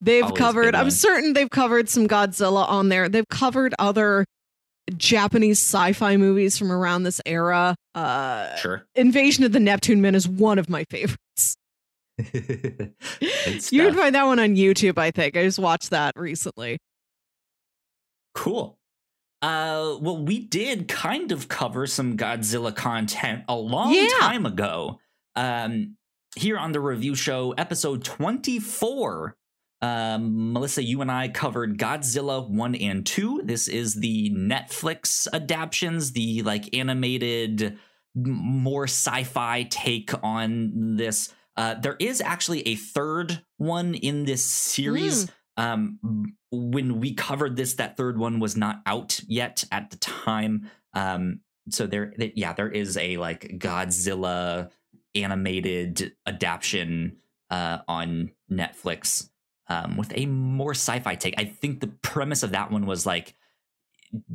[0.00, 3.08] They've Always covered, I'm certain they've covered some Godzilla on there.
[3.08, 4.24] They've covered other
[4.96, 7.74] Japanese sci fi movies from around this era.
[7.94, 8.84] Uh, Sure.
[8.94, 11.16] Invasion of the Neptune Men is one of my favorites.
[13.70, 15.36] You can find that one on YouTube, I think.
[15.36, 16.78] I just watched that recently.
[18.34, 18.78] Cool.
[19.42, 24.08] Uh, well, we did kind of cover some Godzilla content a long Yeah.
[24.20, 25.00] time ago.
[25.36, 25.96] Um,
[26.36, 29.36] here on the review show, episode 24.
[29.82, 33.42] Um, Melissa, you and I covered Godzilla 1 and 2.
[33.44, 37.78] This is the Netflix adaptions, the like animated,
[38.14, 41.32] more sci fi take on this.
[41.56, 45.30] Uh, there is actually a third one in this series.
[45.56, 50.70] Um, when we covered this, that third one was not out yet at the time.
[50.94, 51.40] Um,
[51.70, 54.70] so there, yeah, there is a like Godzilla
[55.14, 57.18] animated adaptation
[57.50, 59.30] uh, on Netflix
[59.68, 61.34] um, with a more sci-fi take.
[61.38, 63.34] I think the premise of that one was like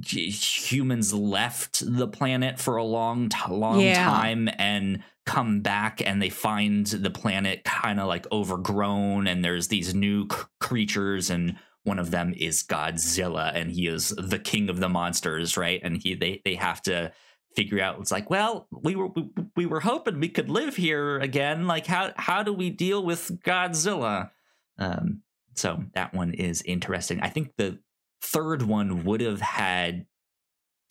[0.06, 4.04] humans left the planet for a long, long Yeah.
[4.04, 9.68] time and come back, and they find the planet kind of like overgrown, and there's
[9.68, 14.70] these new c- creatures, and one of them is Godzilla, and he is the king
[14.70, 15.80] of the monsters, right?
[15.84, 17.12] And he they they have to
[17.56, 21.18] figure out it's like well we were we, we were hoping we could live here
[21.18, 24.30] again like how how do we deal with godzilla
[24.78, 25.24] um
[25.56, 27.80] so that one is interesting i think the
[28.22, 30.06] third one would have had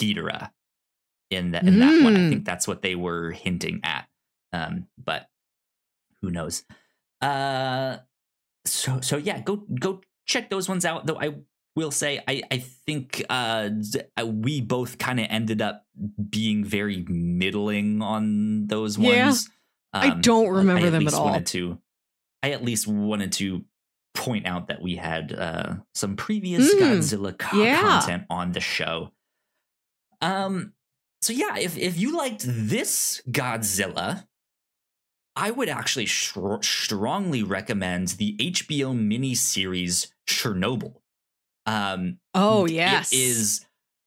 [0.01, 0.51] Ghidorah
[1.31, 2.29] in, the, in that one i Mm.
[2.31, 4.09] think that's what they were hinting at
[4.53, 5.29] um but
[6.23, 6.65] who knows
[7.21, 7.99] uh
[8.65, 11.35] so so yeah go go check those ones out though i
[11.77, 13.69] will say i i think uh
[14.21, 15.85] uh, we both kind of ended up
[16.31, 19.27] being very middling on those Yeah.
[19.27, 19.49] ones
[19.93, 21.25] I Um, don't remember I them at least all.
[21.27, 21.79] wanted to
[22.43, 23.65] i at least wanted to
[24.19, 27.81] point out that we had uh some previous Mm, godzilla co- yeah.
[27.81, 29.13] content on the show
[30.21, 30.73] um
[31.23, 34.27] so yeah if if you liked this godzilla
[35.37, 40.95] I would actually str- strongly recommend the HBO miniseries Chernobyl.
[41.65, 43.13] Um, Oh, yes.
[43.13, 43.65] it is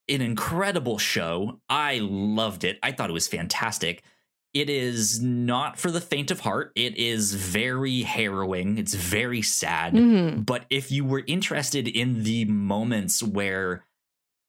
[0.10, 1.62] an incredible show.
[1.70, 2.80] I loved it.
[2.84, 4.04] I thought it was fantastic.
[4.54, 6.72] It is not for the faint of heart.
[6.76, 8.78] It is very harrowing.
[8.78, 9.94] It's very sad.
[9.94, 10.46] Mhm.
[10.46, 13.86] But if you were interested in the moments where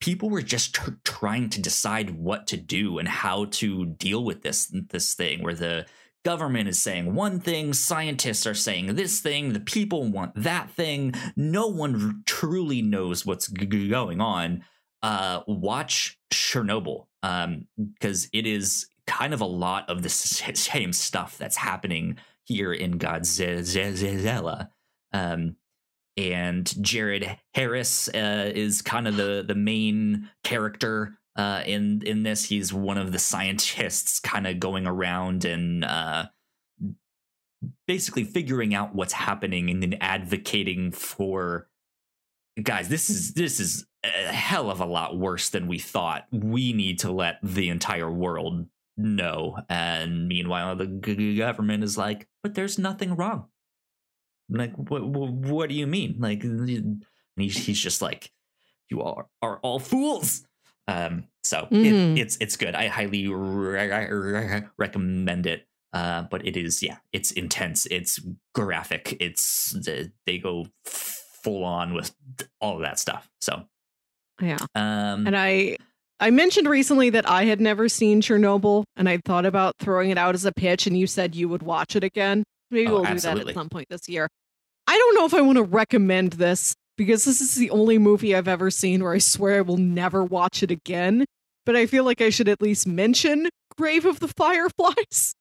[0.01, 4.43] people were just tr- trying to decide what to do and how to deal with
[4.43, 5.87] this this thing, where the
[6.25, 11.13] government is saying one thing, scientists are saying this thing, the people want that thing,
[11.37, 14.65] no one truly knows what's g- going on.
[15.03, 17.07] Uh, watch Chernobyl
[17.77, 22.99] because it is kind of a lot of the same stuff that's happening here in
[22.99, 24.69] Godzilla.
[25.13, 25.57] Um,
[26.17, 32.45] and Jared Harris uh, is kind of the the main character uh, in in this.
[32.45, 36.27] He's one of the scientists, kind of going around and uh,
[37.87, 41.69] basically figuring out what's happening and then advocating for
[42.63, 42.89] guys.
[42.89, 46.27] This is this is a hell of a lot worse than we thought.
[46.31, 48.67] We need to let the entire world
[49.03, 49.59] know.
[49.69, 53.47] And meanwhile, the g- government is like, but there's nothing wrong.
[54.49, 56.17] Like, what, what, what do you mean?
[56.19, 57.05] Like, and
[57.37, 58.31] he's, he's just like,
[58.91, 60.45] you all are, are all fools.
[60.89, 62.17] Um, so Mhm.
[62.17, 62.75] it, it's it's good.
[62.75, 65.67] I highly re- re- recommend it.
[65.93, 67.87] Uh, but it is yeah, it's intense.
[67.87, 68.19] It's
[68.55, 69.17] graphic.
[69.21, 69.75] It's
[70.27, 72.15] they go full on with
[72.61, 73.31] all of that stuff.
[73.41, 73.65] So
[74.41, 74.59] Yeah.
[74.75, 75.77] um, And I
[76.23, 80.17] I mentioned recently that I had never seen Chernobyl and I thought about throwing it
[80.17, 82.45] out as a pitch, and you said you would watch it again.
[82.71, 84.29] Maybe Oh, we'll do that at some point this year.
[84.87, 88.37] I don't know if I want to recommend this because this is the only movie
[88.37, 91.25] I've ever seen where I swear I will never watch it again.
[91.67, 95.35] But I feel like I should at least mention Grave of the Fireflies.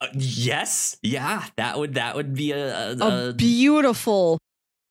[0.00, 4.38] Uh, yes, yeah, that would that would be a, A a beautiful,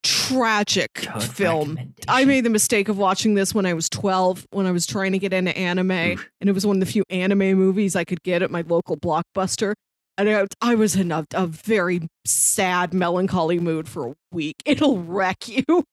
[0.07, 1.77] tragic good film.
[2.07, 5.11] I made the mistake of watching this when I was 12, when I was trying
[5.11, 6.29] to get into anime, Oof.
[6.39, 8.95] and it was one of the few anime movies I could get at my local
[8.95, 9.73] blockbuster.
[10.17, 14.55] And I, I was in a, a very sad, melancholy mood for a week.
[14.65, 15.83] It'll wreck you.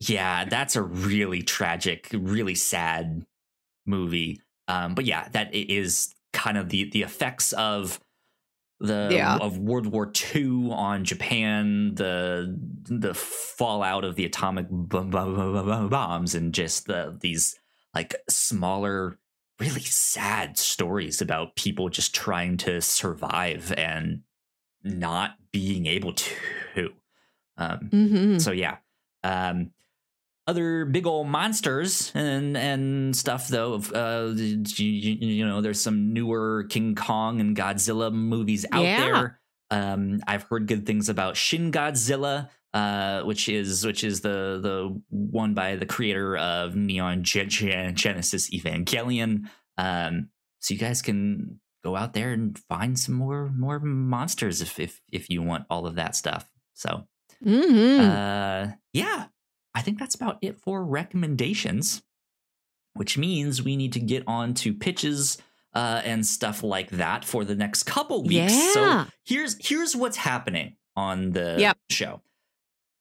[0.00, 3.24] Yeah, that's a really tragic, really sad
[3.86, 4.40] movie.
[4.68, 7.98] Um, but yeah, that is kind of the the effects of
[8.80, 9.36] the Yeah.
[9.36, 12.56] of World War II on Japan, the
[12.88, 17.58] the fallout of the atomic bombs, and just the these
[17.94, 19.18] like smaller,
[19.58, 24.20] really sad stories about people just trying to survive and
[24.84, 26.90] not being able to.
[27.56, 28.38] Um, Mm-hmm.
[28.38, 28.76] so yeah
[29.24, 29.70] um
[30.46, 33.74] other big old monsters and and stuff though.
[33.74, 39.00] Of, uh you, you know there's some newer king kong and godzilla movies out Yeah.
[39.00, 39.40] there.
[39.70, 45.00] Um i've heard good things about shin godzilla uh which is which is the the
[45.10, 49.48] one by the creator of neon Gen- Gen- genesis evangelion.
[49.76, 50.28] Um
[50.60, 55.00] so you guys can go out there and find some more more monsters if if
[55.10, 56.48] if you want all of that stuff.
[56.74, 57.06] So
[57.44, 58.00] Mm-hmm.
[58.00, 59.26] uh, yeah,
[59.76, 62.02] I think that's about it for recommendations,
[62.94, 65.36] which means we need to get on to pitches
[65.74, 68.52] uh, and stuff like that for the next couple weeks.
[68.54, 69.04] Yeah.
[69.04, 71.76] So here's here's what's happening on the Yep.
[71.90, 72.22] show.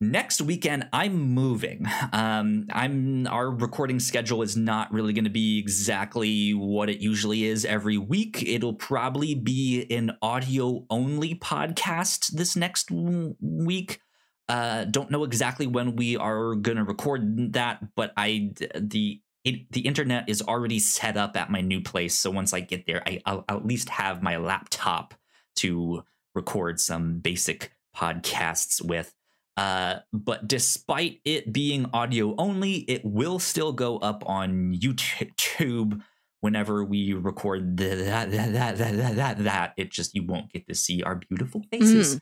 [0.02, 1.88] Next weekend, I'm moving.
[2.11, 7.45] Um, I'm our recording schedule is not really going to be exactly what it usually
[7.45, 8.43] is every week.
[8.45, 14.02] It'll probably be an audio only podcast this next w- week.
[14.48, 19.72] Uh, don't know exactly when we are going to record that, but I the it,
[19.72, 22.16] the internet is already set up at my new place.
[22.16, 25.14] So once I get there, I, I'll, I'll at least have my laptop
[25.58, 26.04] to
[26.34, 29.14] record some basic podcasts with.
[29.56, 36.02] Uh, but despite it being audio only, it will still go up on YouTube
[36.42, 39.74] whenever we record the, that, that, that, that, that, that, that.
[39.78, 42.20] It just, you won't get to see our beautiful faces.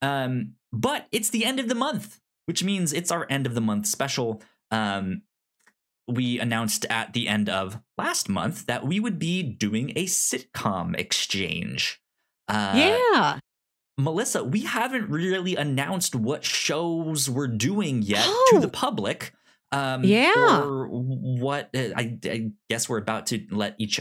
[0.00, 3.60] Um, but it's the end of the month, which means it's our end of the
[3.60, 4.42] month special.
[4.70, 5.22] Um,
[6.08, 10.96] we announced at the end of last month that we would be doing a sitcom
[10.98, 12.00] exchange.
[12.48, 13.38] Uh, yeah.
[13.98, 18.58] Melissa, we haven't really announced what shows we're doing yet to Oh.
[18.60, 19.32] the public.
[19.72, 20.60] Um, Yeah.
[20.62, 21.70] Or what?
[21.74, 23.98] uh, I, I guess we're about to let each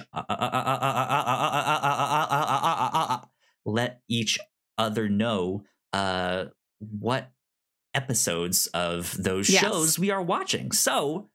[3.65, 4.37] let each
[4.77, 6.45] other know uh,
[6.79, 7.31] what
[7.93, 9.61] episodes of those Yes.
[9.61, 10.71] shows we are watching.
[10.71, 11.29] So,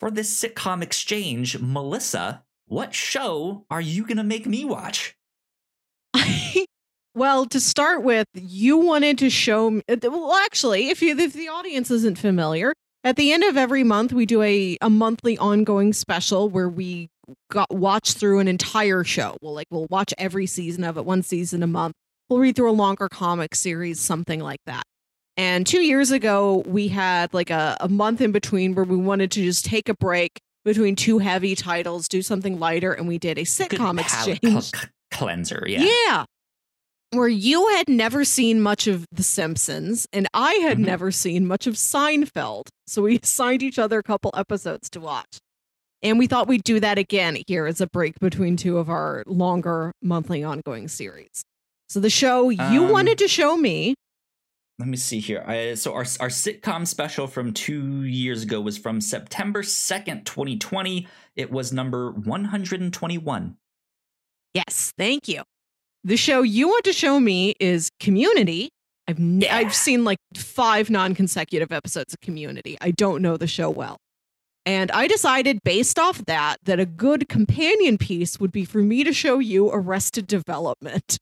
[0.00, 5.16] for this sitcom exchange, Melissa, what show are you gonna make me watch?
[7.14, 9.82] well, to start with, you wanted to show me.
[9.88, 12.72] Uh, well, actually, if you if the audience isn't familiar,
[13.04, 17.08] at the end of every month we do a a monthly ongoing special where we
[17.50, 19.36] got watch through an entire show.
[19.42, 21.94] We'll like we'll watch every season of it, one season a month.
[22.28, 24.82] We'll read through a longer comic series, something like that.
[25.36, 29.30] And two years ago, we had like a, a month in between where we wanted
[29.32, 33.38] to just take a break between two heavy titles, do something lighter, and we did
[33.38, 34.64] a sitcom palate exchange.
[34.74, 35.64] cl- cleanser.
[35.66, 35.80] Yeah.
[36.06, 36.24] Yeah.
[37.12, 40.84] Where you had never seen much of The Simpsons and I had Mhm.
[40.84, 42.64] never seen much of Seinfeld.
[42.86, 45.38] So we assigned each other a couple episodes to watch.
[46.02, 49.22] And we thought we'd do that again here as a break between two of our
[49.26, 51.42] longer monthly ongoing series.
[51.88, 53.94] So the show you Um, wanted to show me,
[54.78, 55.42] Let me see here.
[55.46, 60.56] I, so our our sitcom special from two years ago was from September second, twenty
[60.56, 61.08] twenty.
[61.34, 63.56] It was number one hundred and twenty one.
[64.54, 65.42] yes, thank you.
[66.04, 68.68] The show you want to show me is Community.
[69.08, 69.56] I've n- Yeah.
[69.56, 72.76] I've seen like five non-consecutive episodes of Community.
[72.80, 73.96] I don't know the show well.
[74.64, 79.02] And I decided based off that that a good companion piece would be for me
[79.02, 81.16] to show you Arrested Development.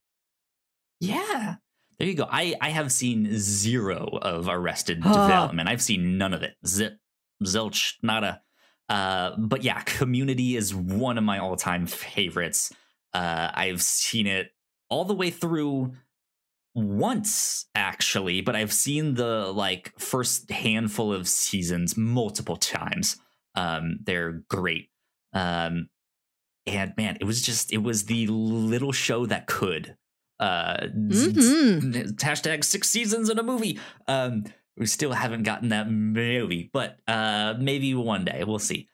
[1.01, 1.56] Yeah.
[1.98, 2.28] There you go.
[2.31, 5.02] I, I have seen zero of Arrested.
[5.02, 5.68] Development.
[5.68, 6.55] I've seen none of it.
[6.66, 6.98] Zip,
[7.43, 8.43] zilch, nada.
[8.89, 12.73] Uh, but yeah, Community is one of my all time favorites.
[13.14, 14.51] Uh, I've seen it
[14.90, 15.93] all the way through
[16.74, 23.16] once actually, but I've seen the like first handful of seasons multiple times.
[23.55, 24.90] Um, they're great.
[25.32, 25.89] Um,
[26.66, 29.97] and man, it was just it was the little show that could.
[30.38, 32.14] Uh, Mhm.
[32.16, 33.78] hashtag six seasons in a movie.
[34.06, 34.44] Um,
[34.76, 38.88] we still haven't gotten that movie, but uh, maybe one day we'll see.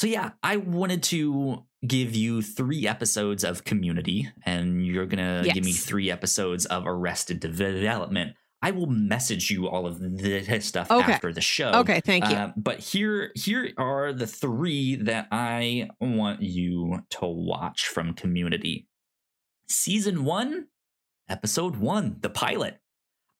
[0.00, 5.64] So yeah, I wanted to give you three episodes of Community, and you're gonna give
[5.64, 8.34] me three episodes of Arrested Development.
[8.62, 11.12] I will message you all of this stuff Okay.
[11.12, 11.72] after the show.
[11.80, 12.34] Okay, thank you.
[12.34, 18.86] Uh, but here, here are the three that I want you to watch from Community.
[19.68, 20.68] Season one,
[21.28, 22.78] episode one, the pilot.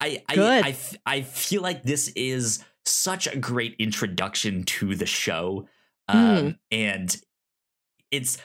[0.01, 0.35] I, I.
[0.65, 0.77] I,
[1.07, 5.69] I feel like this is such a great introduction to the show,
[6.09, 7.17] um, and
[8.11, 8.39] it's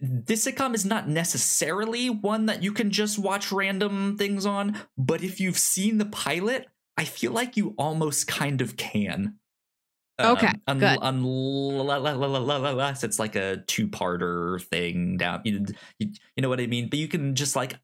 [0.00, 5.22] this sitcom is not necessarily one that you can just watch random things on, but
[5.22, 6.66] if you've seen the pilot,
[6.96, 9.38] I feel like you almost kind of can.
[10.20, 10.98] Okay, un- good.
[11.02, 15.66] Unless it's like a two-parter thing down, you,
[15.98, 16.88] you, you know what I mean.
[16.88, 17.74] But you can just like,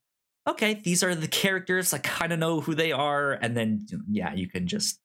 [0.48, 1.92] okay, these are the characters.
[1.92, 5.00] I kind of know who they are, and then yeah, you can just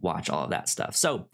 [0.00, 0.96] watch all of that stuff.
[0.96, 1.28] So,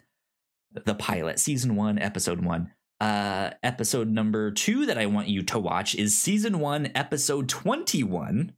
[0.85, 2.73] the pilot, season one, episode one.
[3.01, 8.53] Uh, episode number two that I want you to watch is season one, episode 21,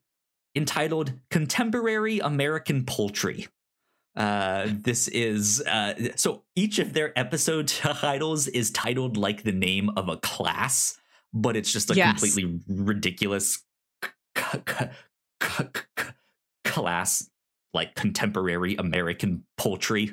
[0.54, 3.48] entitled Contemporary American Poultry.
[4.16, 9.90] Uh, this is uh, so each of their episode titles is titled like the name
[9.96, 10.98] of a class,
[11.32, 12.20] but it's just a Yes.
[12.20, 13.64] completely ridiculous
[14.04, 14.10] c-
[14.68, 14.84] c-
[15.42, 16.04] c-
[16.64, 17.28] class
[17.72, 20.12] like contemporary American poultry.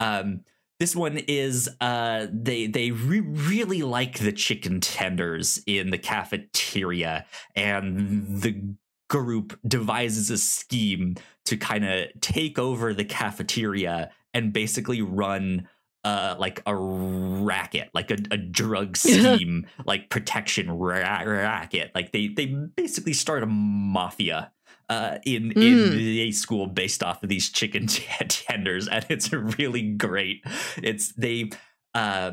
[0.00, 0.40] Um,
[0.80, 7.24] this one is uh, they they re- really like the chicken tenders in the cafeteria,
[7.54, 8.74] and the
[9.08, 11.14] group devises a scheme
[11.46, 15.68] to kind of take over the cafeteria and basically run
[16.04, 21.90] uh like a racket like a, a drug scheme like protection ra- racket.
[21.94, 24.52] Like they they basically start a mafia
[24.88, 26.28] uh in in Mm.
[26.28, 30.44] a school based off of these chicken t- tenders and it's really great.
[30.82, 31.50] It's they
[31.94, 32.32] uh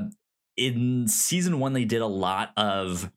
[0.55, 3.11] in season one they did a lot of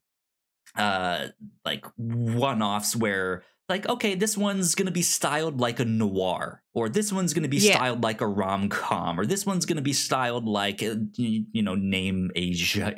[0.74, 1.28] uh
[1.66, 7.12] like one-offs where like okay this one's gonna be styled like a noir or this
[7.12, 7.74] one's gonna be Yeah.
[7.74, 12.30] styled like a rom-com or this one's gonna be styled like uh, you, know name
[12.36, 12.94] a, a ge-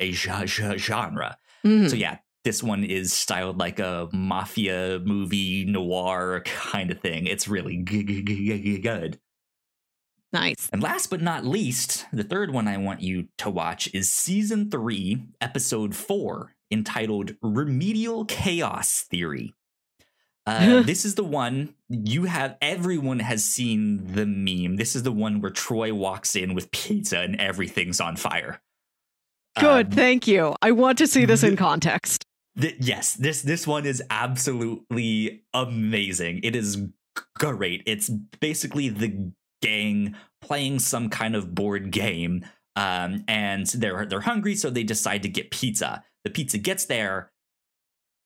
[0.47, 1.89] ge- genre Mhm.
[1.89, 7.47] so yeah this one is styled like a mafia movie noir kind of thing it's
[7.47, 9.19] really good
[10.31, 10.69] Nice.
[10.71, 14.69] and last but not least, the third one I want you to watch is season
[14.69, 19.55] three, episode four, entitled Remedial Chaos Theory.
[20.49, 24.77] Uh, this is the one you have, everyone has seen the meme.
[24.77, 28.61] This is the one where Troy walks in with pizza and everything's on fire.
[29.59, 29.87] Good.
[29.87, 30.55] Um, thank you.
[30.61, 32.25] I want to see this in context.
[32.59, 36.41] Th- yes, this this one is absolutely amazing.
[36.43, 36.77] It is
[37.35, 37.83] great.
[37.85, 38.09] It's
[38.39, 39.31] basically the
[39.61, 42.45] gang playing some kind of board game,
[42.75, 46.03] um, and they're they're hungry, so they decide to get pizza.
[46.23, 47.31] The pizza gets there,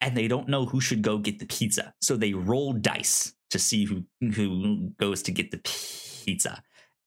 [0.03, 3.57] and they don't know who should go get the pizza, so they roll dice to
[3.57, 4.03] see who
[4.33, 6.61] who goes to get the pizza.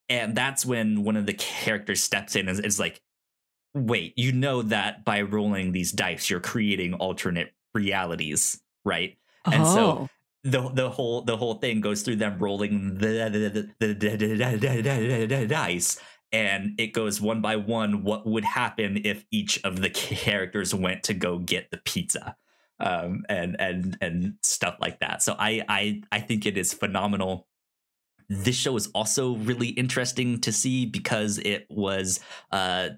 [0.08, 3.02] And that's when one of the characters steps in and is like,
[3.74, 9.18] wait, you know that by rolling these dice, you're creating alternate realities, right?
[9.44, 9.74] And oh.
[9.74, 10.08] so
[10.44, 16.00] the the whole the whole thing goes through them rolling the, the, the dice,
[16.32, 18.04] and it goes one by one.
[18.04, 22.36] What would happen if each of the characters went to go get the pizza,
[22.80, 25.22] um, and and and stuff like that.
[25.22, 27.46] So I I I think it is phenomenal
[28.28, 32.20] this show is also really interesting to see because it was
[32.50, 32.88] uh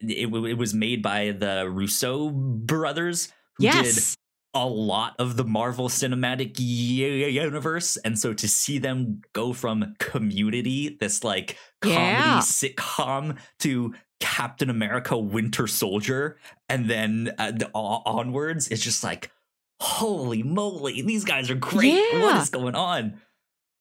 [0.00, 4.16] it, it was made by the Russo brothers who did yes.
[4.54, 10.96] A lot of the Marvel Cinematic Universe and so to see them go from Community
[11.00, 12.38] this like comedy Yeah.
[12.40, 19.30] sitcom to Captain America Winter Soldier and then uh, the, o- onwards it's just like
[19.80, 22.42] holy moly these guys are great what Yeah.
[22.42, 23.20] is going on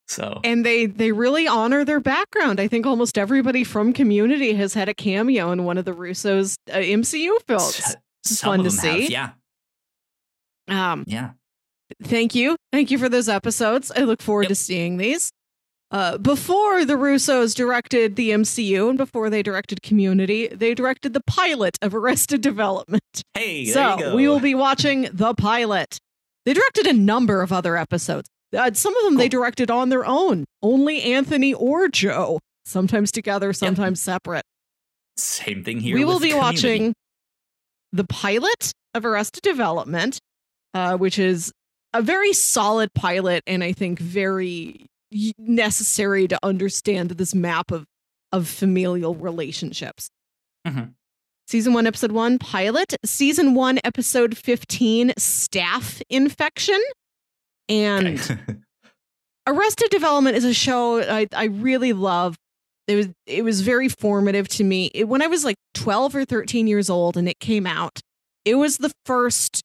[0.08, 2.60] so And they they really honor their background.
[2.60, 6.58] I think almost everybody from Community has had a cameo in one of the Russo's
[6.70, 7.96] uh, MCU films.
[8.26, 9.08] It's some fun to have, see.
[9.08, 9.30] Yeah,
[10.68, 11.32] Um, yeah.
[12.04, 13.92] thank you, thank you for those episodes.
[13.96, 14.50] I look forward Yep.
[14.50, 15.32] to seeing these.
[15.92, 21.22] Uh, before the Russos directed the MCU and before they directed Community, they directed the
[21.28, 23.04] pilot of Arrested Development.
[23.36, 24.16] Hey, there so you go.
[24.16, 26.00] we will be watching the pilot.
[26.46, 28.28] They directed a number of other episodes.
[28.58, 33.54] Uh, some of them they directed on their own, only Anthony or Joe, sometimes together,
[33.54, 34.44] sometimes separate.
[35.18, 35.96] Same thing here.
[35.96, 36.40] we will be Community.
[36.58, 36.94] watching
[37.92, 40.18] the pilot of Arrested Development,
[40.74, 41.52] uh, which is
[41.94, 44.88] a very solid pilot and I think very
[45.38, 47.86] necessary to understand this map of
[48.32, 50.10] of familial relationships.
[50.68, 50.86] Mm-hmm.
[51.48, 52.96] Season one, episode one, pilot.
[53.06, 56.82] Season one, episode 15, staff infection.
[57.70, 58.38] And Okay.
[59.48, 62.38] Arrested Development is a show I, I really love.
[62.88, 64.90] It was it was very formative to me.
[64.94, 68.00] It, when I was like 12 or 13 years old and it came out,
[68.46, 69.62] it was the first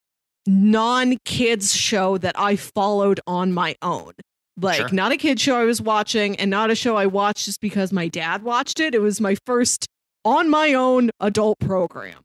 [0.49, 4.13] non-kids show that I followed on my own.
[4.61, 4.89] Like Sure.
[4.93, 7.93] not a kid show I was watching and not a show I watched just because
[7.93, 8.95] my dad watched it.
[8.95, 9.87] It was my first
[10.25, 12.23] on my own adult program.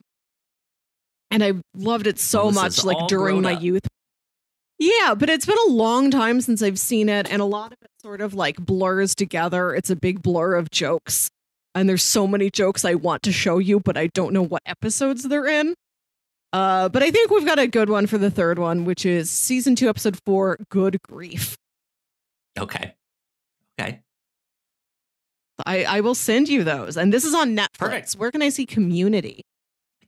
[1.30, 3.62] And I loved it so Melissa's much like during my up.
[3.62, 3.88] youth.
[4.80, 7.78] Yeah, but it's been a long time since I've seen it, and a lot of
[7.82, 9.74] it sort of like blurs together.
[9.74, 11.30] It's a big blur of jokes.
[11.76, 14.62] And there's so many jokes I want to show you, but I don't know what
[14.66, 15.74] episodes they're in.
[16.54, 19.32] Uh, but I think we've got a good one for the third one, which is
[19.32, 21.58] season two, episode four, Good Grief.
[22.60, 22.94] okay.
[23.80, 24.02] Okay.
[25.66, 26.96] I, I will send you those.
[26.96, 27.78] And this is on Netflix.
[27.80, 28.14] Perfect.
[28.14, 29.42] Where can I see community?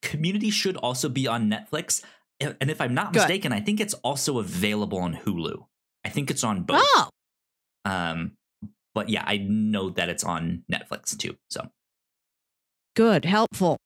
[0.03, 2.03] Community should also be on Netflix.
[2.39, 3.19] And if I'm not Good.
[3.21, 5.65] mistaken, I think it's also available on Hulu.
[6.03, 6.81] I think it's on both.
[6.83, 7.09] Oh,
[7.85, 8.33] Um,
[8.93, 11.37] but yeah, I know that it's on Netflix too.
[11.49, 11.69] So,
[12.95, 13.77] good, helpful.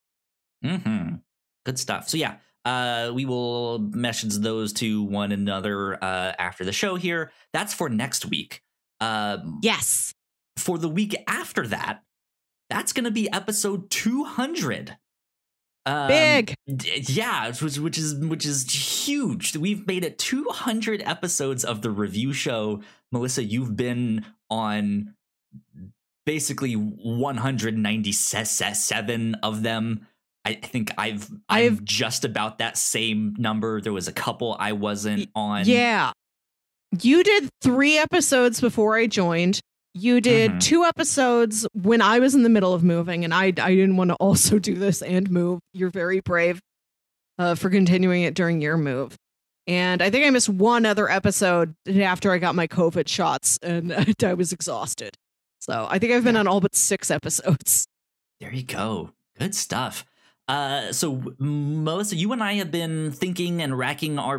[0.62, 1.14] hmm
[1.64, 2.08] good stuff.
[2.08, 7.32] So yeah, uh, we will message those to one another uh, after the show here.
[7.52, 8.62] That's for next week.
[9.00, 10.12] Um, Yes.
[10.56, 12.02] for the week after that,
[12.68, 14.96] that's going to be episode 200.
[15.86, 16.54] Um, Big.
[16.72, 18.70] d- yeah, which, which is which is
[19.06, 19.56] huge.
[19.56, 22.82] We've made it 200 episodes of the review show.
[23.10, 25.14] Melissa, you've been on
[26.26, 30.06] basically 197 of them.
[30.44, 33.80] I think I've I've I've- just about that same number.
[33.80, 35.64] There was a couple I wasn't on.
[35.66, 36.12] Yeah.
[37.00, 39.60] You did three episodes before I joined.
[39.94, 40.60] You did Mhm.
[40.60, 44.10] two episodes when I was in the middle of moving, and I, I didn't want
[44.10, 45.60] to also do this and move.
[45.72, 46.60] You're very brave
[47.38, 49.16] uh, for continuing it during your move.
[49.66, 53.92] And I think I missed one other episode after I got my COVID shots, and
[54.24, 55.14] I was exhausted.
[55.60, 56.40] So I think I've been Yeah.
[56.40, 57.86] on all but six episodes.
[58.40, 59.10] There you go.
[59.38, 60.04] Good stuff.
[60.50, 64.38] Uh, so Melissa, you and I have been thinking and racking our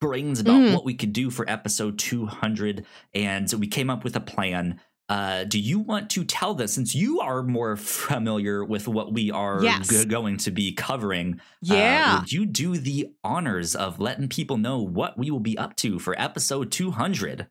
[0.00, 0.74] brains about Mhm.
[0.74, 2.84] what we could do for episode 200,
[3.14, 4.78] and we came up with a plan.
[5.08, 9.30] Uh, do you want to tell this since you are more familiar with what we
[9.30, 9.88] are Yes.
[9.88, 11.40] g- going to be covering?
[11.70, 12.20] uh, Yeah.
[12.20, 15.98] would you do the honors of letting people know what we will be up to
[15.98, 17.46] for episode 200?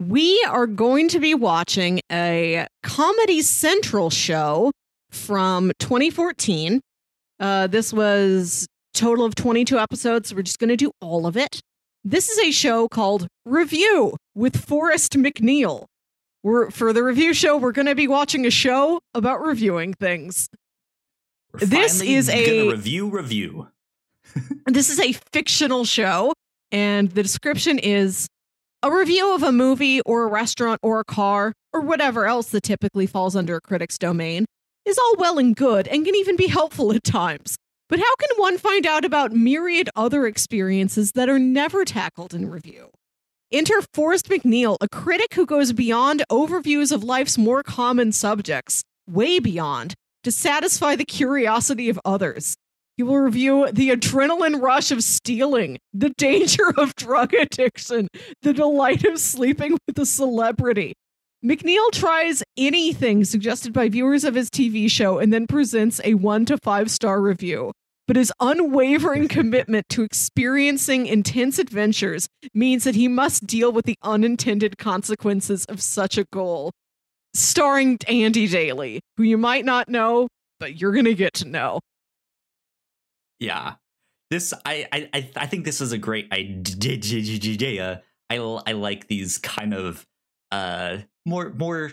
[0.00, 4.72] we are going to be watching a Comedy Central show
[5.12, 6.80] from 2014.
[7.38, 10.28] Uh, this was total of 22 episodes.
[10.30, 11.60] So we're just going to do all of it.
[12.04, 15.86] This is a show called Review with Forrest McNeil.
[16.42, 17.56] We're for the review show.
[17.56, 20.48] We're going to be watching a show about reviewing things.
[21.52, 23.68] We're This is a- review review.
[24.66, 26.32] This is a fictional show,
[26.70, 28.26] and the description is
[28.82, 32.62] a review of a movie or a restaurant or a car or whatever else that
[32.62, 34.46] typically falls under a critic's domain
[34.84, 37.56] is all well and good and can even be helpful at times.
[37.88, 42.50] But how can one find out about myriad other experiences that are never tackled in
[42.50, 42.90] review?
[43.52, 49.38] Enter Forrest McNeil, a critic who goes beyond overviews of life's more common subjects, way
[49.38, 49.94] beyond,
[50.24, 52.56] to satisfy the curiosity of others.
[52.96, 58.08] He will review the adrenaline rush of stealing, the danger of drug addiction,
[58.42, 60.94] the delight of sleeping with a celebrity.
[61.44, 66.44] McNeil tries anything suggested by viewers of his TV show and then presents a one
[66.46, 67.72] to five star review.
[68.06, 73.96] But his unwavering commitment to experiencing intense adventures means that he must deal with the
[74.02, 76.70] unintended consequences of such a goal.
[77.34, 80.28] Starring Andy Daly, who you might not know,
[80.60, 81.80] but you're going to get to know.
[83.40, 83.74] Yeah.
[84.30, 88.02] This I I I- I think this is a great idea.
[88.30, 90.04] I, I like these kind of
[90.50, 91.92] uh more more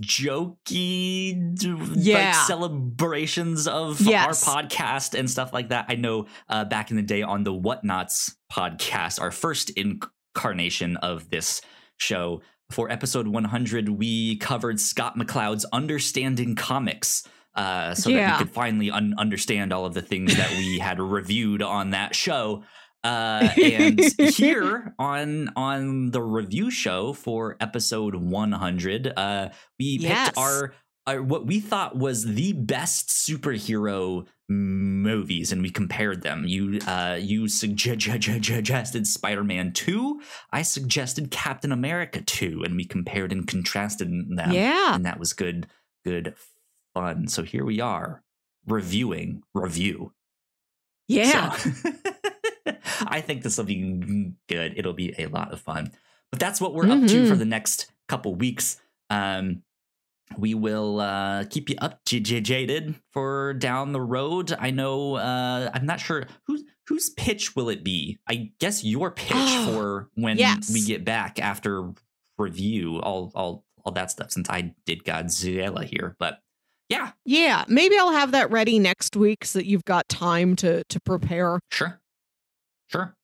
[0.00, 4.46] jokey d- like celebrations of Yes.
[4.48, 5.86] our podcast and stuff like that.
[5.88, 11.30] I know uh back in the day on the Whatnauts podcast, our first incarnation of
[11.30, 11.60] this
[11.98, 12.40] show,
[12.70, 17.26] for episode 100, we covered Scott McCloud's Understanding Comics.
[17.54, 18.32] Uh, so that Yeah.
[18.38, 22.14] we could finally un- understand all of the things that we had reviewed on that
[22.14, 22.62] show.
[23.08, 24.00] Uh, and
[24.36, 29.48] here on on the review show for episode 100, uh,
[29.78, 30.26] we Yes.
[30.28, 30.74] picked our
[31.06, 36.44] uh, what we thought was the best superhero movies, and we compared them.
[36.46, 40.20] You uh, you suggested Spider Man two.
[40.52, 44.52] I suggested Captain America two, and we compared and contrasted them.
[44.52, 45.66] Yeah, and that was good,
[46.04, 46.34] good
[46.94, 47.28] fun.
[47.28, 48.22] So here we are
[48.66, 50.12] reviewing review.
[51.06, 51.52] Yeah.
[51.52, 51.72] So,
[53.06, 54.74] I think this will be good.
[54.76, 55.92] It'll be a lot of fun.
[56.30, 57.04] But that's what we're mm-hmm.
[57.04, 57.38] up to for mm-hmm.
[57.38, 58.80] the next couple weeks.
[59.10, 59.62] Um,
[60.36, 64.54] we will uh, keep you up j jaded for down the road.
[64.58, 68.18] I know uh, I'm not sure whose whose pitch will it be.
[68.28, 69.36] I guess your pitch
[69.66, 70.70] for when yes.
[70.72, 71.92] we get back after
[72.36, 74.30] review all all all that stuff.
[74.30, 76.40] Since I did Godzilla here, but
[76.88, 80.84] yeah, yeah, maybe I'll have that ready next week so that you've got time to
[80.84, 81.60] to prepare.
[81.70, 82.00] Sure,
[82.88, 83.14] sure,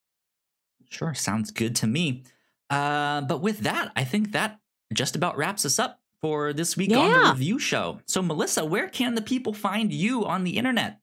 [0.90, 1.14] sure.
[1.14, 2.22] Sounds good to me.
[2.70, 4.58] Uh, but with that, I think that
[4.92, 6.98] just about wraps us up for this week yeah.
[6.98, 8.00] on the review show.
[8.06, 11.00] So, Melissa, where can the people find you on the internet?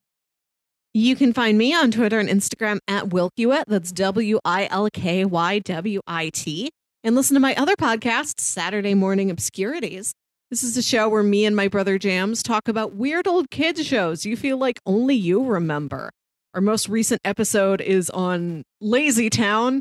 [0.93, 3.65] You can find me on Twitter and Instagram at Wilkywit.
[3.67, 6.71] That's W I L K Y W I T.
[7.03, 10.13] And listen to my other podcast, Saturday Morning Obscurities.
[10.49, 13.85] This is a show where me and my brother Jams talk about weird old kids
[13.85, 16.09] shows you feel like only you remember.
[16.53, 19.79] Our most recent episode is on Lazy Town,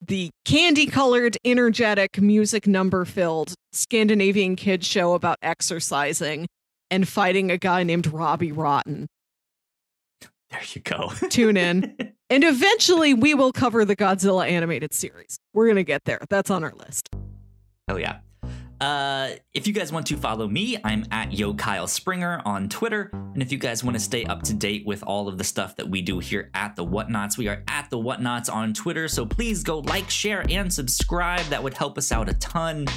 [0.00, 6.46] the candy colored, energetic, music number filled Scandinavian kids show about exercising
[6.92, 9.08] and fighting a guy named Robbie Rotten.
[10.50, 11.10] There you go.
[11.28, 12.12] Tune in.
[12.30, 15.38] And eventually we will cover the Godzilla animated series.
[15.54, 16.20] We're going to get there.
[16.30, 17.08] That's on our list.
[17.88, 18.18] Oh, yeah.
[18.82, 23.10] Uh, if you guys want to follow me, I'm at Yo Kyle Springer on Twitter.
[23.12, 25.76] And if you guys want to stay up to date with all of the stuff
[25.76, 29.06] that we do here at the Whatnauts, we are at the Whatnauts on Twitter.
[29.06, 31.46] So please go like, share, and subscribe.
[31.46, 32.88] That would help us out a ton.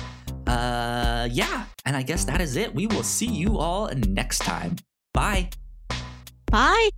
[0.48, 1.66] Uh, yeah.
[1.86, 2.74] And I guess that is it.
[2.74, 4.78] We will see you all next time.
[5.14, 5.52] Bye.
[6.48, 6.90] Bye.